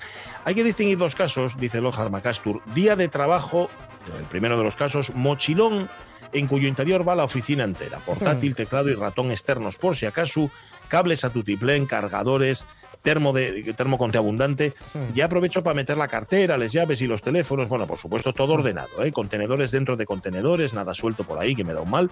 Hay 0.46 0.56
que 0.56 0.64
distinguir 0.64 0.98
dos 0.98 1.16
casos, 1.16 1.58
dice 1.58 1.82
Lothar 1.82 2.10
Macastur. 2.10 2.62
Día 2.74 2.96
de 2.96 3.10
trabajo, 3.10 3.70
el 4.18 4.26
primero 4.26 4.58
de 4.58 4.64
los 4.64 4.76
casos, 4.76 5.14
mochilón 5.14 5.90
en 6.32 6.48
cuyo 6.48 6.68
interior 6.68 7.08
va 7.08 7.16
la 7.16 7.26
oficina 7.26 7.64
entera. 7.64 8.00
Portátil, 8.00 8.56
teclado 8.56 8.90
y 8.90 8.96
ratón 8.96 9.32
externos 9.32 9.78
por 9.78 9.96
si 9.96 10.06
acaso, 10.06 10.50
cables 10.88 11.26
a 11.26 11.30
tutiplén, 11.32 11.86
cargadores, 11.86 12.66
termo, 13.04 13.34
de, 13.34 13.74
termo 13.76 14.00
conteabundante. 14.00 14.74
Ya 15.14 15.26
aprovecho 15.26 15.62
para 15.62 15.76
meter 15.76 15.98
la 15.98 16.08
cartera, 16.08 16.58
las 16.58 16.72
llaves 16.72 17.02
y 17.02 17.08
los 17.08 17.22
teléfonos. 17.22 17.70
Bueno, 17.70 17.86
por 17.86 18.00
supuesto, 18.00 18.34
todo 18.34 18.54
ordenado, 18.54 19.04
¿eh? 19.04 19.12
contenedores 19.12 19.70
dentro 19.72 19.96
de 19.96 20.06
contenedores, 20.06 20.74
nada 20.74 20.96
suelto 20.96 21.24
por 21.24 21.38
ahí 21.38 21.54
que 21.54 21.64
me 21.64 21.74
da 21.74 21.82
un 21.82 21.92
mal. 21.92 22.10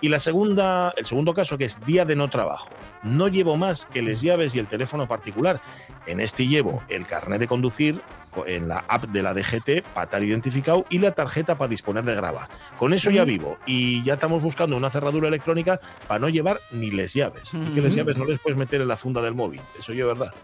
Y 0.00 0.08
la 0.08 0.20
segunda, 0.20 0.92
el 0.96 1.06
segundo 1.06 1.34
caso 1.34 1.58
que 1.58 1.64
es 1.64 1.84
día 1.84 2.04
de 2.04 2.14
no 2.14 2.30
trabajo. 2.30 2.68
No 3.02 3.28
llevo 3.28 3.56
más 3.56 3.86
que 3.86 4.02
las 4.02 4.20
llaves 4.20 4.54
y 4.54 4.58
el 4.58 4.66
teléfono 4.66 5.08
particular. 5.08 5.60
En 6.06 6.20
este 6.20 6.46
llevo 6.46 6.82
el 6.88 7.06
carnet 7.06 7.40
de 7.40 7.48
conducir 7.48 8.00
en 8.46 8.68
la 8.68 8.84
app 8.88 9.04
de 9.04 9.22
la 9.22 9.32
DGT 9.32 9.82
para 9.94 10.04
estar 10.04 10.22
identificado 10.22 10.84
y 10.90 10.98
la 10.98 11.12
tarjeta 11.12 11.56
para 11.56 11.68
disponer 11.68 12.04
de 12.04 12.14
grava. 12.14 12.48
Con 12.78 12.92
eso 12.92 13.10
ya 13.10 13.24
vivo 13.24 13.58
y 13.66 14.02
ya 14.02 14.14
estamos 14.14 14.42
buscando 14.42 14.76
una 14.76 14.90
cerradura 14.90 15.28
electrónica 15.28 15.80
para 16.08 16.18
no 16.18 16.28
llevar 16.28 16.58
ni 16.72 16.90
les 16.90 17.14
llaves. 17.14 17.52
Y 17.54 17.74
que 17.74 17.80
les 17.80 17.94
llaves 17.94 18.16
no 18.16 18.24
les 18.24 18.38
puedes 18.40 18.58
meter 18.58 18.80
en 18.80 18.88
la 18.88 18.96
funda 18.96 19.22
del 19.22 19.34
móvil. 19.34 19.60
Eso 19.78 19.92
yo 19.92 20.10
es 20.10 20.18
verdad. 20.18 20.34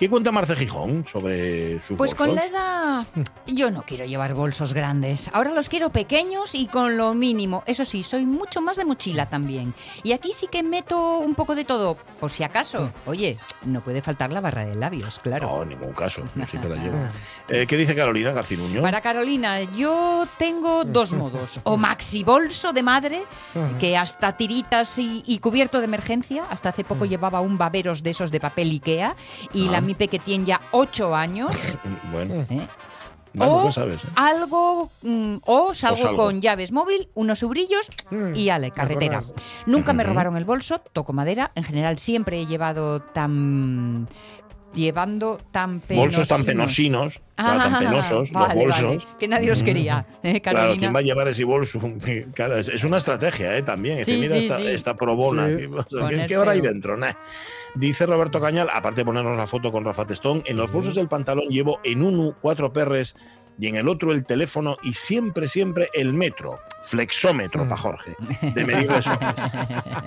¿Qué 0.00 0.08
cuenta 0.08 0.32
Marce 0.32 0.56
Gijón 0.56 1.04
sobre 1.06 1.78
sus 1.82 1.98
Pues 1.98 2.14
con 2.14 2.34
la 2.34 2.40
bolsos? 2.40 2.50
edad 2.50 3.06
yo 3.46 3.70
no 3.70 3.82
quiero 3.82 4.06
llevar 4.06 4.32
bolsos 4.32 4.72
grandes. 4.72 5.28
Ahora 5.34 5.50
los 5.50 5.68
quiero 5.68 5.90
pequeños 5.90 6.54
y 6.54 6.66
con 6.68 6.96
lo 6.96 7.12
mínimo. 7.12 7.62
Eso 7.66 7.84
sí, 7.84 8.02
soy 8.02 8.24
mucho 8.24 8.62
más 8.62 8.78
de 8.78 8.86
mochila 8.86 9.26
también. 9.28 9.74
Y 10.02 10.12
aquí 10.12 10.32
sí 10.32 10.46
que 10.50 10.62
meto 10.62 11.18
un 11.18 11.34
poco 11.34 11.54
de 11.54 11.64
todo, 11.66 11.98
por 12.18 12.30
si 12.30 12.42
acaso. 12.44 12.90
Oye, 13.04 13.36
no 13.66 13.82
puede 13.82 14.00
faltar 14.00 14.30
la 14.32 14.40
barra 14.40 14.64
de 14.64 14.74
labios, 14.74 15.18
claro. 15.18 15.46
No, 15.46 15.62
en 15.64 15.68
ningún 15.68 15.92
caso. 15.92 16.22
Yo 16.34 16.46
siempre 16.46 16.70
la 16.70 16.76
llevo. 16.82 16.96
Eh, 17.52 17.66
¿Qué 17.66 17.76
dice 17.76 17.96
Carolina 17.96 18.30
Garcinuño? 18.30 18.80
Para 18.80 19.00
Carolina, 19.00 19.60
yo 19.76 20.24
tengo 20.38 20.84
dos 20.84 21.12
modos. 21.12 21.58
O 21.64 21.76
maxi 21.76 22.22
bolso 22.22 22.72
de 22.72 22.80
madre, 22.84 23.22
que 23.80 23.96
hasta 23.96 24.36
tiritas 24.36 24.96
y, 25.00 25.24
y 25.26 25.40
cubierto 25.40 25.80
de 25.80 25.86
emergencia. 25.86 26.44
Hasta 26.48 26.68
hace 26.68 26.84
poco 26.84 27.06
llevaba 27.06 27.40
un 27.40 27.58
baberos 27.58 28.04
de 28.04 28.10
esos 28.10 28.30
de 28.30 28.38
papel 28.38 28.70
Ikea. 28.70 29.16
Y 29.52 29.66
Ah. 29.66 29.72
la 29.72 29.80
mi 29.98 30.08
que 30.08 30.18
tiene 30.18 30.44
ya 30.44 30.60
ocho 30.72 31.14
años. 31.14 31.56
Bueno, 32.12 32.34
¿eh? 32.50 32.66
bueno, 33.32 33.58
o 33.58 33.62
pues 33.62 33.74
sabes. 33.74 34.02
¿eh? 34.04 34.08
algo 34.16 34.90
mm, 35.02 35.36
o 35.44 35.72
salgo 35.74 35.96
salgo. 35.96 36.16
con 36.16 36.40
llaves 36.40 36.72
móvil, 36.72 37.08
unos 37.14 37.38
sobrillos 37.38 37.88
y 38.34 38.48
ale, 38.48 38.72
carretera. 38.72 39.22
Nunca 39.66 39.92
me 39.92 40.02
robaron 40.02 40.36
el 40.36 40.44
bolso, 40.44 40.80
toco 40.92 41.12
madera. 41.12 41.52
En 41.54 41.64
general 41.64 41.98
siempre 41.98 42.40
he 42.40 42.46
llevado 42.46 43.00
tan 43.00 44.08
llevando 44.74 45.38
tan 45.50 45.80
penosinos. 45.80 46.16
Bolsos 46.16 46.28
tan 46.28 46.44
penosinos, 46.44 47.20
claro, 47.34 47.58
tan 47.60 47.74
Ah, 47.74 47.78
penosos, 47.78 48.30
vale, 48.32 48.54
los 48.54 48.64
bolsos. 48.82 49.04
vale, 49.04 49.18
que 49.18 49.28
nadie 49.28 49.48
los 49.48 49.62
quería, 49.62 50.06
¿eh, 50.22 50.40
Claro? 50.40 50.74
¿quién 50.78 50.94
va 50.94 51.00
a 51.00 51.02
llevar 51.02 51.28
ese 51.28 51.44
bolso? 51.44 51.80
Claro, 52.34 52.56
es, 52.56 52.68
es 52.68 52.84
una 52.84 52.98
estrategia, 52.98 53.56
¿eh? 53.56 53.62
También. 53.62 53.98
Es 53.98 54.06
que 54.06 54.14
Sí, 54.14 54.20
mira 54.20 54.32
sí, 54.34 54.38
esta, 54.38 54.56
sí. 54.56 54.66
esta 54.68 54.94
probona. 54.96 55.46
¿qué- 55.56 56.24
¿Qué 56.28 56.38
hora 56.38 56.52
hay 56.52 56.60
dentro? 56.60 56.96
Nah. 56.96 57.12
Dice 57.76 58.04
Roberto 58.04 58.40
Cañal, 58.40 58.68
aparte 58.72 59.02
de 59.02 59.04
ponernos 59.04 59.36
la 59.36 59.46
foto 59.46 59.70
con 59.70 59.84
Rafa 59.84 60.04
Testón, 60.04 60.42
en 60.46 60.56
los 60.56 60.72
bolsos 60.72 60.96
del 60.96 61.06
pantalón 61.06 61.46
llevo 61.48 61.78
en 61.84 62.02
uno 62.02 62.34
cuatro 62.40 62.72
perres 62.72 63.14
y 63.58 63.66
en 63.66 63.76
el 63.76 63.88
otro 63.88 64.12
el 64.12 64.24
teléfono 64.24 64.76
y 64.82 64.94
siempre, 64.94 65.48
siempre 65.48 65.88
el 65.92 66.12
metro, 66.12 66.60
flexómetro 66.82 67.64
para 67.64 67.76
Jorge, 67.76 68.14
de 68.54 68.64
medir 68.64 68.90
eso. 68.92 69.12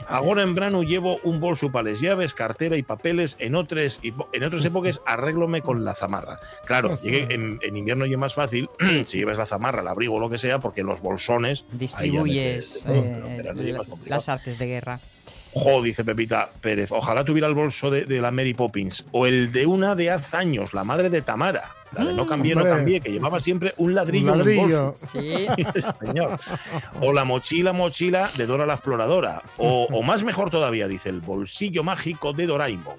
Ahora 0.08 0.42
en 0.44 0.56
verano 0.56 0.84
llevo 0.84 1.18
un 1.24 1.40
bolso 1.40 1.72
para 1.72 1.92
las 1.92 2.00
llaves, 2.02 2.34
cartera 2.34 2.78
y 2.78 2.84
papeles. 2.84 3.36
En 3.40 3.56
otras, 3.56 4.00
en 4.04 4.44
otras 4.44 4.66
épocas 4.66 5.02
arréglome 5.06 5.62
con 5.62 5.86
la 5.86 5.94
zamarra. 5.96 6.40
Claro, 6.66 7.00
llegué- 7.04 7.32
en, 7.34 7.60
en 7.62 7.78
invierno 7.78 8.06
ya 8.06 8.14
es 8.14 8.20
más 8.20 8.34
fácil 8.34 8.70
si 9.06 9.18
llevas 9.18 9.38
la 9.38 9.46
zamarra, 9.46 9.82
el 9.82 9.88
abrigo 9.88 10.16
o 10.16 10.20
lo 10.20 10.30
que 10.30 10.38
sea, 10.38 10.60
porque 10.60 10.84
los 10.84 11.02
bolsones. 11.02 11.66
Distribuyes 11.72 12.86
metes 12.86 13.14
pero 13.36 13.60
eh, 13.60 13.78
las 14.08 14.30
artes 14.30 14.58
de 14.60 14.68
guerra. 14.68 15.00
Jo, 15.54 15.82
dice 15.82 16.04
Pepita 16.04 16.50
Pérez, 16.62 16.92
ojalá 16.92 17.24
tuviera 17.24 17.48
el 17.48 17.54
bolso 17.54 17.92
de, 17.92 18.06
de 18.06 18.22
la 18.22 18.32
Mary 18.32 18.54
Poppins 18.54 19.06
o 19.12 19.28
el 19.28 19.52
de 19.52 19.66
una 19.66 19.96
de 19.96 20.10
hace 20.10 20.36
años, 20.36 20.74
la 20.74 20.84
madre 20.84 21.10
de 21.10 21.22
Tamara, 21.22 21.64
la 21.96 22.06
de 22.06 22.14
no 22.14 22.26
cambié, 22.26 22.56
no 22.56 22.64
cambié, 22.64 23.02
que 23.02 23.12
llevaba 23.12 23.40
siempre 23.40 23.74
un 23.78 23.94
ladrillo, 23.94 24.34
Un 24.34 24.42
en 24.42 24.50
el 24.50 24.58
bolso. 24.58 24.96
Sí. 25.12 25.48
Señor. 26.00 26.40
O 27.02 27.14
la 27.14 27.24
mochila, 27.24 27.72
mochila 27.72 28.32
de 28.36 28.46
Dora 28.48 28.66
la 28.66 28.74
Exploradora. 28.74 29.44
O, 29.58 29.88
o 29.92 30.02
más 30.02 30.24
mejor 30.24 30.50
todavía, 30.50 30.88
dice, 30.88 31.10
el 31.10 31.22
bolsillo 31.22 31.84
mágico 31.84 32.34
de 32.34 32.48
Doraemon. 32.48 32.98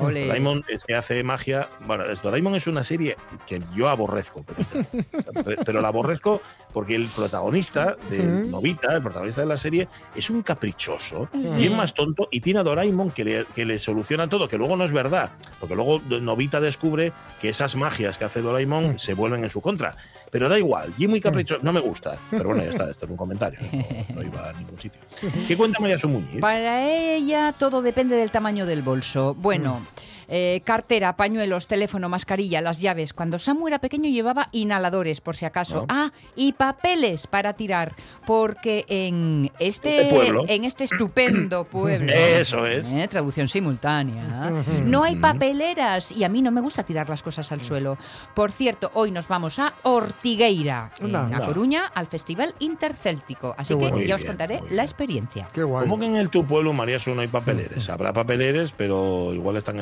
Ole. 0.00 0.26
Doraemon 0.26 0.64
es 0.68 0.84
que 0.84 0.94
hace 0.94 1.22
magia. 1.22 1.68
Bueno, 1.86 2.04
Doraemon 2.22 2.54
es 2.56 2.66
una 2.66 2.84
serie 2.84 3.16
que 3.46 3.62
yo 3.74 3.88
aborrezco, 3.88 4.42
Pepita. 4.42 4.86
O 5.30 5.42
sea, 5.42 5.56
pero 5.64 5.80
la 5.80 5.88
aborrezco 5.88 6.42
porque 6.72 6.94
el 6.94 7.06
protagonista 7.06 7.96
de. 8.10 8.18
Novita, 8.46 8.94
el 8.94 9.02
protagonista 9.02 9.40
de 9.40 9.46
la 9.46 9.56
serie, 9.56 9.88
es 10.14 10.28
un 10.28 10.42
caprichoso, 10.42 11.28
Sí. 11.34 11.60
bien 11.60 11.76
más 11.76 11.94
tonto, 11.94 12.28
y 12.30 12.40
tiene 12.40 12.60
a 12.60 12.62
Doraemon 12.62 13.10
que 13.12 13.24
le, 13.24 13.46
que 13.54 13.64
le 13.64 13.78
soluciona 13.78 14.28
todo, 14.28 14.48
que 14.48 14.58
luego 14.58 14.76
no 14.76 14.84
es 14.84 14.92
verdad, 14.92 15.30
porque 15.60 15.74
luego 15.74 16.00
Novita 16.20 16.60
descubre 16.60 17.12
que 17.40 17.48
esas 17.48 17.76
magias 17.76 18.18
que 18.18 18.24
hace 18.26 18.42
Doraemon 18.42 18.98
se 18.98 19.14
vuelven 19.14 19.44
en 19.44 19.50
su 19.50 19.60
contra. 19.62 19.96
Pero 20.30 20.48
da 20.48 20.58
igual, 20.58 20.92
y 20.98 21.06
muy 21.06 21.20
caprichoso, 21.20 21.62
no 21.62 21.72
me 21.72 21.80
gusta. 21.80 22.18
Pero 22.30 22.44
bueno, 22.44 22.62
ya 22.62 22.70
está, 22.70 22.90
esto 22.90 23.06
es 23.06 23.10
un 23.10 23.16
comentario, 23.16 23.58
no, 24.08 24.14
no 24.16 24.22
iba 24.22 24.48
a 24.48 24.52
ningún 24.52 24.78
sitio. 24.78 25.00
¿Qué 25.46 25.56
cuenta 25.56 25.80
María 25.80 25.98
Sumuñiz? 25.98 26.40
Para 26.40 26.84
ella 26.88 27.54
todo 27.58 27.82
depende 27.82 28.16
del 28.16 28.30
tamaño 28.30 28.66
del 28.66 28.82
bolso. 28.82 29.34
Bueno, 29.34 29.80
eh, 30.28 30.60
cartera, 30.64 31.16
pañuelos, 31.16 31.66
teléfono, 31.66 32.08
mascarilla, 32.08 32.60
las 32.60 32.80
llaves. 32.80 33.12
Cuando 33.12 33.38
Samu 33.38 33.68
era 33.68 33.78
pequeño 33.78 34.10
llevaba 34.10 34.48
inhaladores, 34.52 35.20
por 35.20 35.36
si 35.36 35.44
acaso. 35.44 35.76
No. 35.80 35.86
Ah, 35.88 36.12
y 36.34 36.52
papeles 36.52 37.26
para 37.26 37.52
tirar, 37.52 37.94
porque 38.26 38.84
en 38.88 39.50
este, 39.58 40.02
Este 40.02 40.14
pueblo. 40.14 40.44
en 40.48 40.64
este 40.64 40.84
estupendo 40.84 41.64
pueblo, 41.70 42.12
Eso 42.12 42.66
es. 42.66 42.90
eh, 42.90 43.06
traducción 43.08 43.48
simultánea, 43.48 44.50
no 44.84 45.04
hay 45.04 45.16
papeleras 45.16 46.12
y 46.12 46.24
a 46.24 46.28
mí 46.28 46.42
no 46.42 46.50
me 46.50 46.60
gusta 46.60 46.82
tirar 46.82 47.08
las 47.08 47.22
cosas 47.22 47.50
al 47.52 47.62
suelo. 47.62 47.98
Por 48.34 48.52
cierto, 48.52 48.90
hoy 48.94 49.10
nos 49.10 49.28
vamos 49.28 49.58
a 49.58 49.74
Ortigueira, 49.82 50.90
en. 51.00 51.12
La. 51.12 51.46
Coruña, 51.46 51.86
al 51.94 52.06
Festival 52.06 52.54
Intercéltico. 52.58 53.54
Así 53.58 53.74
Qué 53.74 53.90
que 53.92 54.06
ya 54.06 54.14
os 54.16 54.24
contaré 54.24 54.60
la 54.70 54.82
experiencia. 54.82 55.48
Qué 55.52 55.62
guay. 55.62 55.84
¿Cómo 55.84 55.98
que 55.98 56.06
en 56.06 56.16
el 56.16 56.30
tu 56.30 56.44
pueblo, 56.46 56.72
María, 56.72 56.98
no 57.14 57.20
hay 57.20 57.28
papeleres? 57.28 57.88
Habrá 57.90 58.12
papeleres, 58.12 58.72
pero 58.76 59.32
igual 59.34 59.56
están 59.56 59.78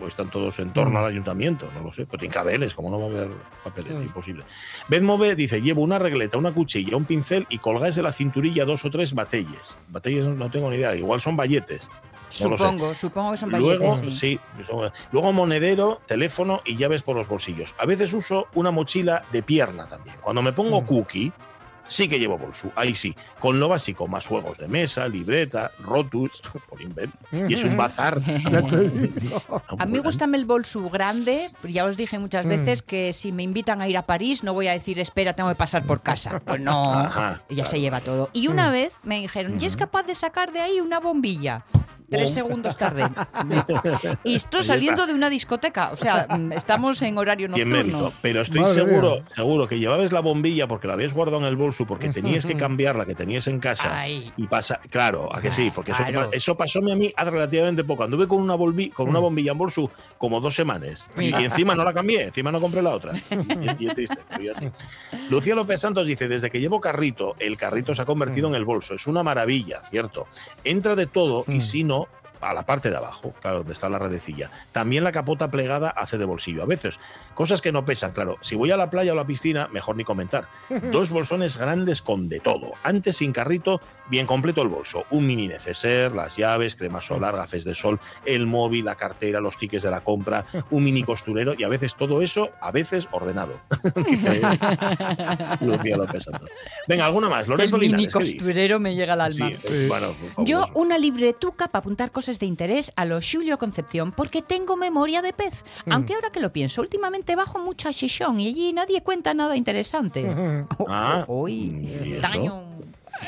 O 0.00 0.06
están 0.06 0.30
todos 0.30 0.58
en 0.58 0.72
torno 0.72 0.98
al 0.98 1.06
ayuntamiento, 1.06 1.70
no 1.74 1.82
lo 1.82 1.92
sé. 1.92 2.06
Pero 2.06 2.20
tiene 2.20 2.34
cabeles, 2.34 2.74
¿cómo 2.74 2.90
no 2.90 2.98
va 2.98 3.06
a 3.06 3.08
haber 3.08 3.28
papeles? 3.64 3.92
Imposible. 3.92 4.44
Bedmove 4.88 5.34
dice, 5.34 5.60
llevo 5.60 5.82
una 5.82 5.98
regleta, 5.98 6.38
una 6.38 6.52
cuchilla, 6.52 6.96
un 6.96 7.04
pincel 7.04 7.46
y 7.48 7.58
colgáis 7.58 7.96
de 7.96 8.02
la 8.02 8.12
cinturilla 8.12 8.64
dos 8.64 8.84
o 8.84 8.90
tres 8.90 9.14
batelles. 9.14 9.76
Batelles 9.88 10.26
no, 10.26 10.50
tengo 10.50 10.70
ni 10.70 10.76
idea, 10.76 10.94
igual 10.94 11.20
son 11.20 11.36
balletes. 11.36 11.88
No 12.40 12.50
lo 12.50 12.58
sé. 12.58 12.64
Supongo, 12.64 12.94
supongo 12.94 13.30
que 13.30 13.36
son 13.36 13.50
Luego, 13.50 13.92
sí. 13.92 14.10
sí, 14.10 14.40
luego 15.12 15.32
monedero, 15.32 16.00
teléfono 16.06 16.60
y 16.64 16.76
llaves 16.76 17.02
por 17.02 17.16
los 17.16 17.28
bolsillos. 17.28 17.74
A 17.78 17.86
veces 17.86 18.12
uso 18.12 18.48
una 18.54 18.70
mochila 18.70 19.22
de 19.32 19.42
pierna 19.42 19.88
también. 19.88 20.16
Cuando 20.20 20.42
me 20.42 20.52
pongo 20.52 20.84
cookie, 20.84 21.32
sí 21.88 22.08
que 22.08 22.18
llevo 22.18 22.38
bolso. 22.38 22.70
Ahí 22.76 22.94
sí, 22.94 23.14
con 23.38 23.58
lo 23.60 23.68
básico, 23.68 24.06
más 24.08 24.26
juegos 24.26 24.58
de 24.58 24.68
mesa, 24.68 25.08
libreta, 25.08 25.70
rotus, 25.80 26.42
por 26.68 26.80
invent. 26.82 27.14
Y 27.32 27.54
es 27.54 27.64
un 27.64 27.76
bazar. 27.76 28.20
A 29.78 29.86
mí 29.86 29.98
gusta 29.98 30.24
el 30.26 30.44
bolso 30.44 30.88
grande, 30.90 31.50
ya 31.68 31.84
os 31.84 31.96
dije 31.96 32.18
muchas 32.18 32.44
Mm. 32.46 32.48
veces 32.48 32.82
que 32.82 33.12
si 33.12 33.32
me 33.32 33.42
invitan 33.42 33.80
a 33.80 33.88
ir 33.88 33.96
a 33.96 34.02
París 34.02 34.42
no 34.44 34.52
voy 34.52 34.68
a 34.68 34.72
decir, 34.72 34.98
espera, 34.98 35.32
tengo 35.34 35.48
que 35.48 35.54
pasar 35.54 35.84
por 35.84 36.02
casa. 36.02 36.40
Pues 36.46 36.60
no, 36.60 36.92
Ajá, 36.94 37.42
ya 37.48 37.64
se 37.64 37.72
claro. 37.72 37.80
lleva 37.82 38.00
todo. 38.00 38.30
Y 38.32 38.48
una 38.48 38.70
vez 38.70 38.96
me 39.02 39.20
dijeron, 39.20 39.58
¿y 39.60 39.64
es 39.64 39.76
capaz 39.76 40.02
de 40.04 40.14
sacar 40.14 40.52
de 40.52 40.60
ahí 40.60 40.80
una 40.80 41.00
bombilla? 41.00 41.64
Tres 42.08 42.32
segundos 42.32 42.76
tarde. 42.76 43.04
Y 44.24 44.34
estoy 44.36 44.60
Ahí 44.60 44.66
saliendo 44.66 45.06
de 45.06 45.14
una 45.14 45.28
discoteca. 45.30 45.90
O 45.92 45.96
sea, 45.96 46.26
mm, 46.28 46.52
estamos 46.52 47.00
en 47.02 47.18
horario 47.18 47.48
nocturno. 47.48 47.76
mérito. 47.76 48.12
Pero 48.22 48.40
estoy 48.42 48.60
Madre 48.60 48.74
seguro, 48.74 49.14
mía. 49.16 49.24
seguro 49.34 49.68
que 49.68 49.78
llevabas 49.78 50.12
la 50.12 50.20
bombilla 50.20 50.66
porque 50.66 50.86
la 50.86 50.94
habías 50.94 51.12
guardado 51.12 51.38
en 51.42 51.46
el 51.46 51.56
bolso, 51.56 51.86
porque 51.86 52.08
tenías 52.10 52.46
que 52.46 52.56
cambiarla, 52.56 53.04
que 53.06 53.14
tenías 53.14 53.46
en 53.48 53.58
casa. 53.60 54.00
Ay. 54.00 54.32
Y 54.36 54.46
pasa, 54.46 54.78
claro, 54.90 55.34
a 55.34 55.40
que 55.40 55.50
sí, 55.50 55.70
porque 55.74 55.92
eso, 55.92 56.04
Claro. 56.04 56.30
eso 56.32 56.56
pasóme 56.56 56.92
a 56.92 56.96
mí 56.96 57.12
hace 57.16 57.30
relativamente 57.30 57.84
poco. 57.84 58.04
Anduve 58.04 58.26
con 58.28 58.40
una, 58.40 58.56
con 58.92 59.08
una 59.08 59.18
bombilla 59.18 59.52
en 59.52 59.58
bolso 59.58 59.90
como 60.18 60.40
dos 60.40 60.54
semanas. 60.54 61.06
Y, 61.16 61.18
Mira. 61.20 61.40
y 61.42 61.44
encima 61.46 61.74
no 61.74 61.84
la 61.84 61.92
cambié, 61.92 62.22
encima 62.24 62.50
no 62.52 62.60
compré 62.60 62.82
la 62.82 62.90
otra. 62.90 63.12
Y, 63.78 63.88
es 63.88 63.94
triste, 63.94 64.18
pero. 64.36 64.52
Lucía 65.30 65.54
López 65.54 65.80
Santos 65.80 66.06
dice: 66.06 66.28
Desde 66.28 66.50
que 66.50 66.60
llevo 66.60 66.80
carrito, 66.80 67.34
el 67.38 67.56
carrito 67.56 67.94
se 67.94 68.02
ha 68.02 68.04
convertido 68.04 68.48
en 68.48 68.54
el 68.54 68.64
bolso. 68.64 68.94
Es 68.94 69.06
una 69.06 69.22
maravilla, 69.22 69.82
¿cierto? 69.90 70.26
Entra 70.64 70.94
de 70.94 71.06
todo 71.06 71.44
y 71.48 71.60
si 71.60 71.84
no. 71.84 72.05
A 72.40 72.54
la 72.54 72.64
parte 72.64 72.90
de 72.90 72.96
abajo, 72.96 73.34
claro, 73.40 73.58
donde 73.58 73.72
está 73.72 73.88
la 73.88 73.98
redecilla. 73.98 74.50
También 74.72 75.04
la 75.04 75.12
capota 75.12 75.50
plegada 75.50 75.90
hace 75.90 76.18
de 76.18 76.24
bolsillo. 76.24 76.62
A 76.62 76.66
veces, 76.66 76.98
cosas 77.34 77.60
que 77.60 77.72
no 77.72 77.84
pesan, 77.84 78.12
claro. 78.12 78.38
Si 78.40 78.54
voy 78.54 78.70
a 78.70 78.76
la 78.76 78.90
playa 78.90 79.12
o 79.12 79.14
a 79.14 79.16
la 79.16 79.26
piscina, 79.26 79.68
mejor 79.68 79.96
ni 79.96 80.04
comentar. 80.04 80.48
Dos 80.92 81.10
bolsones 81.10 81.56
grandes 81.56 82.02
con 82.02 82.28
de 82.28 82.40
todo. 82.40 82.72
Antes 82.82 83.16
sin 83.16 83.32
carrito, 83.32 83.80
bien 84.08 84.26
completo 84.26 84.62
el 84.62 84.68
bolso. 84.68 85.04
Un 85.10 85.26
mini 85.26 85.46
neceser, 85.46 86.12
las 86.12 86.36
llaves, 86.36 86.76
crema 86.76 87.00
solar, 87.00 87.36
gafes 87.36 87.64
de 87.64 87.74
sol, 87.74 88.00
el 88.24 88.46
móvil, 88.46 88.84
la 88.84 88.94
cartera, 88.94 89.40
los 89.40 89.58
tickets 89.58 89.82
de 89.82 89.90
la 89.90 90.00
compra, 90.00 90.44
un 90.70 90.84
mini 90.84 91.02
costurero 91.02 91.54
y 91.56 91.64
a 91.64 91.68
veces 91.68 91.94
todo 91.94 92.22
eso, 92.22 92.50
a 92.60 92.70
veces 92.72 93.08
ordenado. 93.12 93.60
Dice 94.06 94.40
Lucía 95.60 95.96
López 95.96 96.24
Santos. 96.24 96.48
Venga, 96.88 97.06
alguna 97.06 97.28
más. 97.28 97.44
El 97.44 97.50
Lorenzo 97.50 97.78
mini 97.78 97.96
Linares, 97.96 98.12
¿qué 98.12 98.18
dice? 98.18 98.36
costurero 98.36 98.80
me 98.80 98.94
llega 98.94 99.14
al 99.14 99.20
alma. 99.20 99.50
Sí, 99.56 99.68
eh, 99.72 99.86
bueno, 99.88 100.14
Yo 100.38 100.66
una 100.74 100.98
libretuca 100.98 101.68
para 101.68 101.80
apuntar 101.80 102.10
cosas 102.10 102.25
de 102.26 102.46
interés 102.46 102.92
a 102.96 103.04
lo 103.04 103.20
Julio 103.20 103.58
Concepción 103.58 104.12
porque 104.12 104.42
tengo 104.42 104.76
memoria 104.76 105.22
de 105.22 105.32
pez. 105.32 105.64
Mm. 105.86 105.92
Aunque 105.92 106.14
ahora 106.14 106.30
que 106.30 106.40
lo 106.40 106.52
pienso, 106.52 106.80
últimamente 106.80 107.36
bajo 107.36 107.58
mucha 107.60 107.92
chichón 107.92 108.40
y 108.40 108.48
allí 108.48 108.72
nadie 108.72 109.02
cuenta 109.02 109.32
nada 109.34 109.56
interesante. 109.56 110.26
Ah, 110.88 111.24
Uy, 111.28 111.52
¿y 112.04 112.12
eso? 112.12 112.22
daño. 112.22 112.75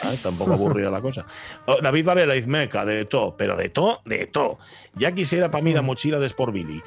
Ah, 0.03 0.15
tampoco 0.23 0.53
aburrida 0.53 0.91
la 0.91 1.01
cosa. 1.01 1.27
Oh, 1.67 1.81
David 1.81 2.05
Varela, 2.05 2.37
Izmeca, 2.37 2.85
de 2.85 3.05
todo, 3.05 3.37
pero 3.37 3.57
de 3.57 3.69
todo, 3.69 4.01
de 4.05 4.27
todo. 4.27 4.59
Ya 4.95 5.13
quisiera 5.13 5.51
para 5.51 5.63
mí 5.63 5.73
la 5.73 5.83
mochila 5.83 6.19
de 6.19 6.27
Sport 6.27 6.53
Billy. 6.53 6.83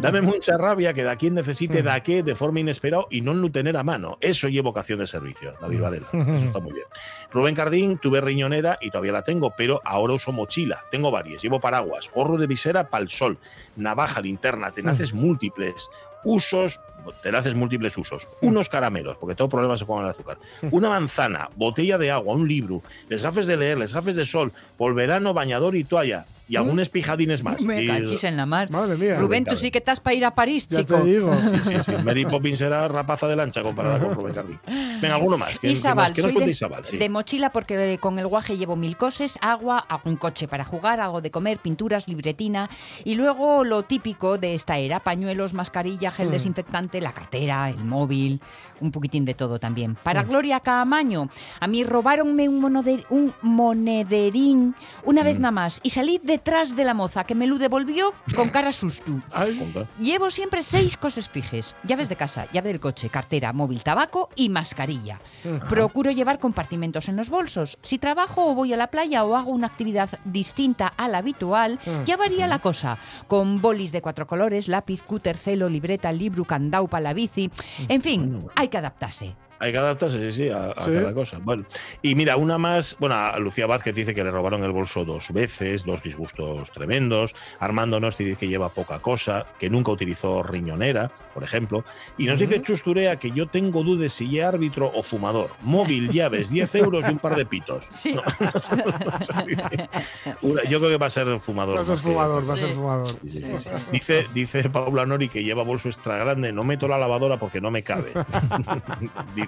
Dame 0.00 0.20
mucha 0.22 0.56
rabia 0.56 0.94
que 0.94 1.02
da 1.02 1.16
quien 1.16 1.34
necesite 1.34 1.82
da 1.82 2.00
qué 2.02 2.22
de 2.22 2.34
forma 2.34 2.60
inesperada 2.60 3.04
y 3.10 3.20
no 3.20 3.34
lo 3.34 3.50
tener 3.50 3.76
a 3.76 3.82
mano. 3.82 4.18
Eso 4.20 4.48
lleva 4.48 4.70
vocación 4.70 4.98
de 4.98 5.06
servicio, 5.06 5.54
David 5.60 5.80
Varela. 5.80 6.06
Eso 6.12 6.46
está 6.46 6.60
muy 6.60 6.72
bien. 6.72 6.86
Rubén 7.30 7.54
Cardín, 7.54 7.98
tuve 7.98 8.20
riñonera 8.20 8.78
y 8.80 8.90
todavía 8.90 9.12
la 9.12 9.22
tengo, 9.22 9.52
pero 9.56 9.80
ahora 9.84 10.14
uso 10.14 10.32
mochila. 10.32 10.78
Tengo 10.90 11.10
varias. 11.10 11.42
Llevo 11.42 11.60
paraguas, 11.60 12.10
gorro 12.14 12.38
de 12.38 12.46
visera 12.46 12.88
para 12.88 13.02
el 13.02 13.10
sol, 13.10 13.38
navaja, 13.76 14.20
linterna, 14.20 14.70
tenaces 14.72 15.12
múltiples, 15.12 15.88
usos, 16.24 16.80
tenaces 17.22 17.54
múltiples 17.54 17.96
usos, 17.98 18.28
unos 18.42 18.68
caramelos, 18.68 19.16
porque 19.16 19.34
todo 19.34 19.48
problema 19.48 19.76
se 19.76 19.86
con 19.86 20.02
el 20.04 20.10
azúcar, 20.10 20.38
una 20.70 20.88
manzana, 20.88 21.48
botella 21.56 21.98
de 21.98 22.10
agua, 22.10 22.34
un 22.34 22.46
libro, 22.48 22.82
les 23.08 23.22
gafes 23.22 23.46
de 23.46 23.56
leer, 23.56 23.78
les 23.78 23.92
gafes 23.92 24.16
de 24.16 24.24
sol, 24.24 24.52
polverano, 24.76 25.34
bañador 25.34 25.74
y 25.76 25.84
toalla, 25.84 26.26
y 26.50 26.56
algunos 26.56 26.88
pijadines 26.88 27.42
más. 27.42 27.60
Me 27.60 27.82
Y- 27.82 27.86
cachis 27.86 28.24
en 28.24 28.38
la 28.38 28.46
mar. 28.46 28.70
Madre 28.70 28.96
mía. 28.96 29.18
Rubén, 29.18 29.44
tú 29.44 29.54
sí 29.54 29.70
que 29.70 29.76
estás 29.78 30.00
para 30.00 30.14
ir 30.14 30.24
a 30.24 30.34
París, 30.34 30.66
Ya 30.70 30.78
chico. 30.78 30.94
te 30.96 31.04
digo. 31.04 31.36
Sí, 31.42 31.50
sí, 31.62 31.74
sí. 31.84 31.92
Mary 32.02 32.24
Poppins 32.24 32.58
era 32.62 32.88
rapaza 32.88 33.28
de 33.28 33.36
lancha 33.36 33.62
comparada 33.62 33.98
con 33.98 34.14
Rubén 34.14 34.32
Cardín. 34.34 34.58
Venga, 34.66 35.16
alguno 35.16 35.36
más. 35.36 35.58
¿Qué, 35.58 35.70
Y 35.72 35.78
qué 35.78 35.94
más? 35.94 36.12
¿Qué 36.12 36.22
nos 36.22 36.30
soy 36.30 36.32
cuenta 36.32 36.46
de, 36.46 36.50
Isabal? 36.52 36.84
Sí. 36.86 36.96
de 36.96 37.08
mochila 37.10 37.52
porque 37.52 37.98
con 38.00 38.18
el 38.18 38.26
guaje 38.26 38.56
llevo 38.56 38.76
mil 38.76 38.96
cosas, 38.96 39.38
agua, 39.42 39.84
hago 39.90 40.00
un 40.08 40.16
coche 40.16 40.48
para 40.48 40.64
jugar, 40.64 41.00
algo 41.00 41.20
de 41.20 41.30
comer, 41.30 41.58
pinturas, 41.58 42.08
libretina 42.08 42.70
y 43.04 43.14
luego 43.16 43.62
lo 43.64 43.82
típico 43.82 44.38
de 44.38 44.54
esta 44.54 44.78
era, 44.78 45.00
pañuelos, 45.00 45.52
mascarilla, 45.52 46.08
Mm. 46.10 46.14
gel 46.14 46.30
la 46.92 47.12
cartera, 47.12 47.68
el 47.68 47.84
móvil. 47.84 48.40
Un 48.80 48.90
poquitín 48.92 49.24
de 49.24 49.34
todo 49.34 49.58
también. 49.58 49.96
Para 50.02 50.22
Gloria 50.22 50.60
Caamaño, 50.60 51.28
a 51.60 51.66
mí 51.66 51.84
robáronme 51.84 52.48
un, 52.48 52.60
monode- 52.62 53.04
un 53.10 53.32
monederín 53.42 54.74
una 55.04 55.22
vez 55.22 55.38
nada 55.38 55.50
más 55.52 55.80
y 55.82 55.90
salí 55.90 56.20
detrás 56.22 56.76
de 56.76 56.84
la 56.84 56.94
moza 56.94 57.24
que 57.24 57.34
me 57.34 57.46
lo 57.46 57.58
devolvió 57.58 58.12
con 58.36 58.48
cara 58.50 58.72
susto. 58.72 59.12
Llevo 60.00 60.30
siempre 60.30 60.62
seis 60.62 60.96
cosas 60.96 61.28
fijes. 61.28 61.74
Llaves 61.84 62.08
de 62.08 62.16
casa, 62.16 62.46
llave 62.52 62.68
del 62.68 62.80
coche, 62.80 63.08
cartera, 63.08 63.52
móvil, 63.52 63.82
tabaco 63.82 64.28
y 64.36 64.48
mascarilla. 64.48 65.18
Procuro 65.68 66.10
llevar 66.10 66.38
compartimentos 66.38 67.08
en 67.08 67.16
los 67.16 67.28
bolsos. 67.30 67.78
Si 67.82 67.98
trabajo 67.98 68.46
o 68.50 68.54
voy 68.54 68.72
a 68.72 68.76
la 68.76 68.88
playa 68.88 69.24
o 69.24 69.36
hago 69.36 69.50
una 69.50 69.66
actividad 69.66 70.08
distinta 70.24 70.92
a 70.96 71.08
la 71.08 71.18
habitual, 71.18 71.78
Mm. 71.86 72.04
ya 72.04 72.16
varía 72.16 72.46
la 72.46 72.58
cosa. 72.58 72.98
Con 73.28 73.60
bolis 73.60 73.92
de 73.92 74.02
cuatro 74.02 74.26
colores, 74.26 74.68
lápiz, 74.68 75.02
cúter, 75.02 75.36
celo, 75.36 75.68
libreta, 75.68 76.12
libro, 76.12 76.44
candau 76.44 76.88
para 76.88 77.02
la 77.02 77.12
bici. 77.14 77.50
En 77.88 78.02
fin, 78.02 78.44
hay 78.54 78.67
que 78.68 78.78
adaptarse. 78.78 79.34
Hay 79.60 79.72
que 79.72 79.78
adaptarse, 79.78 80.30
sí, 80.30 80.36
sí, 80.44 80.48
a, 80.50 80.70
a 80.70 80.82
Sí. 80.82 80.92
cada 80.92 81.12
cosa. 81.14 81.38
Bueno, 81.42 81.64
y 82.02 82.14
mira, 82.14 82.36
una 82.36 82.58
más, 82.58 82.96
bueno, 83.00 83.16
a 83.16 83.38
Lucía 83.38 83.66
Vázquez 83.66 83.94
dice 83.96 84.14
que 84.14 84.22
le 84.22 84.30
robaron 84.30 84.62
el 84.62 84.70
bolso 84.72 85.04
dos 85.04 85.32
veces, 85.32 85.84
dos 85.84 86.02
disgustos 86.02 86.70
tremendos. 86.70 87.34
Armando 87.58 87.98
Nosti 87.98 88.24
dice 88.24 88.38
que 88.38 88.48
lleva 88.48 88.68
poca 88.68 89.00
cosa, 89.00 89.46
que 89.58 89.68
nunca 89.68 89.90
utilizó 89.90 90.42
riñonera, 90.42 91.10
por 91.34 91.42
ejemplo. 91.42 91.84
Y 92.16 92.26
nos 92.26 92.38
dice 92.38 92.62
Chusturea 92.62 93.16
que 93.18 93.30
yo 93.32 93.46
tengo 93.48 93.82
dudas 93.82 94.12
si 94.12 94.38
es 94.38 94.44
árbitro 94.44 94.90
o 94.94 95.02
fumador. 95.02 95.50
Móvil, 95.62 96.10
llaves, 96.10 96.50
10 96.50 96.74
euros 96.76 97.04
y 97.08 97.10
un 97.10 97.18
par 97.18 97.34
de 97.36 97.44
pitos. 97.46 97.86
Sí. 97.98 98.14
Yo 100.42 100.78
creo 100.78 100.88
que 100.90 100.96
va 100.96 101.06
a 101.06 101.10
ser 101.10 101.38
fumador. 101.40 101.76
Va 101.76 101.80
a 101.80 101.84
ser 101.84 101.94
más 101.94 102.00
que- 102.02 102.08
fumador, 102.08 102.48
va 102.48 102.54
a 102.54 102.56
ser 102.56 102.68
Sí. 102.68 102.74
fumador. 102.74 103.14
Sí, 103.22 103.30
sí, 103.30 103.42
sí. 103.58 103.70
Dice, 103.92 104.26
dice 104.34 104.70
Paula 104.70 105.06
Nori 105.06 105.28
que 105.28 105.42
lleva 105.42 105.62
bolso 105.62 105.88
extra 105.88 106.16
grande, 106.16 106.52
no 106.52 106.64
meto 106.64 106.86
la 106.88 106.98
lavadora 106.98 107.38
porque 107.38 107.60
no 107.60 107.70
me 107.70 107.82
cabe. 107.82 108.12
dice. 109.34 109.47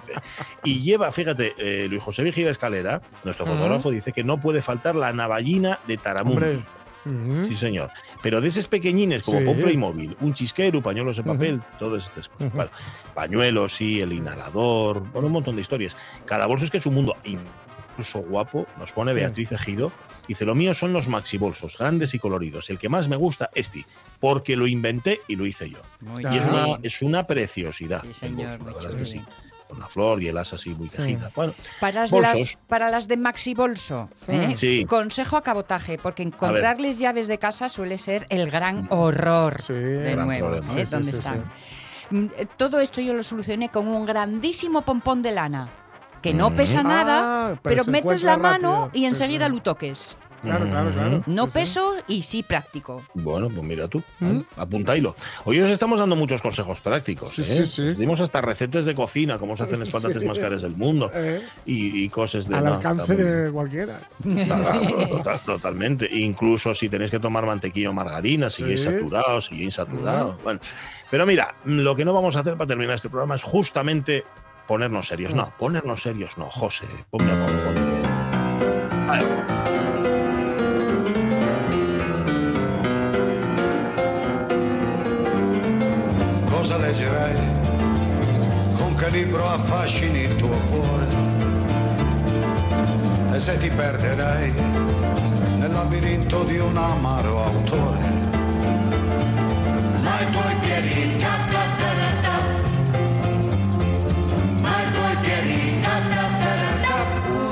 Y 0.63 0.81
lleva, 0.81 1.11
fíjate, 1.11 1.53
eh, 1.57 1.87
Luis 1.89 2.01
José 2.03 2.23
Vigila 2.23 2.51
Escalera, 2.51 3.01
nuestro 3.23 3.45
fotógrafo, 3.45 3.89
dice 3.91 4.11
que 4.11 4.23
no 4.23 4.39
puede 4.39 4.61
faltar 4.61 4.95
la 4.95 5.11
navallina 5.13 5.79
de 5.87 5.97
Taramundo. 5.97 6.45
Hombre. 6.45 6.59
Ujú. 7.03 7.47
Sí, 7.47 7.55
señor. 7.55 7.89
Pero 8.21 8.41
de 8.41 8.49
esos 8.49 8.67
pequeñines, 8.67 9.23
como 9.23 9.39
Sí. 9.39 9.45
para 9.45 9.57
un 9.57 9.63
Playmobil, 9.63 10.17
un 10.21 10.33
chisquero, 10.35 10.81
pañuelos 10.83 11.17
de 11.17 11.23
papel, 11.23 11.59
todas 11.79 12.05
estas 12.05 12.29
cosas. 12.29 12.53
Bueno, 12.53 12.69
pañuelos, 13.15 13.73
sí, 13.73 13.99
el 14.01 14.13
inhalador, 14.13 14.99
bueno, 15.11 15.25
un 15.27 15.33
montón 15.33 15.55
de 15.55 15.61
historias. 15.63 15.97
Cada 16.25 16.45
bolso 16.45 16.65
es 16.65 16.69
que 16.71 16.77
es 16.77 16.85
un 16.85 16.93
mundo 16.93 17.15
incluso 17.23 18.19
guapo, 18.19 18.67
nos 18.77 18.91
pone 18.91 19.13
Beatriz 19.13 19.51
Ejido. 19.51 19.91
Dice, 20.27 20.45
lo 20.45 20.53
mío 20.53 20.75
son 20.75 20.93
los 20.93 21.07
maxibolsos, 21.07 21.77
grandes 21.79 22.13
y 22.13 22.19
coloridos. 22.19 22.69
El 22.69 22.77
que 22.77 22.87
más 22.87 23.07
me 23.09 23.15
gusta, 23.15 23.49
este, 23.55 23.85
porque 24.19 24.55
lo 24.55 24.67
inventé 24.67 25.19
y 25.27 25.35
lo 25.35 25.47
hice 25.47 25.71
yo. 25.71 25.79
Muy 26.01 26.23
y 26.23 26.37
es 26.37 26.45
una, 26.45 26.77
es 26.83 27.01
una 27.01 27.25
preciosidad. 27.25 28.05
el 28.05 28.13
señor, 28.13 28.59
bolso, 28.59 28.65
la 28.65 28.73
verdad 28.73 28.91
es 29.01 29.09
que 29.09 29.17
sí. 29.17 29.21
Con 29.71 29.79
la 29.79 29.87
flor 29.87 30.21
y 30.21 30.27
el 30.27 30.37
asa 30.37 30.57
así 30.57 30.71
muy 30.75 30.89
cajita. 30.89 31.31
Bueno, 31.33 31.53
Para 31.79 32.01
las, 32.01 32.11
bolsos. 32.11 32.57
para 32.67 32.89
las 32.89 33.07
de 33.07 33.15
Maxi 33.15 33.53
Bolso, 33.53 34.09
¿eh? 34.27 34.49
Mm. 34.49 34.55
Sí. 34.57 34.85
consejo 34.85 35.37
a 35.37 35.43
cabotaje, 35.43 35.97
porque 35.97 36.23
encontrarles 36.23 36.99
llaves 36.99 37.29
de 37.29 37.37
casa 37.37 37.69
suele 37.69 37.97
ser 37.97 38.25
el 38.29 38.51
gran 38.51 38.87
horror 38.89 39.61
de 39.63 40.11
Gran 40.11 40.25
nuevo. 40.25 40.47
problema. 40.49 40.73
¿eh? 40.81 40.83
¿Dónde 40.91 41.11
sí, 41.11 41.17
están? 41.17 41.45
Mm, 42.09 42.25
eh, 42.37 42.47
Todo 42.57 42.81
esto 42.81 42.99
yo 42.99 43.13
lo 43.13 43.23
solucioné 43.23 43.69
con 43.69 43.87
un 43.87 44.05
grandísimo 44.05 44.81
pompón 44.81 45.21
de 45.21 45.31
lana, 45.31 45.69
que 46.21 46.33
no 46.33 46.49
Mm. 46.51 46.55
pesa 46.55 46.79
Ah, 46.79 46.83
nada, 46.83 47.59
pero 47.61 47.83
pero, 47.83 47.91
metes 47.91 48.23
la 48.23 48.37
mano 48.37 48.85
rápido. 48.85 49.01
y 49.03 49.05
enseguida 49.07 49.47
sí. 49.47 49.53
lo 49.53 49.61
toques. 49.61 50.17
Claro, 50.43 50.65
claro, 50.65 50.89
claro. 50.91 51.23
No 51.27 51.43
Sí, 51.45 51.49
sí. 51.51 51.59
peso 51.59 51.93
y 52.07 52.23
sí 52.23 52.41
práctico. 52.41 52.99
Bueno, 53.13 53.47
pues 53.47 53.61
mira 53.61 53.87
tú, 53.87 54.01
¿vale? 54.19 54.41
apuntailo. 54.57 55.15
Hoy 55.45 55.59
os 55.61 55.69
estamos 55.69 55.99
dando 55.99 56.15
muchos 56.15 56.41
consejos 56.41 56.79
prácticos. 56.79 57.31
Sí, 57.31 57.43
¿eh? 57.43 57.45
sí, 57.45 57.65
sí. 57.67 57.87
Os 57.89 57.97
Dimos 57.99 58.19
hasta 58.21 58.41
recetas 58.41 58.85
de 58.85 58.95
cocina, 58.95 59.37
cómo 59.37 59.55
se 59.55 59.61
hacen 59.65 59.79
las 59.81 59.89
patatas 59.89 60.23
más 60.23 60.39
caras 60.39 60.63
del 60.63 60.75
mundo 60.75 61.11
Eh. 61.13 61.43
y, 61.67 62.05
y 62.05 62.09
cosas 62.09 62.47
de. 62.47 62.55
Al 62.55 62.63
no, 62.65 62.73
alcance 62.73 63.15
de 63.15 63.51
cualquiera. 63.51 63.99
Claro, 64.23 65.07
total- 65.09 65.41
totalmente. 65.45 66.09
Incluso 66.11 66.73
si 66.73 66.89
tenéis 66.89 67.11
que 67.11 67.19
tomar 67.19 67.45
mantequilla 67.45 67.91
o 67.91 67.93
margarina, 67.93 68.49
siguieix 68.49 68.81
Sí. 68.81 68.89
saturado, 68.89 69.41
siguieix 69.41 69.75
saturado. 69.75 70.39
Bueno, 70.43 70.59
pero 71.11 71.27
mira, 71.27 71.53
lo 71.65 71.95
que 71.95 72.03
no 72.03 72.13
vamos 72.13 72.35
a 72.35 72.39
hacer 72.39 72.55
para 72.57 72.67
terminar 72.67 72.95
este 72.95 73.09
programa 73.09 73.35
es 73.35 73.43
justamente 73.43 74.23
ponernos 74.67 75.07
serios. 75.07 75.33
No, 75.33 75.51
ponernos 75.57 76.01
serios 76.01 76.37
no, 76.37 76.45
José. 76.45 76.87
Ponme 77.09 77.31
a 77.31 77.45
Pablo, 77.45 77.63
ponme. 77.63 78.01
Vale. 79.07 79.25
Cosa 86.49 86.77
leggerai? 86.77 87.35
Con 88.77 88.95
che 88.95 89.09
libro 89.09 89.43
affascini 89.45 90.21
il 90.21 90.35
tuo 90.35 90.57
cuore? 90.69 91.07
E 93.33 93.39
se 93.39 93.57
ti 93.57 93.69
perderai 93.69 94.51
nel 95.57 95.71
labirinto 95.71 96.43
di 96.43 96.57
un 96.59 96.77
amaro 96.77 97.43
autore? 97.43 97.99
Ma 100.01 100.19
i 100.19 100.29
tuoi 100.29 100.55
piedi 100.61 101.17
tap 101.17 101.49
tap 101.49 101.80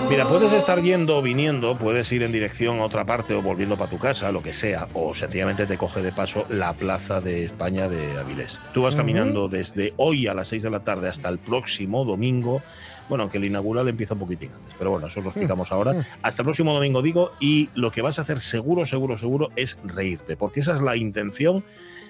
Mira, 0.09 0.28
puedes 0.28 0.51
estar 0.53 0.82
yendo 0.82 1.20
o 1.20 1.22
viniendo, 1.22 1.78
puedes 1.78 2.11
ir 2.11 2.24
en 2.24 2.32
dirección 2.32 2.80
a 2.80 2.84
otra 2.84 3.05
parte 3.05 3.36
o 3.36 3.43
volviendo 3.43 3.78
para 3.78 3.91
tu 3.91 3.99
casa, 3.99 4.32
lo 4.32 4.41
que 4.41 4.53
sea, 4.53 4.88
o 4.95 5.13
sencillamente 5.13 5.67
te 5.67 5.78
coge 5.78 6.01
de 6.01 6.11
paso 6.11 6.47
la 6.49 6.74
Plaza 6.74 7.22
de 7.22 7.45
España 7.45 7.88
de 7.88 8.17
Avilés. 8.17 8.57
Tú 8.74 8.82
vas 8.82 8.95
caminando 8.95 9.47
desde 9.49 9.93
hoy 9.97 10.26
a 10.26 10.34
las 10.34 10.47
6 10.47 10.63
de 10.63 10.70
la 10.72 10.80
tarde 10.80 11.09
hasta 11.09 11.30
el 11.30 11.38
próximo 11.38 12.05
domingo. 12.05 12.63
Bueno, 13.07 13.22
aunque 13.24 13.38
el 13.38 13.45
inaugural 13.45 13.88
empieza 13.88 14.15
un 14.15 14.22
poquitín 14.22 14.49
antes, 14.51 14.74
pero 14.80 14.89
bueno, 14.89 15.05
eso 15.05 15.22
lo 15.22 15.30
explicamos 15.30 15.72
ahora. 15.72 16.03
Hasta 16.24 16.41
el 16.41 16.45
próximo 16.45 16.74
domingo, 16.74 17.03
digo, 17.03 17.34
y 17.39 17.70
lo 17.76 17.91
que 17.91 18.01
vas 18.01 18.17
a 18.17 18.24
hacer 18.24 18.39
seguro, 18.39 18.88
seguro, 18.88 19.15
seguro 19.15 19.51
es 19.55 19.78
reírte, 19.84 20.36
porque 20.36 20.61
esa 20.61 20.74
es 20.74 20.82
la 20.82 20.95
intención 20.95 21.63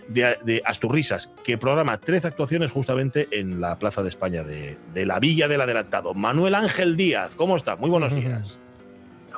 de, 0.09 0.37
de 0.43 0.61
Asturrisas, 0.65 1.31
que 1.43 1.57
programa 1.57 1.99
13 1.99 2.27
actuaciones 2.27 2.71
justamente 2.71 3.27
en 3.31 3.61
la 3.61 3.79
Plaza 3.79 4.03
de 4.03 4.09
España 4.09 4.43
de, 4.43 4.77
de 4.93 5.05
la 5.05 5.19
Villa 5.19 5.47
del 5.47 5.61
Adelantado. 5.61 6.13
Manuel 6.13 6.55
Ángel 6.55 6.97
Díaz, 6.97 7.31
¿cómo 7.35 7.55
estás? 7.55 7.79
Muy 7.79 7.89
buenos 7.89 8.13
días. 8.13 8.59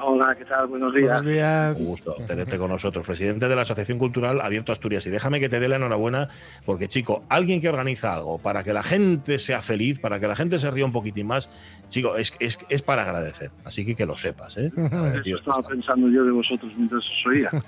Hola, 0.04 0.36
¿qué 0.36 0.46
tal? 0.46 0.68
Buenos 0.68 0.94
días. 0.94 1.22
Buenos 1.22 1.34
días. 1.34 1.80
Un 1.80 1.88
gusto 1.88 2.16
tenerte 2.28 2.58
con 2.58 2.72
nosotros, 2.72 3.06
presidente 3.06 3.48
de 3.48 3.56
la 3.56 3.62
Asociación 3.62 4.00
Cultural 4.00 4.42
Abierto 4.42 4.72
Asturias. 4.72 5.06
Y 5.06 5.12
déjame 5.12 5.40
que 5.40 5.48
te 5.48 5.60
dé 5.60 5.68
la 5.68 5.76
enhorabuena, 5.76 6.28
porque, 6.66 6.88
chico, 6.88 7.24
alguien 7.30 7.62
que 7.62 7.70
organiza 7.70 8.14
algo 8.14 8.40
para 8.40 8.64
que 8.64 8.74
la 8.74 8.82
gente 8.82 9.38
sea 9.38 9.62
feliz, 9.62 10.00
para 10.00 10.20
que 10.20 10.28
la 10.28 10.36
gente 10.36 10.58
se 10.58 10.72
ría 10.72 10.86
un 10.86 10.92
poquitín 10.92 11.28
más, 11.28 11.50
chico, 11.90 12.16
es, 12.16 12.34
es, 12.40 12.58
es 12.70 12.82
para 12.82 13.04
agradecer. 13.04 13.52
Así 13.64 13.86
que 13.86 13.96
que 13.96 14.06
lo 14.06 14.18
sepas, 14.18 14.58
¿eh? 14.58 14.72
Eso 15.26 15.38
estaba 15.38 15.62
pensando 15.62 16.10
yo 16.10 16.24
de 16.24 16.32
vosotros 16.32 16.72
mientras 16.76 17.04
os 17.04 17.26
oía. 17.28 17.50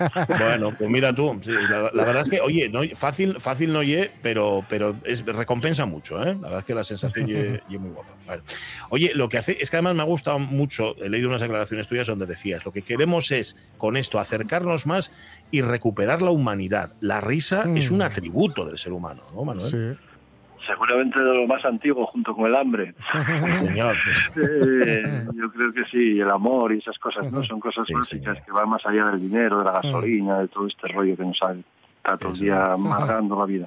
Bueno, 0.44 0.76
pues 0.78 0.90
mira 0.90 1.14
tú, 1.14 1.40
sí, 1.44 1.52
la, 1.52 1.92
la 1.94 2.06
verdad 2.06 2.22
es 2.22 2.30
que, 2.30 2.42
oye, 2.42 2.70
no, 2.70 2.82
fácil, 2.96 3.40
fácil 3.40 3.72
no 3.72 3.84
ye, 3.84 4.12
pero, 4.22 4.66
pero 4.68 4.96
es, 5.04 5.26
recompensa 5.26 5.86
mucho, 5.86 6.22
¿eh? 6.22 6.36
La 6.36 6.48
verdad 6.48 6.60
es 6.60 6.66
que 6.66 6.76
la 6.76 6.84
sensación 6.84 7.28
ye, 7.28 7.62
ye 7.70 7.78
muy 7.78 7.92
guapa. 7.92 8.10
Vale. 8.26 8.42
Oye, 8.90 9.12
lo 9.16 9.30
que 9.30 9.38
hace 9.38 9.58
es 9.60 9.70
que 9.70 9.78
además 9.78 9.96
me 9.96 10.02
ha 10.02 10.06
gustado 10.06 10.40
mucho, 10.40 10.96
he 10.98 11.10
leído 11.10 11.30
unas 11.30 11.42
declaraciones 11.42 11.88
tuyas 11.88 12.08
donde 12.08 12.23
decías, 12.28 12.66
lo 12.66 12.72
que 12.72 12.82
queremos 12.82 13.32
es 13.32 13.56
con 13.78 13.98
esto 13.98 14.20
acercarnos 14.20 14.86
más 14.86 15.12
y 15.52 15.62
recuperar 15.62 16.22
la 16.22 16.32
humanidad. 16.32 16.94
La 17.02 17.22
risa 17.22 17.66
Mm. 17.66 17.78
es 17.78 17.92
un 17.92 18.02
atributo 18.02 18.66
del 18.66 18.78
ser 18.78 18.94
humano, 18.94 19.22
¿no, 19.34 19.44
Manuel? 19.44 19.66
Sí. 19.66 20.08
Seguramente 20.66 21.20
de 21.20 21.36
lo 21.36 21.46
más 21.46 21.64
antiguo, 21.66 22.06
junto 22.08 22.34
con 22.34 22.46
el 22.46 22.56
hambre. 22.56 22.94
Señor. 23.56 23.96
Eh, 24.38 25.26
yo 25.36 25.52
creo 25.52 25.74
que 25.74 25.84
sí, 25.92 26.20
el 26.20 26.30
amor 26.30 26.74
y 26.74 26.78
esas 26.78 26.98
cosas, 27.00 27.30
¿no? 27.32 27.44
Son 27.44 27.60
cosas 27.60 27.86
básicas 27.94 28.40
que 28.46 28.52
van 28.52 28.70
más 28.70 28.86
allá 28.86 29.06
del 29.08 29.20
dinero, 29.22 29.60
de 29.60 29.66
la 29.66 29.74
gasolina, 29.82 30.40
de 30.40 30.48
todo 30.48 30.68
este 30.68 30.88
rollo 30.88 31.18
que 31.18 31.24
nos 31.26 31.42
ha 31.44 31.54
está 31.54 32.18
todo 32.18 32.34
el 32.34 32.40
día 32.40 32.74
amargando 32.74 33.38
la 33.40 33.46
vida. 33.46 33.66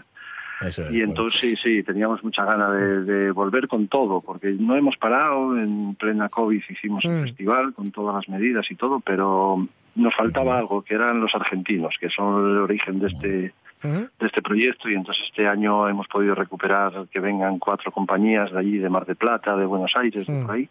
Eso 0.61 0.83
es, 0.83 0.93
Y 0.93 1.03
entonces 1.03 1.41
sí, 1.41 1.57
sí, 1.57 1.83
teníamos 1.83 2.23
mucha 2.25 2.45
gana 2.45 2.71
de, 2.71 3.03
de 3.05 3.31
volver 3.31 3.69
con 3.69 3.89
todo, 3.89 4.21
porque 4.21 4.53
no 4.53 4.77
hemos 4.77 4.97
parado, 4.97 5.59
en 5.59 5.95
plena 5.97 6.29
COVID 6.29 6.63
hicimos 6.69 7.05
un 7.05 7.23
festival 7.23 7.75
con 7.75 7.91
todas 7.91 8.15
las 8.15 8.29
medidas 8.29 8.71
y 8.71 8.75
todo, 8.75 9.01
pero 9.01 9.67
nos 9.95 10.15
faltaba 10.15 10.59
algo, 10.59 10.83
que 10.83 10.95
eran 10.95 11.21
los 11.21 11.35
argentinos, 11.35 11.97
que 12.01 12.11
son 12.11 12.51
el 12.51 12.59
origen 12.59 13.01
de 13.01 13.07
este 13.09 13.55
de 13.83 14.27
este 14.27 14.43
proyecto 14.43 14.89
y 14.89 14.95
entonces 14.95 15.25
este 15.29 15.47
año 15.47 15.89
hemos 15.89 16.09
podido 16.09 16.35
recuperar 16.35 17.07
que 17.11 17.21
vengan 17.21 17.59
cuatro 17.59 17.93
compañías 17.93 18.51
de 18.51 18.59
allí, 18.59 18.79
de 18.79 18.89
Mar 18.89 19.07
de 19.07 19.15
Plata, 19.15 19.57
de 19.57 19.65
Buenos 19.65 19.93
Aires, 19.95 20.27
de 20.27 20.43
por 20.43 20.51
ahí, 20.51 20.69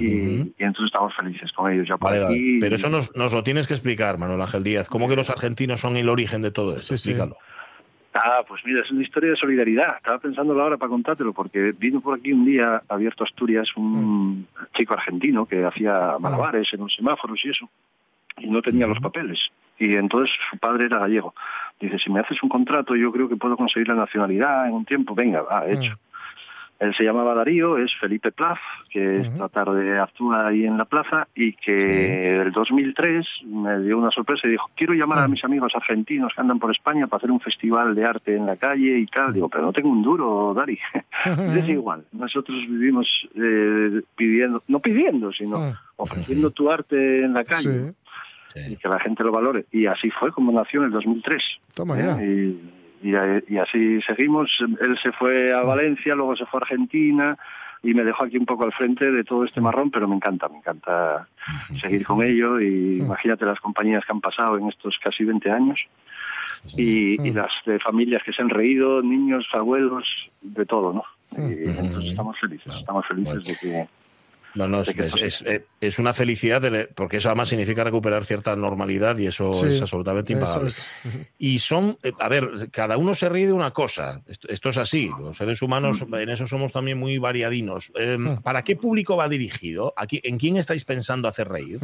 y, 0.00 0.06
y 0.06 0.54
entonces 0.58 0.86
estamos 0.86 1.14
felices 1.14 1.52
con 1.52 1.70
ellos 1.70 1.86
ya 1.86 1.96
por 1.96 2.10
Vale. 2.10 2.58
Pero 2.60 2.76
eso 2.76 2.88
nos, 2.88 3.14
nos 3.14 3.32
lo 3.32 3.42
tienes 3.42 3.68
que 3.68 3.74
explicar, 3.74 4.18
Manuel 4.18 4.40
Ángel 4.40 4.64
Díaz. 4.64 4.88
¿Cómo 4.88 5.08
que 5.08 5.16
los 5.16 5.30
argentinos 5.30 5.80
son 5.80 5.96
el 5.96 6.08
origen 6.08 6.42
de 6.42 6.50
todo 6.50 6.76
esto? 6.76 6.94
Explícalo. 6.94 7.36
Ah, 8.14 8.44
pues 8.46 8.62
mira, 8.64 8.80
es 8.82 8.90
una 8.92 9.02
historia 9.02 9.30
de 9.30 9.36
solidaridad. 9.36 9.96
Estaba 9.96 10.18
pensando 10.18 10.60
ahora 10.60 10.76
para 10.76 10.88
contártelo, 10.88 11.32
porque 11.32 11.72
vino 11.72 12.00
por 12.00 12.16
aquí 12.16 12.32
un 12.32 12.44
día, 12.44 12.80
abierto 12.88 13.24
Asturias, 13.24 13.68
un 13.76 14.46
chico 14.72 14.94
argentino 14.94 15.46
que 15.46 15.64
hacía 15.64 16.16
malabares 16.20 16.72
en 16.72 16.80
los 16.80 16.94
semáforos 16.94 17.44
y 17.44 17.50
eso, 17.50 17.68
y 18.38 18.46
no 18.46 18.62
tenía 18.62 18.86
los 18.86 19.00
papeles. 19.00 19.40
Y 19.80 19.96
entonces 19.96 20.34
su 20.48 20.58
padre 20.58 20.86
era 20.86 21.00
gallego. 21.00 21.34
Dice, 21.80 21.98
si 21.98 22.08
me 22.10 22.20
haces 22.20 22.40
un 22.44 22.48
contrato, 22.48 22.94
yo 22.94 23.10
creo 23.10 23.28
que 23.28 23.34
puedo 23.34 23.56
conseguir 23.56 23.88
la 23.88 23.94
nacionalidad 23.94 24.68
en 24.68 24.74
un 24.74 24.84
tiempo. 24.84 25.16
Venga, 25.16 25.42
va, 25.42 25.68
hecho. 25.68 25.98
Él 26.80 26.94
se 26.96 27.04
llamaba 27.04 27.34
Darío, 27.34 27.78
es 27.78 27.92
Felipe 28.00 28.32
Plaf, 28.32 28.58
que 28.90 29.20
esta 29.20 29.48
tarde 29.48 29.98
actúa 29.98 30.48
ahí 30.48 30.64
en 30.64 30.76
la 30.76 30.84
plaza 30.84 31.28
y 31.34 31.52
que 31.52 32.40
el 32.40 32.50
2003 32.50 33.26
me 33.46 33.80
dio 33.80 33.96
una 33.96 34.10
sorpresa 34.10 34.48
y 34.48 34.52
dijo, 34.52 34.70
quiero 34.74 34.92
llamar 34.92 35.20
a 35.20 35.28
mis 35.28 35.44
amigos 35.44 35.72
argentinos 35.74 36.32
que 36.34 36.40
andan 36.40 36.58
por 36.58 36.72
España 36.72 37.06
para 37.06 37.18
hacer 37.18 37.30
un 37.30 37.40
festival 37.40 37.94
de 37.94 38.04
arte 38.04 38.36
en 38.36 38.46
la 38.46 38.56
calle 38.56 38.98
y 38.98 39.06
tal. 39.06 39.32
Digo, 39.32 39.48
pero 39.48 39.64
no 39.64 39.72
tengo 39.72 39.88
un 39.88 40.02
duro, 40.02 40.52
Dari. 40.52 40.78
es 41.24 41.68
igual, 41.68 42.04
nosotros 42.12 42.58
vivimos 42.68 43.06
eh, 43.36 44.02
pidiendo, 44.16 44.62
no 44.66 44.80
pidiendo, 44.80 45.32
sino 45.32 45.74
ofreciendo 45.96 46.50
tu 46.50 46.70
arte 46.70 47.24
en 47.24 47.34
la 47.34 47.44
calle. 47.44 47.94
Y 48.68 48.76
que 48.76 48.88
la 48.88 49.00
gente 49.00 49.24
lo 49.24 49.32
valore. 49.32 49.66
Y 49.72 49.86
así 49.86 50.10
fue 50.10 50.30
como 50.30 50.52
nació 50.52 50.80
en 50.80 50.86
el 50.86 50.92
2003. 50.92 51.42
Toma 51.74 51.98
¿eh? 51.98 52.04
ya. 52.04 52.22
Y, 52.22 52.83
y, 53.02 53.10
y 53.10 53.58
así 53.58 54.00
seguimos. 54.02 54.50
Él 54.80 54.98
se 55.02 55.12
fue 55.12 55.52
a 55.52 55.62
Valencia, 55.62 56.14
luego 56.14 56.36
se 56.36 56.46
fue 56.46 56.58
a 56.58 56.62
Argentina 56.62 57.38
y 57.82 57.92
me 57.92 58.02
dejó 58.02 58.24
aquí 58.24 58.38
un 58.38 58.46
poco 58.46 58.64
al 58.64 58.72
frente 58.72 59.10
de 59.10 59.24
todo 59.24 59.44
este 59.44 59.60
marrón, 59.60 59.90
pero 59.90 60.08
me 60.08 60.16
encanta, 60.16 60.48
me 60.48 60.58
encanta 60.58 61.28
seguir 61.80 62.06
con 62.06 62.22
ello 62.22 62.58
y 62.60 62.98
imagínate 62.98 63.44
las 63.44 63.60
compañías 63.60 64.04
que 64.04 64.12
han 64.12 64.22
pasado 64.22 64.56
en 64.56 64.68
estos 64.68 64.98
casi 64.98 65.24
20 65.24 65.50
años 65.50 65.80
y, 66.76 67.20
y 67.20 67.30
las 67.32 67.52
de 67.66 67.78
familias 67.78 68.22
que 68.22 68.32
se 68.32 68.40
han 68.40 68.48
reído, 68.48 69.02
niños, 69.02 69.46
abuelos, 69.52 70.06
de 70.40 70.64
todo, 70.64 70.94
¿no? 70.94 71.04
Y 71.36 71.68
entonces 71.68 72.10
estamos 72.10 72.38
felices, 72.38 72.72
estamos 72.74 73.06
felices 73.06 73.44
de 73.44 73.56
que 73.56 73.88
No, 74.54 74.68
no, 74.68 74.82
es, 74.82 74.88
es, 74.88 75.42
es- 75.42 75.62
es 75.80 75.98
una 75.98 76.12
felicidad, 76.14 76.60
de- 76.62 76.86
porque 76.94 77.16
eso 77.16 77.28
además 77.28 77.48
significa 77.48 77.82
recuperar 77.82 78.24
cierta 78.24 78.54
normalidad 78.54 79.18
y 79.18 79.26
eso 79.26 79.50
Sí, 79.52 79.66
es 79.68 79.80
absolutamente 79.82 80.32
impagable. 80.32 80.68
es. 80.68 80.88
Y 81.38 81.58
son, 81.58 81.98
eh, 82.02 82.12
a 82.20 82.28
ver, 82.28 82.50
cada 82.70 82.96
uno 82.96 83.14
se 83.14 83.28
ríe 83.28 83.46
de 83.46 83.52
una 83.52 83.72
cosa. 83.72 84.22
Esto, 84.26 84.48
esto 84.48 84.68
es 84.70 84.78
así. 84.78 85.10
Los 85.20 85.36
seres 85.38 85.60
humanos 85.62 86.04
en 86.10 86.28
eso 86.28 86.46
somos 86.46 86.72
también 86.72 86.98
muy 86.98 87.18
variadinos. 87.18 87.92
Eh, 87.96 88.16
¿Para 88.42 88.62
qué 88.62 88.76
público 88.76 89.16
va 89.16 89.28
dirigido? 89.28 89.92
¿A 89.96 90.06
qui- 90.06 90.20
¿En 90.22 90.38
quién 90.38 90.56
estáis 90.56 90.84
pensando 90.84 91.26
hacer 91.28 91.48
reír? 91.48 91.80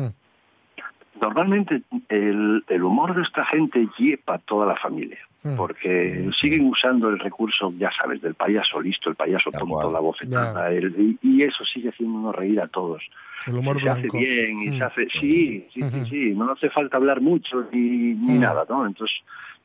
Normalmente 1.21 1.83
el, 2.09 2.65
el 2.69 2.83
humor 2.83 3.15
de 3.15 3.23
esta 3.23 3.45
gente 3.45 3.87
lleva 3.99 4.35
a 4.37 4.39
toda 4.39 4.67
la 4.67 4.77
familia, 4.77 5.19
porque 5.57 6.31
siguen 6.39 6.67
usando 6.67 7.09
el 7.09 7.19
recurso, 7.19 7.73
ya 7.79 7.91
sabes, 7.93 8.21
del 8.21 8.35
payaso 8.35 8.81
listo, 8.81 9.09
el 9.09 9.17
payaso 9.17 9.51
tonto, 9.51 9.91
la 9.91 10.01
bofetada, 10.01 10.71
el- 10.71 10.95
y, 10.99 11.19
y 11.23 11.43
eso 11.43 11.65
sigue 11.65 11.89
haciéndonos 11.89 12.35
reír 12.35 12.61
a 12.61 12.69
todos. 12.69 13.03
El 13.47 13.55
humor 13.55 13.81
se 13.81 13.89
hace 13.89 14.01
blanco. 14.03 14.19
bien 14.19 14.63
y 14.65 14.69
Mm. 14.71 14.77
se 14.79 14.85
hace, 14.85 15.09
sí, 15.19 15.67
sí, 15.73 15.83
sí, 15.91 16.05
sí, 16.11 16.35
no 16.37 16.53
hace 16.53 16.69
falta 16.69 16.99
hablar 16.99 17.23
mucho 17.23 17.67
ni, 17.73 17.81
ni 17.81 18.35
Mm. 18.35 18.41
nada, 18.41 18.67
¿no? 18.69 18.87
Entonces 18.87 19.17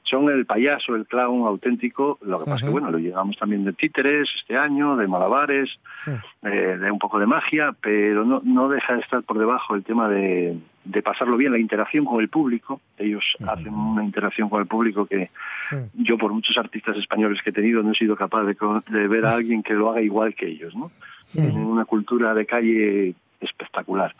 son 0.05 0.29
el 0.29 0.45
payaso, 0.45 0.95
el 0.95 1.05
clown 1.05 1.45
auténtico, 1.45 2.17
lo 2.21 2.39
que 2.39 2.45
pasa 2.45 2.57
es 2.57 2.63
que 2.63 2.69
bueno, 2.69 2.91
lo 2.91 2.99
llevamos 2.99 3.37
también 3.37 3.65
de 3.65 3.73
títeres 3.73 4.29
este 4.39 4.57
año, 4.57 4.95
de 4.95 5.07
malabares, 5.07 5.79
eh, 6.43 6.77
de 6.79 6.91
un 6.91 6.99
poco 6.99 7.19
de 7.19 7.25
magia, 7.25 7.75
pero 7.81 8.23
no, 8.23 8.41
no 8.43 8.69
deja 8.69 8.93
de 8.93 9.01
estar 9.01 9.23
por 9.23 9.39
debajo 9.39 9.75
el 9.75 9.83
tema 9.83 10.07
de, 10.07 10.57
de 10.83 11.01
pasarlo 11.01 11.37
bien, 11.37 11.51
la 11.51 11.59
interacción 11.59 12.05
con 12.05 12.21
el 12.21 12.29
público. 12.29 12.81
Ellos 12.97 13.23
hacen 13.47 13.73
una 13.73 14.03
interacción 14.03 14.49
con 14.49 14.61
el 14.61 14.67
público 14.67 15.05
que 15.05 15.31
yo, 15.95 16.17
por 16.17 16.31
muchos 16.31 16.57
artistas 16.57 16.97
españoles 16.97 17.41
que 17.41 17.49
he 17.49 17.53
tenido, 17.53 17.81
no 17.81 17.91
he 17.91 17.95
sido 17.95 18.15
capaz 18.15 18.43
de, 18.43 18.55
de 18.89 19.07
ver 19.07 19.25
a 19.25 19.33
alguien 19.33 19.63
que 19.63 19.73
lo 19.73 19.89
haga 19.89 20.01
igual 20.01 20.35
que 20.35 20.47
ellos, 20.47 20.75
¿no? 20.75 20.91
Tienen 21.31 21.57
una 21.57 21.83
cultura 21.83 22.33
de 22.33 22.45
calle 22.45 23.15
espectacular. 23.41 24.15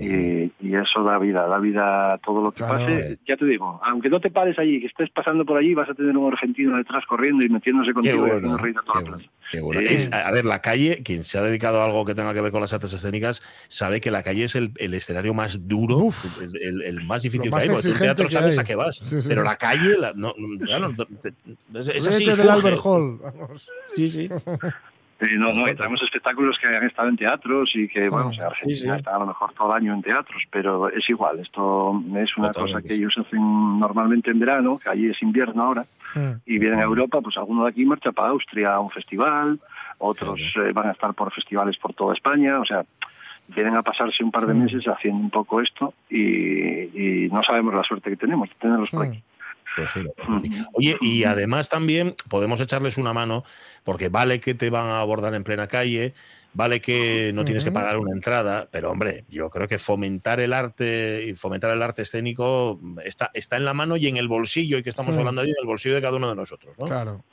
Y, 0.00 0.50
y 0.60 0.74
eso 0.76 1.02
da 1.04 1.18
vida, 1.18 1.46
da 1.46 1.58
vida 1.58 2.14
a 2.14 2.18
todo 2.18 2.40
lo 2.42 2.52
que 2.52 2.64
pase. 2.64 3.18
Ya 3.28 3.36
te 3.36 3.44
digo, 3.44 3.78
aunque 3.84 4.08
no 4.08 4.18
te 4.18 4.30
pares 4.30 4.58
allí, 4.58 4.80
que 4.80 4.86
estés 4.86 5.10
pasando 5.10 5.44
por 5.44 5.58
allí, 5.58 5.74
vas 5.74 5.90
a 5.90 5.94
tener 5.94 6.16
un 6.16 6.32
argentino 6.32 6.76
detrás 6.78 7.04
corriendo 7.04 7.44
y 7.44 7.50
metiéndose 7.50 7.92
contigo 7.92 8.16
y 8.26 8.30
bueno, 8.30 8.54
a 8.54 8.82
toda 8.82 9.00
la 9.00 9.06
plaza. 9.06 9.24
Qué 9.50 9.60
bueno. 9.60 9.82
Eh, 9.82 9.86
Es- 9.90 10.10
a 10.10 10.30
ver, 10.30 10.46
la 10.46 10.62
calle, 10.62 11.02
quien 11.04 11.22
se 11.22 11.36
ha 11.36 11.42
dedicado 11.42 11.82
a 11.82 11.84
algo 11.84 12.06
que 12.06 12.14
tenga 12.14 12.32
que 12.32 12.40
ver 12.40 12.50
con 12.50 12.62
las 12.62 12.72
artes 12.72 12.94
escénicas, 12.94 13.42
sabe 13.68 14.00
que 14.00 14.10
la 14.10 14.22
calle 14.22 14.44
es 14.44 14.54
el, 14.54 14.72
el 14.76 14.94
escenario 14.94 15.34
más 15.34 15.68
duro, 15.68 16.08
el, 16.40 16.56
el- 16.62 16.82
el 16.82 17.04
más 17.04 17.22
difícil 17.22 17.50
más 17.50 17.64
que 17.64 17.70
hay. 17.70 17.76
Porque 17.76 17.82
tú 17.82 17.88
en 17.88 17.94
exigente 17.94 18.14
teatro 18.22 18.28
sabes 18.40 18.56
hay. 18.56 18.62
a 18.62 18.64
qué 18.64 18.74
vas. 18.76 18.96
Sí, 19.04 19.20
sí. 19.20 19.28
Pero 19.28 19.42
la 19.42 19.56
calle, 19.56 19.98
la- 19.98 20.14
no, 20.14 20.32
no, 20.38 20.64
claro, 20.64 20.94
es, 21.74 21.88
es 21.88 22.08
así. 22.08 22.24
Del. 22.24 22.48
Albert 22.48 22.78
Hall. 22.82 23.18
Vamos. 23.22 23.68
Sí, 23.94 24.08
sí. 24.08 24.30
No, 25.20 25.52
no, 25.52 25.68
y 25.68 25.74
traemos 25.74 26.02
espectáculos 26.02 26.58
que 26.58 26.68
han 26.68 26.84
estado 26.84 27.08
en 27.08 27.16
teatros 27.16 27.70
y 27.74 27.88
que, 27.88 28.08
bueno, 28.08 28.32
en 28.32 28.42
Argentina 28.42 28.98
Sí, 28.98 29.04
a 29.06 29.18
lo 29.18 29.26
mejor 29.26 29.52
todo 29.52 29.70
el 29.70 29.82
año 29.82 29.94
en 29.94 30.02
teatros, 30.02 30.42
pero 30.50 30.88
es 30.88 31.08
igual, 31.08 31.38
esto 31.38 32.02
es 32.16 32.36
una 32.36 32.52
cosa 32.52 32.82
que 32.82 32.94
ellos 32.94 33.16
hacen 33.16 33.78
normalmente 33.78 34.30
en 34.30 34.40
verano, 34.40 34.78
que 34.78 34.90
allí 34.90 35.08
es 35.08 35.22
invierno 35.22 35.62
ahora, 35.62 35.86
y 36.44 36.58
vienen 36.58 36.80
a 36.80 36.84
Europa, 36.84 37.20
pues 37.20 37.36
alguno 37.36 37.64
de 37.64 37.70
aquí 37.70 37.84
marcha 37.84 38.12
para 38.12 38.28
Austria 38.28 38.74
a 38.74 38.80
un 38.80 38.90
festival, 38.90 39.60
otros 39.98 40.40
eh, 40.56 40.72
van 40.72 40.88
a 40.88 40.92
estar 40.92 41.14
por 41.14 41.32
festivales 41.32 41.78
por 41.78 41.94
toda 41.94 42.14
España, 42.14 42.58
o 42.60 42.64
sea, 42.64 42.84
vienen 43.48 43.76
a 43.76 43.82
pasarse 43.82 44.24
un 44.24 44.30
par 44.30 44.46
de 44.46 44.54
meses 44.54 44.84
haciendo 44.86 45.20
un 45.20 45.30
poco 45.30 45.60
esto 45.60 45.94
y, 46.08 46.18
y 46.18 47.28
no 47.30 47.42
sabemos 47.42 47.74
la 47.74 47.82
suerte 47.82 48.10
que 48.10 48.16
tenemos 48.16 48.48
de 48.48 48.54
tenerlos 48.56 48.90
por 48.90 49.06
aquí. 49.06 49.22
Pues 49.76 49.90
sí, 49.92 50.06
Oye, 50.74 50.96
y 51.00 51.24
además 51.24 51.68
también 51.68 52.14
podemos 52.28 52.60
echarles 52.60 52.96
una 52.96 53.12
mano, 53.12 53.44
porque 53.82 54.08
vale 54.08 54.40
que 54.40 54.54
te 54.54 54.70
van 54.70 54.86
a 54.86 55.00
abordar 55.00 55.34
en 55.34 55.42
plena 55.44 55.66
calle, 55.66 56.14
vale 56.52 56.80
que 56.80 57.32
no 57.34 57.44
tienes 57.44 57.64
que 57.64 57.72
pagar 57.72 57.98
una 57.98 58.12
entrada, 58.12 58.68
pero 58.70 58.90
hombre, 58.92 59.24
yo 59.28 59.50
creo 59.50 59.66
que 59.66 59.78
fomentar 59.78 60.38
el 60.38 60.52
arte 60.52 61.24
y 61.26 61.34
fomentar 61.34 61.70
el 61.72 61.82
arte 61.82 62.02
escénico 62.02 62.78
está, 63.04 63.30
está 63.34 63.56
en 63.56 63.64
la 63.64 63.74
mano 63.74 63.96
y 63.96 64.06
en 64.06 64.16
el 64.16 64.28
bolsillo, 64.28 64.78
y 64.78 64.82
que 64.84 64.90
estamos 64.90 65.16
Mm. 65.16 65.18
hablando 65.18 65.40
ahí, 65.42 65.48
en 65.48 65.56
el 65.60 65.66
bolsillo 65.66 65.96
de 65.96 66.02
cada 66.02 66.16
uno 66.16 66.28
de 66.28 66.36
nosotros, 66.36 66.76
¿no? 66.78 66.86
Claro. 66.86 67.24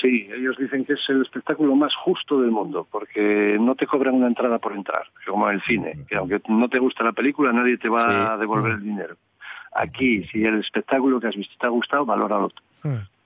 Sí, 0.00 0.28
ellos 0.32 0.56
dicen 0.58 0.84
que 0.84 0.92
es 0.92 1.00
el 1.08 1.22
espectáculo 1.22 1.74
más 1.74 1.94
justo 1.94 2.40
del 2.40 2.50
mundo, 2.50 2.86
porque 2.90 3.56
no 3.60 3.74
te 3.74 3.86
cobran 3.86 4.14
una 4.14 4.28
entrada 4.28 4.58
por 4.58 4.72
entrar, 4.72 5.04
como 5.26 5.48
en 5.48 5.56
el 5.56 5.62
cine, 5.62 6.04
que 6.08 6.16
aunque 6.16 6.40
no 6.48 6.68
te 6.68 6.78
gusta 6.78 7.02
la 7.04 7.12
película, 7.12 7.52
nadie 7.52 7.78
te 7.78 7.88
va 7.88 8.00
Sí. 8.00 8.06
a 8.32 8.36
devolver 8.36 8.72
el 8.72 8.82
dinero. 8.82 9.16
Aquí, 9.74 10.24
si 10.24 10.44
el 10.44 10.60
espectáculo 10.60 11.20
que 11.20 11.28
has 11.28 11.36
visto 11.36 11.54
te 11.58 11.66
ha 11.66 11.70
gustado, 11.70 12.04
valóralo. 12.04 12.50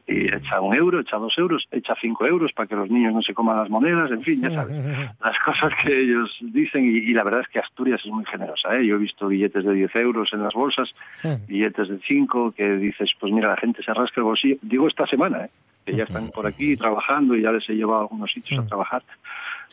Y 0.05 0.35
echa 0.35 0.61
un 0.61 0.75
euro, 0.75 1.01
echa 1.01 1.17
dos 1.17 1.39
euros, 1.39 1.67
echa 1.71 1.95
cinco 2.01 2.27
euros 2.27 2.53
para 2.53 2.67
que 2.67 2.75
los 2.75 2.91
niños 2.91 3.15
no 3.15 3.23
se 3.23 3.33
coman 3.33 3.57
las 3.57 3.71
monedas, 3.71 4.11
en 4.11 4.23
fin, 4.23 4.43
ya 4.43 4.51
sabes. 4.51 4.77
Las 5.25 5.39
cosas 5.39 5.73
que 5.81 5.97
ellos 5.97 6.37
dicen, 6.41 6.85
y, 6.85 6.99
y 6.99 7.15
la 7.15 7.23
verdad 7.23 7.43
es 7.43 7.49
que 7.49 7.61
Asturias 7.61 8.01
es 8.05 8.11
muy 8.11 8.25
generosa. 8.25 8.77
¿eh? 8.77 8.85
Yo 8.85 8.97
he 8.97 8.99
visto 8.99 9.29
billetes 9.29 9.65
de 9.65 9.73
10 9.73 9.95
euros 9.97 10.33
en 10.33 10.43
las 10.43 10.55
bolsas, 10.55 10.93
billetes 11.47 11.89
de 11.89 12.01
5, 12.01 12.53
que 12.53 12.77
dices, 12.77 13.13
pues 13.21 13.33
mira, 13.33 13.49
la 13.49 13.57
gente 13.57 13.83
se 13.83 13.95
rasca 13.95 14.21
el 14.21 14.25
bolsillo. 14.25 14.57
Digo 14.61 14.89
esta 14.89 15.07
semana, 15.07 15.45
¿eh? 15.45 15.51
que 15.87 15.97
ya 15.97 16.05
están 16.05 16.31
por 16.31 16.47
aquí 16.47 16.77
trabajando 16.77 17.37
y 17.37 17.43
ya 17.43 17.53
les 17.53 17.69
he 17.69 17.75
llevado 17.75 18.01
a 18.01 18.03
algunos 18.03 18.31
sitios 18.31 18.65
a 18.65 18.67
trabajar 18.67 19.03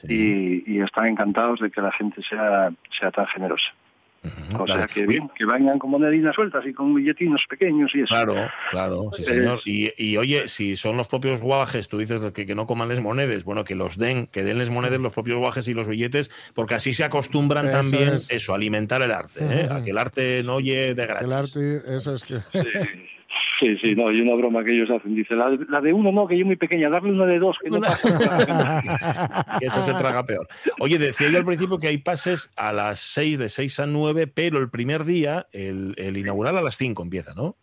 y, 0.07 0.71
y 0.71 0.81
están 0.81 1.07
encantados 1.07 1.59
de 1.59 1.69
que 1.71 1.81
la 1.81 1.91
gente 1.91 2.21
sea, 2.23 2.71
sea 2.99 3.11
tan 3.11 3.27
generosa. 3.27 3.69
O 4.59 4.67
sea 4.67 4.85
que 4.87 5.05
bien, 5.05 5.29
que 5.37 5.45
vengan 5.45 5.79
con 5.79 5.91
monedinas 5.91 6.35
sueltas 6.35 6.65
y 6.65 6.73
con 6.73 6.93
billetinos 6.93 7.43
pequeños 7.49 7.89
y 7.95 8.01
eso. 8.01 8.13
Claro, 8.13 8.35
claro, 8.69 9.09
sí, 9.15 9.21
Eh, 9.21 9.25
señor. 9.25 9.59
Y, 9.65 9.91
y, 9.97 10.17
oye, 10.17 10.47
si 10.47 10.75
son 10.75 10.97
los 10.97 11.07
propios 11.07 11.41
guajes, 11.41 11.87
tú 11.87 11.97
dices 11.97 12.19
que, 12.33 12.45
que 12.45 12.55
no 12.55 12.67
coman 12.67 12.89
les 12.89 12.99
monedas, 13.01 13.43
bueno, 13.43 13.63
que 13.63 13.75
los 13.75 13.97
den, 13.97 14.27
que 14.27 14.43
den 14.43 14.57
les 14.57 14.69
monedas 14.69 14.99
los 14.99 15.13
propios 15.13 15.37
guajes 15.39 15.67
y 15.67 15.73
los 15.73 15.87
billetes, 15.87 16.29
porque 16.53 16.75
así 16.75 16.93
se 16.93 17.03
acostumbran 17.05 17.67
Eso 17.67 17.77
también 17.79 18.13
es. 18.15 18.29
eso, 18.29 18.53
alimentar 18.53 19.01
el 19.01 19.11
arte, 19.11 19.39
¿eh? 19.41 19.67
A 19.71 19.81
que 19.83 19.91
el 19.91 19.97
arte 19.97 20.43
no 20.43 20.55
oye 20.55 20.95
de 20.95 21.05
gratis. 21.05 21.27
El 21.27 21.33
arte, 21.33 21.81
eso 21.95 22.13
es 22.13 22.23
que. 22.23 22.39
Sí, 22.39 22.67
sí, 23.59 23.95
no, 23.95 24.11
y 24.11 24.21
una 24.21 24.35
broma 24.35 24.63
que 24.63 24.73
ellos 24.73 24.89
hacen, 24.89 25.15
dice, 25.15 25.35
la, 25.35 25.57
la 25.69 25.81
de 25.81 25.93
uno 25.93 26.11
no, 26.11 26.27
que 26.27 26.37
yo 26.37 26.45
muy 26.45 26.55
pequeña, 26.55 26.89
darle 26.89 27.11
una 27.11 27.25
de 27.25 27.39
dos, 27.39 27.57
que 27.59 27.69
no 27.69 27.79
pasa 27.79 29.57
que 29.59 29.65
eso 29.65 29.81
se 29.81 29.93
traga 29.93 30.25
peor. 30.25 30.47
Oye, 30.79 30.97
decía 30.97 31.29
yo 31.29 31.37
al 31.37 31.45
principio 31.45 31.77
que 31.77 31.87
hay 31.87 31.97
pases 31.97 32.49
a 32.55 32.73
las 32.73 32.99
6, 32.99 33.39
de 33.39 33.49
6 33.49 33.79
a 33.81 33.85
9, 33.85 34.27
pero 34.27 34.59
el 34.59 34.69
primer 34.69 35.05
día, 35.05 35.47
el, 35.51 35.93
el 35.97 36.17
inaugural 36.17 36.57
a 36.57 36.61
las 36.61 36.75
5 36.77 37.03
empieza, 37.03 37.33
¿no? 37.33 37.55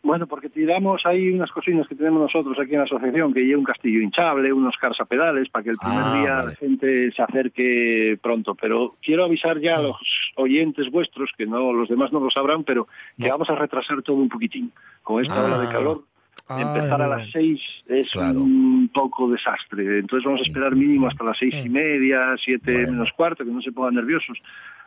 Bueno, 0.00 0.26
porque 0.28 0.48
tiramos 0.48 1.04
ahí 1.06 1.28
unas 1.30 1.50
cocinas 1.50 1.86
que 1.88 1.96
tenemos 1.96 2.20
nosotros 2.22 2.56
aquí 2.58 2.72
en 2.72 2.78
la 2.78 2.84
asociación, 2.84 3.34
que 3.34 3.40
lleva 3.44 3.58
un 3.58 3.64
castillo 3.64 4.00
hinchable, 4.00 4.52
unos 4.52 4.76
carsapedales, 4.76 5.48
para 5.50 5.64
que 5.64 5.70
el 5.70 5.76
primer 5.76 5.98
Ah, 6.04 6.20
día 6.20 6.34
vale. 6.34 6.48
la 6.50 6.54
gente 6.54 7.12
se 7.12 7.22
acerque 7.22 8.18
pronto. 8.22 8.54
Pero 8.54 8.94
quiero 9.02 9.24
avisar 9.24 9.58
ya 9.60 9.76
a 9.76 9.82
los 9.82 9.96
oyentes 10.36 10.88
vuestros, 10.90 11.30
que 11.36 11.46
no 11.46 11.72
los 11.72 11.88
demás 11.88 12.12
no 12.12 12.20
lo 12.20 12.30
sabrán, 12.30 12.62
pero 12.64 12.86
que 13.18 13.28
vamos 13.28 13.50
a 13.50 13.56
retrasar 13.56 14.00
todo 14.02 14.16
un 14.16 14.28
poquitín. 14.28 14.72
Con 15.02 15.20
esta 15.22 15.42
Ah. 15.42 15.46
ola 15.46 15.58
de 15.58 15.68
calor, 15.68 16.04
Ay, 16.50 16.62
empezar 16.62 17.02
a 17.02 17.08
las 17.08 17.30
seis 17.30 17.60
es 17.88 18.10
Claro. 18.12 18.40
un 18.40 18.88
poco 18.94 19.28
desastre. 19.28 19.98
Entonces 19.98 20.24
vamos 20.24 20.40
a 20.40 20.44
esperar 20.44 20.74
mínimo 20.76 21.08
hasta 21.08 21.24
las 21.24 21.36
seis 21.36 21.54
y 21.62 21.68
media, 21.68 22.34
siete 22.42 22.86
menos 22.86 23.12
cuarto, 23.12 23.44
que 23.44 23.50
no 23.50 23.60
se 23.60 23.72
pongan 23.72 23.96
nerviosos. 23.96 24.38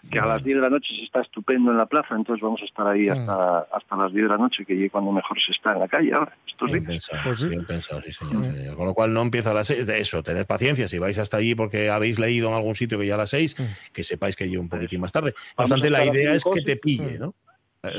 Que 0.10 0.20
a 0.20 0.26
las 0.26 0.44
10 0.44 0.56
de 0.58 0.62
la 0.62 0.70
noche 0.70 0.96
se 0.96 1.04
está 1.04 1.22
estupendo 1.22 1.72
en 1.72 1.78
la 1.78 1.86
plaza, 1.86 2.16
entonces 2.16 2.42
vamos 2.42 2.62
a 2.62 2.66
estar 2.66 2.88
ahí 2.88 3.08
hasta, 3.08 3.60
hasta 3.72 3.96
las 3.96 4.12
10 4.12 4.24
de 4.24 4.30
la 4.30 4.38
noche, 4.38 4.66
que 4.66 4.86
es 4.86 4.92
cuando 4.92 5.12
mejor 5.12 5.40
se 5.40 5.52
está 5.52 5.74
en 5.74 5.80
la 5.80 5.88
calle 5.88 6.14
ahora. 6.14 6.36
Estos 6.48 6.72
Bien 6.72 6.86
días. 6.86 7.08
pensado, 7.08 7.50
bien 7.50 7.66
pensado, 7.66 8.02
sí, 8.02 8.12
señor, 8.12 8.46
sí, 8.46 8.58
señor. 8.58 8.76
Con 8.76 8.88
lo 8.88 8.94
cual 8.94 9.14
no 9.14 9.22
empieza 9.22 9.52
a 9.52 9.54
las 9.54 9.68
6. 9.68 9.88
Eso, 9.88 10.24
tened 10.24 10.46
paciencia. 10.46 10.88
Si 10.88 10.98
vais 10.98 11.18
hasta 11.18 11.38
allí 11.38 11.56
porque 11.56 11.90
habéis 11.90 12.20
leído 12.20 12.50
en 12.50 12.56
algún 12.56 12.76
sitio 12.76 12.98
que 12.98 13.06
ya 13.06 13.16
a 13.16 13.20
las 13.20 13.30
6, 13.30 13.56
que 13.94 14.04
sepáis 14.04 14.36
que 14.36 14.46
llegue 14.46 14.58
un 14.58 14.70
poquitín 14.70 15.02
más 15.02 15.12
tarde. 15.12 15.34
No 15.58 15.64
obstante, 15.64 15.90
la 15.90 16.04
idea 16.06 16.34
es 16.34 16.44
que 16.44 16.62
te 16.62 16.78
pille, 16.78 17.20
¿no? 17.20 17.36
La, 17.84 17.92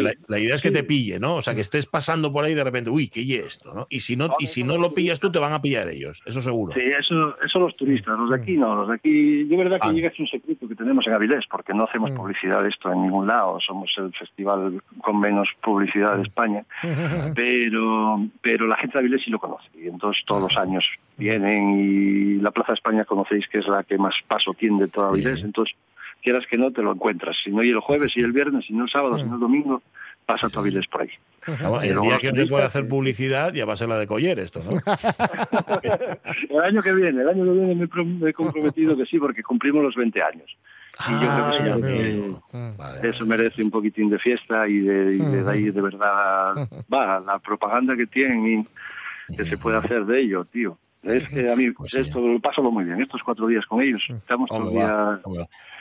la- 0.00 0.12
la 0.26 0.38
idea 0.38 0.54
es 0.54 0.62
que 0.62 0.70
te 0.70 0.82
pille, 0.84 1.20
¿no? 1.20 1.34
O 1.36 1.42
sea, 1.42 1.54
que 1.54 1.60
estés 1.60 1.84
pasando 1.84 2.32
por 2.32 2.46
ahí 2.46 2.54
de 2.54 2.64
repente, 2.64 2.88
uy, 2.88 3.08
¿qué 3.08 3.20
es 3.20 3.44
esto? 3.46 3.74
¿no? 3.74 3.86
Y 3.90 4.00
si 4.00 4.16
no, 4.16 4.34
y 4.38 4.46
si 4.46 4.62
no 4.64 4.78
lo 4.78 4.94
pillas 4.94 5.20
tú, 5.20 5.30
te 5.30 5.38
van 5.38 5.52
a 5.52 5.60
pillar 5.60 5.86
ellos, 5.90 6.22
eso 6.24 6.40
seguro. 6.40 6.72
Sí, 6.72 6.80
eso, 6.98 7.36
eso 7.44 7.58
los 7.60 7.76
turistas, 7.76 8.18
los 8.18 8.30
de 8.30 8.36
aquí 8.36 8.56
no, 8.56 8.74
los 8.74 8.88
de 8.88 8.94
aquí, 8.94 9.46
yo 9.46 9.58
verdad 9.58 9.80
que 9.82 9.88
Ah. 9.88 9.92
llega 9.92 10.08
es 10.08 10.18
un 10.18 10.28
secreto 10.28 10.66
que 10.66 10.74
tenemos 10.74 11.06
en 11.06 11.12
Avilés, 11.12 11.46
porque 11.46 11.74
no 11.74 11.84
hacemos 11.84 12.10
publicidad 12.12 12.62
de 12.62 12.70
esto 12.70 12.90
en 12.90 13.02
ningún 13.02 13.26
lado, 13.26 13.60
somos 13.60 13.92
el 13.98 14.14
festival 14.14 14.82
con 15.02 15.20
menos 15.20 15.50
publicidad 15.62 16.16
de 16.16 16.22
España, 16.22 16.64
pero, 17.34 18.26
pero 18.40 18.66
la 18.66 18.76
gente 18.76 18.94
de 18.94 19.00
Avilés 19.00 19.22
sí 19.24 19.30
lo 19.30 19.38
conoce, 19.38 19.68
y 19.78 19.88
entonces 19.88 20.24
todos 20.24 20.42
los 20.50 20.56
años 20.56 20.86
vienen 21.18 21.78
y 21.78 22.40
la 22.40 22.50
Plaza 22.50 22.72
de 22.72 22.76
España 22.76 23.04
conocéis 23.04 23.46
que 23.48 23.58
es 23.58 23.68
la 23.68 23.82
que 23.84 23.98
más 23.98 24.14
paso 24.26 24.54
tiene 24.54 24.80
de 24.84 24.88
toda 24.88 25.08
Avilés, 25.08 25.42
entonces 25.42 25.76
quieras 26.22 26.46
que 26.46 26.56
no 26.58 26.70
te 26.72 26.82
lo 26.82 26.92
encuentras, 26.92 27.36
si 27.42 27.50
no 27.50 27.62
y 27.62 27.70
el 27.70 27.80
jueves 27.80 28.16
y 28.16 28.20
el 28.20 28.32
viernes, 28.32 28.66
si 28.66 28.72
no 28.74 28.84
el 28.84 28.90
sábado, 28.90 29.18
si 29.18 29.24
no 29.24 29.34
el 29.34 29.40
domingo, 29.40 29.82
pasa 30.26 30.48
tu 30.48 30.60
Avilés 30.60 30.86
por 30.88 31.02
ahí. 31.02 31.10
El 31.46 32.00
día 32.00 32.18
que 32.18 32.28
puede 32.30 32.44
turistas, 32.44 32.66
hacer 32.66 32.88
publicidad 32.88 33.54
ya 33.54 33.64
va 33.64 33.72
a 33.72 33.76
ser 33.76 33.88
la 33.88 33.98
de 33.98 34.06
Coller 34.06 34.38
esto, 34.38 34.60
¿no? 34.62 34.70
El 36.50 36.60
año 36.60 36.82
que 36.82 36.92
viene, 36.92 37.22
el 37.22 37.28
año 37.28 37.44
que 37.44 37.50
viene 37.50 37.74
me, 37.74 37.84
he 37.84 37.88
pro- 37.88 38.04
me 38.04 38.30
he 38.30 38.32
comprometido 38.34 38.96
que 38.96 39.06
sí, 39.06 39.18
porque 39.18 39.42
cumplimos 39.42 39.82
los 39.82 39.94
20 39.94 40.22
años. 40.22 40.56
Y 41.08 41.12
yo 41.12 41.18
creo 41.32 41.50
que 41.50 41.56
Ah, 41.56 41.56
eso, 41.70 41.78
merece, 41.78 42.16
veo. 42.18 43.10
eso 43.10 43.26
merece 43.26 43.62
un 43.62 43.70
poquitín 43.70 44.10
de 44.10 44.18
fiesta 44.18 44.68
y 44.68 44.80
de, 44.80 45.14
y 45.14 45.18
de 45.18 45.50
ahí 45.50 45.70
de 45.70 45.80
verdad 45.80 46.68
va 46.92 47.20
la 47.20 47.38
propaganda 47.38 47.96
que 47.96 48.06
tienen 48.06 48.66
y 49.30 49.34
que 49.36 49.44
se 49.44 49.56
puede 49.58 49.76
hacer 49.78 50.04
de 50.06 50.20
ello, 50.20 50.44
tío. 50.44 50.76
Es 51.04 51.28
que 51.28 51.50
a 51.50 51.54
mí 51.56 51.72
esto 51.94 52.20
lo 52.20 52.40
paso 52.40 52.62
muy 52.62 52.84
bien, 52.84 53.00
estos 53.00 53.22
cuatro 53.22 53.46
días 53.46 53.64
con 53.66 53.80
ellos. 53.80 54.02
Estamos 54.10 54.50
todo 54.50 54.70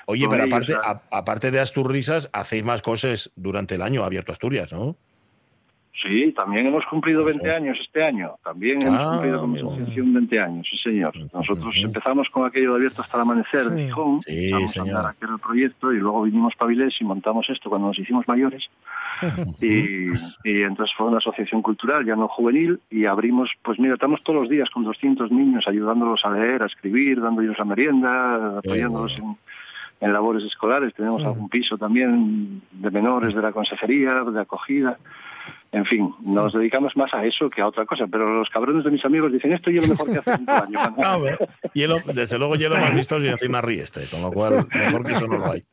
Oye, 0.10 0.26
pero 0.30 0.44
aparte, 0.46 0.74
a- 0.74 1.02
aparte 1.12 1.52
de 1.52 1.60
Asturrisas, 1.60 2.30
hacéis 2.34 2.64
más 2.64 2.82
cosas 2.82 3.30
durante 3.36 3.76
el 3.76 3.82
año 3.82 4.04
abierto 4.04 4.32
Asturias, 4.32 4.72
¿no? 4.74 4.96
Sí, 6.02 6.32
también 6.34 6.68
hemos 6.68 6.86
cumplido 6.86 7.26
20 7.26 7.52
años 7.52 7.76
este 7.82 8.04
año. 8.04 8.36
También 8.44 8.84
hemos 8.84 9.00
Ah, 9.02 9.10
cumplido 9.14 9.42
con 9.42 9.56
asociación 9.58 10.14
20 10.14 10.40
años, 10.40 10.68
sí 10.70 10.78
señor. 10.78 11.12
Nosotros 11.34 11.74
empezamos 11.76 12.30
con 12.30 12.46
aquello 12.46 12.70
de 12.74 12.76
abierto 12.78 13.02
hasta 13.02 13.18
el 13.18 13.22
amanecer 13.22 13.66
de 13.72 13.86
Gijón, 13.86 14.22
Sí, 14.22 14.52
empezamos 14.54 14.78
a 14.78 14.82
andar 14.82 15.06
aquel 15.08 15.40
proyecto 15.40 15.92
y 15.92 15.98
luego 15.98 16.22
vinimos 16.22 16.56
para 16.56 16.68
Avilés 16.68 17.02
y 17.02 17.04
montamos 17.04 17.50
esto 17.50 17.70
cuando 17.70 17.88
nos 17.88 17.98
hicimos 17.98 18.28
mayores. 18.28 18.70
Y, 19.60 20.10
y 20.44 20.62
entonces 20.62 20.96
fue 20.96 21.08
una 21.08 21.18
asociación 21.18 21.64
cultural, 21.64 22.06
ya 22.06 22.16
no 22.16 22.28
juvenil, 22.28 22.80
y 22.92 23.06
abrimos, 23.06 23.50
pues 23.64 23.80
mira, 23.80 23.96
estamos 23.96 24.22
todos 24.24 24.42
los 24.42 24.50
días 24.50 24.70
con 24.70 24.84
200 24.84 25.32
niños 25.32 25.68
ayudándolos 25.68 26.24
a 26.26 26.30
leer, 26.30 26.62
a 26.62 26.68
escribir, 26.68 27.20
dándoles 27.20 27.58
la 27.58 27.66
merienda, 27.66 28.60
apoyándolos 28.60 29.18
en, 29.18 29.36
en 30.00 30.14
labores 30.14 30.44
escolares. 30.44 30.94
Tenemos 30.94 31.24
algún 31.24 31.50
piso 31.50 31.78
también 31.78 32.62
de 32.72 32.92
menores 32.92 33.34
de 33.34 33.42
la 33.42 33.52
consejería, 33.52 34.24
de 34.24 34.42
acogida. 34.42 34.98
En 35.72 35.86
fin, 35.86 36.14
nos 36.22 36.54
dedicamos 36.54 36.96
más 36.96 37.14
a 37.14 37.26
eso 37.26 37.50
que 37.50 37.62
a 37.62 37.68
otra 37.68 37.86
cosa, 37.86 38.08
pero 38.10 38.34
los 38.34 38.50
cabrones 38.50 38.86
de 38.86 38.92
mis 38.92 39.04
amigos 39.04 39.34
dicen 39.34 39.52
esto 39.52 39.70
y 39.70 39.78
es 39.78 39.88
lo 39.88 39.96
mejor 39.96 40.14
que 40.14 40.22
todo 40.22 40.36
el 40.36 40.78
año. 40.78 40.96
Ah. 40.98 41.20
Hielo, 41.74 41.98
desde 42.14 42.38
luego 42.38 42.56
hielo 42.56 42.78
más 42.78 42.94
visto 42.94 43.20
y 43.20 43.28
encima 43.28 43.62
ríeste, 43.62 44.06
con 44.10 44.22
lo 44.22 44.32
cual 44.32 44.68
mejor 44.74 45.06
que 45.06 45.14
eso 45.14 45.28
no 45.28 45.38
lo 45.38 45.52
hay. 45.52 45.64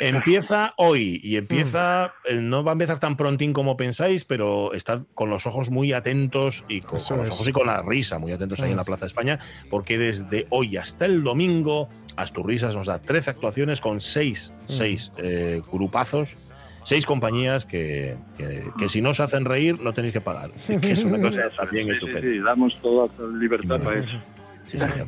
Empieza 0.00 0.74
hoy 0.76 1.20
y 1.22 1.36
empieza, 1.36 2.12
eh, 2.24 2.40
no 2.42 2.62
va 2.62 2.72
a 2.72 2.74
empezar 2.74 2.98
tan 2.98 3.16
prontín 3.16 3.52
como 3.52 3.76
pensáis, 3.76 4.24
pero 4.24 4.72
estad 4.74 5.02
con 5.14 5.30
los 5.30 5.46
ojos 5.46 5.70
muy 5.70 5.92
atentos 5.92 6.64
y 6.68 6.80
con, 6.80 6.98
con 7.00 7.18
los 7.18 7.30
ojos 7.30 7.48
y 7.48 7.52
con 7.52 7.66
la 7.66 7.82
risa 7.82 8.18
muy 8.18 8.32
atentos 8.32 8.60
ahí 8.60 8.72
en 8.72 8.76
la 8.76 8.84
Plaza 8.84 9.06
de 9.06 9.08
España, 9.08 9.38
porque 9.70 9.98
desde 9.98 10.46
hoy 10.50 10.76
hasta 10.76 11.06
el 11.06 11.22
domingo 11.22 11.88
Asturrisas 12.16 12.74
nos 12.76 12.86
da 12.86 12.98
13 13.00 13.30
actuaciones 13.30 13.80
con 13.80 14.00
6 14.00 14.52
seis, 14.66 15.12
eh, 15.18 15.60
grupazos. 15.72 16.34
Seis 16.82 17.04
compañías 17.04 17.66
que, 17.66 18.16
que, 18.38 18.64
que 18.78 18.88
si 18.88 19.02
no 19.02 19.12
se 19.12 19.22
hacen 19.22 19.44
reír 19.44 19.78
no 19.80 19.92
tenéis 19.92 20.14
que 20.14 20.20
pagar. 20.22 20.50
Que 20.80 20.92
es 20.92 21.04
una 21.04 21.18
cosa 21.28 21.42
también 21.56 21.86
Sí, 21.86 21.90
sí, 21.92 21.96
estupenda. 21.98 22.20
sí, 22.20 22.38
damos 22.38 22.80
toda 22.80 23.08
libertad 23.38 23.80
para 23.80 24.00
eso. 24.00 24.18
Sí, 24.66 24.78
señor. 24.78 25.06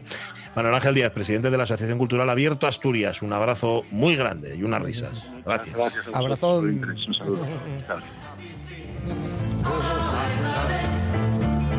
Manuel 0.54 0.74
Ángel 0.74 0.94
Díaz, 0.94 1.12
presidente 1.12 1.50
de 1.50 1.56
la 1.56 1.62
Asociación 1.62 1.96
Cultural 1.96 2.28
Abierto 2.28 2.66
Asturias. 2.66 3.22
Un 3.22 3.32
abrazo 3.32 3.84
muy 3.90 4.16
grande 4.16 4.54
y 4.54 4.62
unas 4.64 4.82
risas. 4.82 5.26
Gracias. 5.46 5.74
Abrazón. 6.12 6.84
Un 7.08 7.14
saludo. 7.14 7.46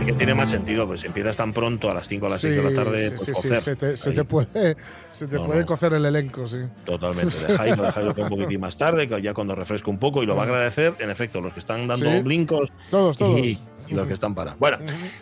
Y 0.03 0.05
que 0.05 0.11
tiene 0.13 0.33
más 0.35 0.51
sentido, 0.51 0.85
pues 0.85 0.99
si 0.99 1.07
empiezas 1.07 1.37
tan 1.37 1.53
pronto 1.53 1.89
a 1.89 1.93
las 1.93 2.07
5 2.09 2.25
o 2.25 2.27
a 2.27 2.31
las 2.31 2.41
6 2.41 2.55
de 2.57 2.61
la 2.63 2.73
tarde, 2.75 2.97
sí, 2.97 3.09
pues 3.15 3.21
sí, 3.21 3.25
sí, 3.27 3.31
cocer. 3.33 3.57
se 3.61 3.75
te, 3.77 3.95
se 3.95 4.11
te 4.11 4.25
puede, 4.25 4.75
se 5.13 5.27
te 5.27 5.37
No, 5.37 5.45
puede 5.45 5.61
no. 5.61 5.65
cocer 5.65 5.93
el 5.93 6.03
elenco, 6.05 6.45
sí. 6.45 6.57
Totalmente. 6.85 7.33
Dejáis, 7.47 7.77
dejáis 7.77 8.07
un 8.07 8.13
poquitín 8.29 8.59
más 8.59 8.77
tarde, 8.77 9.07
que 9.07 9.21
ya 9.21 9.33
cuando 9.33 9.55
refresco 9.55 9.89
un 9.91 9.99
poco, 9.99 10.21
y 10.21 10.25
lo 10.25 10.35
va 10.35 10.41
a 10.41 10.45
agradecer, 10.45 10.93
en 10.99 11.09
efecto, 11.09 11.39
los 11.39 11.53
que 11.53 11.59
están 11.61 11.87
dando 11.87 12.11
Sí. 12.11 12.21
blincos. 12.21 12.69
Todos, 12.91 13.15
todos. 13.15 13.39
Y 13.39 13.57
los 13.89 14.07
que 14.07 14.13
están 14.13 14.33
para. 14.35 14.55
Bueno, 14.55 14.77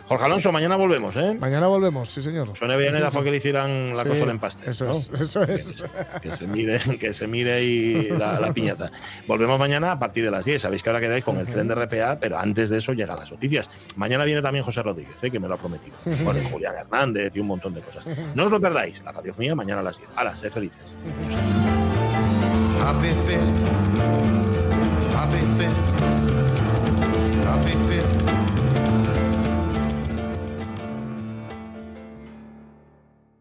Jorge 0.06 0.24
Alonso, 0.24 0.52
mañana 0.52 0.76
volvemos, 0.76 1.16
¿eh? 1.16 1.36
Mañana 1.38 1.66
volvemos, 1.66 2.10
sí, 2.10 2.22
señor. 2.22 2.56
Suena 2.56 2.76
bien 2.76 2.98
la 3.00 3.10
fue 3.10 3.24
que 3.24 3.30
le 3.30 3.36
hicieran 3.38 3.90
la 3.90 4.02
Sí, 4.02 4.08
cosa 4.08 4.22
en 4.24 4.30
empaste. 4.30 4.70
Eso 4.70 4.84
¿no? 4.86 4.92
es, 4.92 5.10
eso 5.20 5.42
es. 5.44 5.84
Que 6.22 6.36
se 6.36 6.46
mire, 6.46 6.80
que 6.98 7.12
se 7.12 7.26
mire 7.26 7.52
ahí 7.54 8.08
la, 8.18 8.38
la 8.40 8.52
piñata. 8.52 8.90
Volvemos 9.26 9.58
mañana 9.58 9.92
a 9.92 9.98
partir 9.98 10.24
de 10.24 10.30
las 10.30 10.44
10. 10.44 10.62
Sabéis 10.62 10.82
que 10.82 10.90
ahora 10.90 11.00
quedáis 11.00 11.24
con 11.24 11.36
el 11.38 11.46
tren 11.46 11.68
de 11.68 11.74
RPA, 11.74 12.18
pero 12.20 12.38
antes 12.38 12.70
de 12.70 12.78
eso 12.78 12.92
llegan 12.92 13.18
las 13.18 13.30
noticias. 13.30 13.68
Mañana 13.96 14.24
viene 14.24 14.42
también 14.42 14.64
José 14.64 14.82
Rodríguez, 14.82 15.22
¿eh? 15.22 15.30
que 15.30 15.40
me 15.40 15.48
lo 15.48 15.54
ha 15.54 15.58
prometido. 15.58 15.96
Bueno, 16.24 16.40
y 16.40 16.44
Julián 16.50 16.74
Hernández 16.78 17.34
y 17.36 17.40
un 17.40 17.46
montón 17.46 17.74
de 17.74 17.80
cosas. 17.80 18.04
No 18.34 18.44
os 18.44 18.50
lo 18.50 18.60
perdáis. 18.60 19.02
La 19.02 19.12
radio 19.12 19.32
es 19.32 19.38
mía 19.38 19.54
mañana 19.54 19.80
a 19.80 19.84
las 19.84 19.98
10. 19.98 20.10
Hala, 20.16 20.36
sé 20.36 20.50
felices. 20.50 20.80
Happy 22.80 23.08
fit, 23.08 23.38
happy 25.14 25.38
fit. 25.58 25.91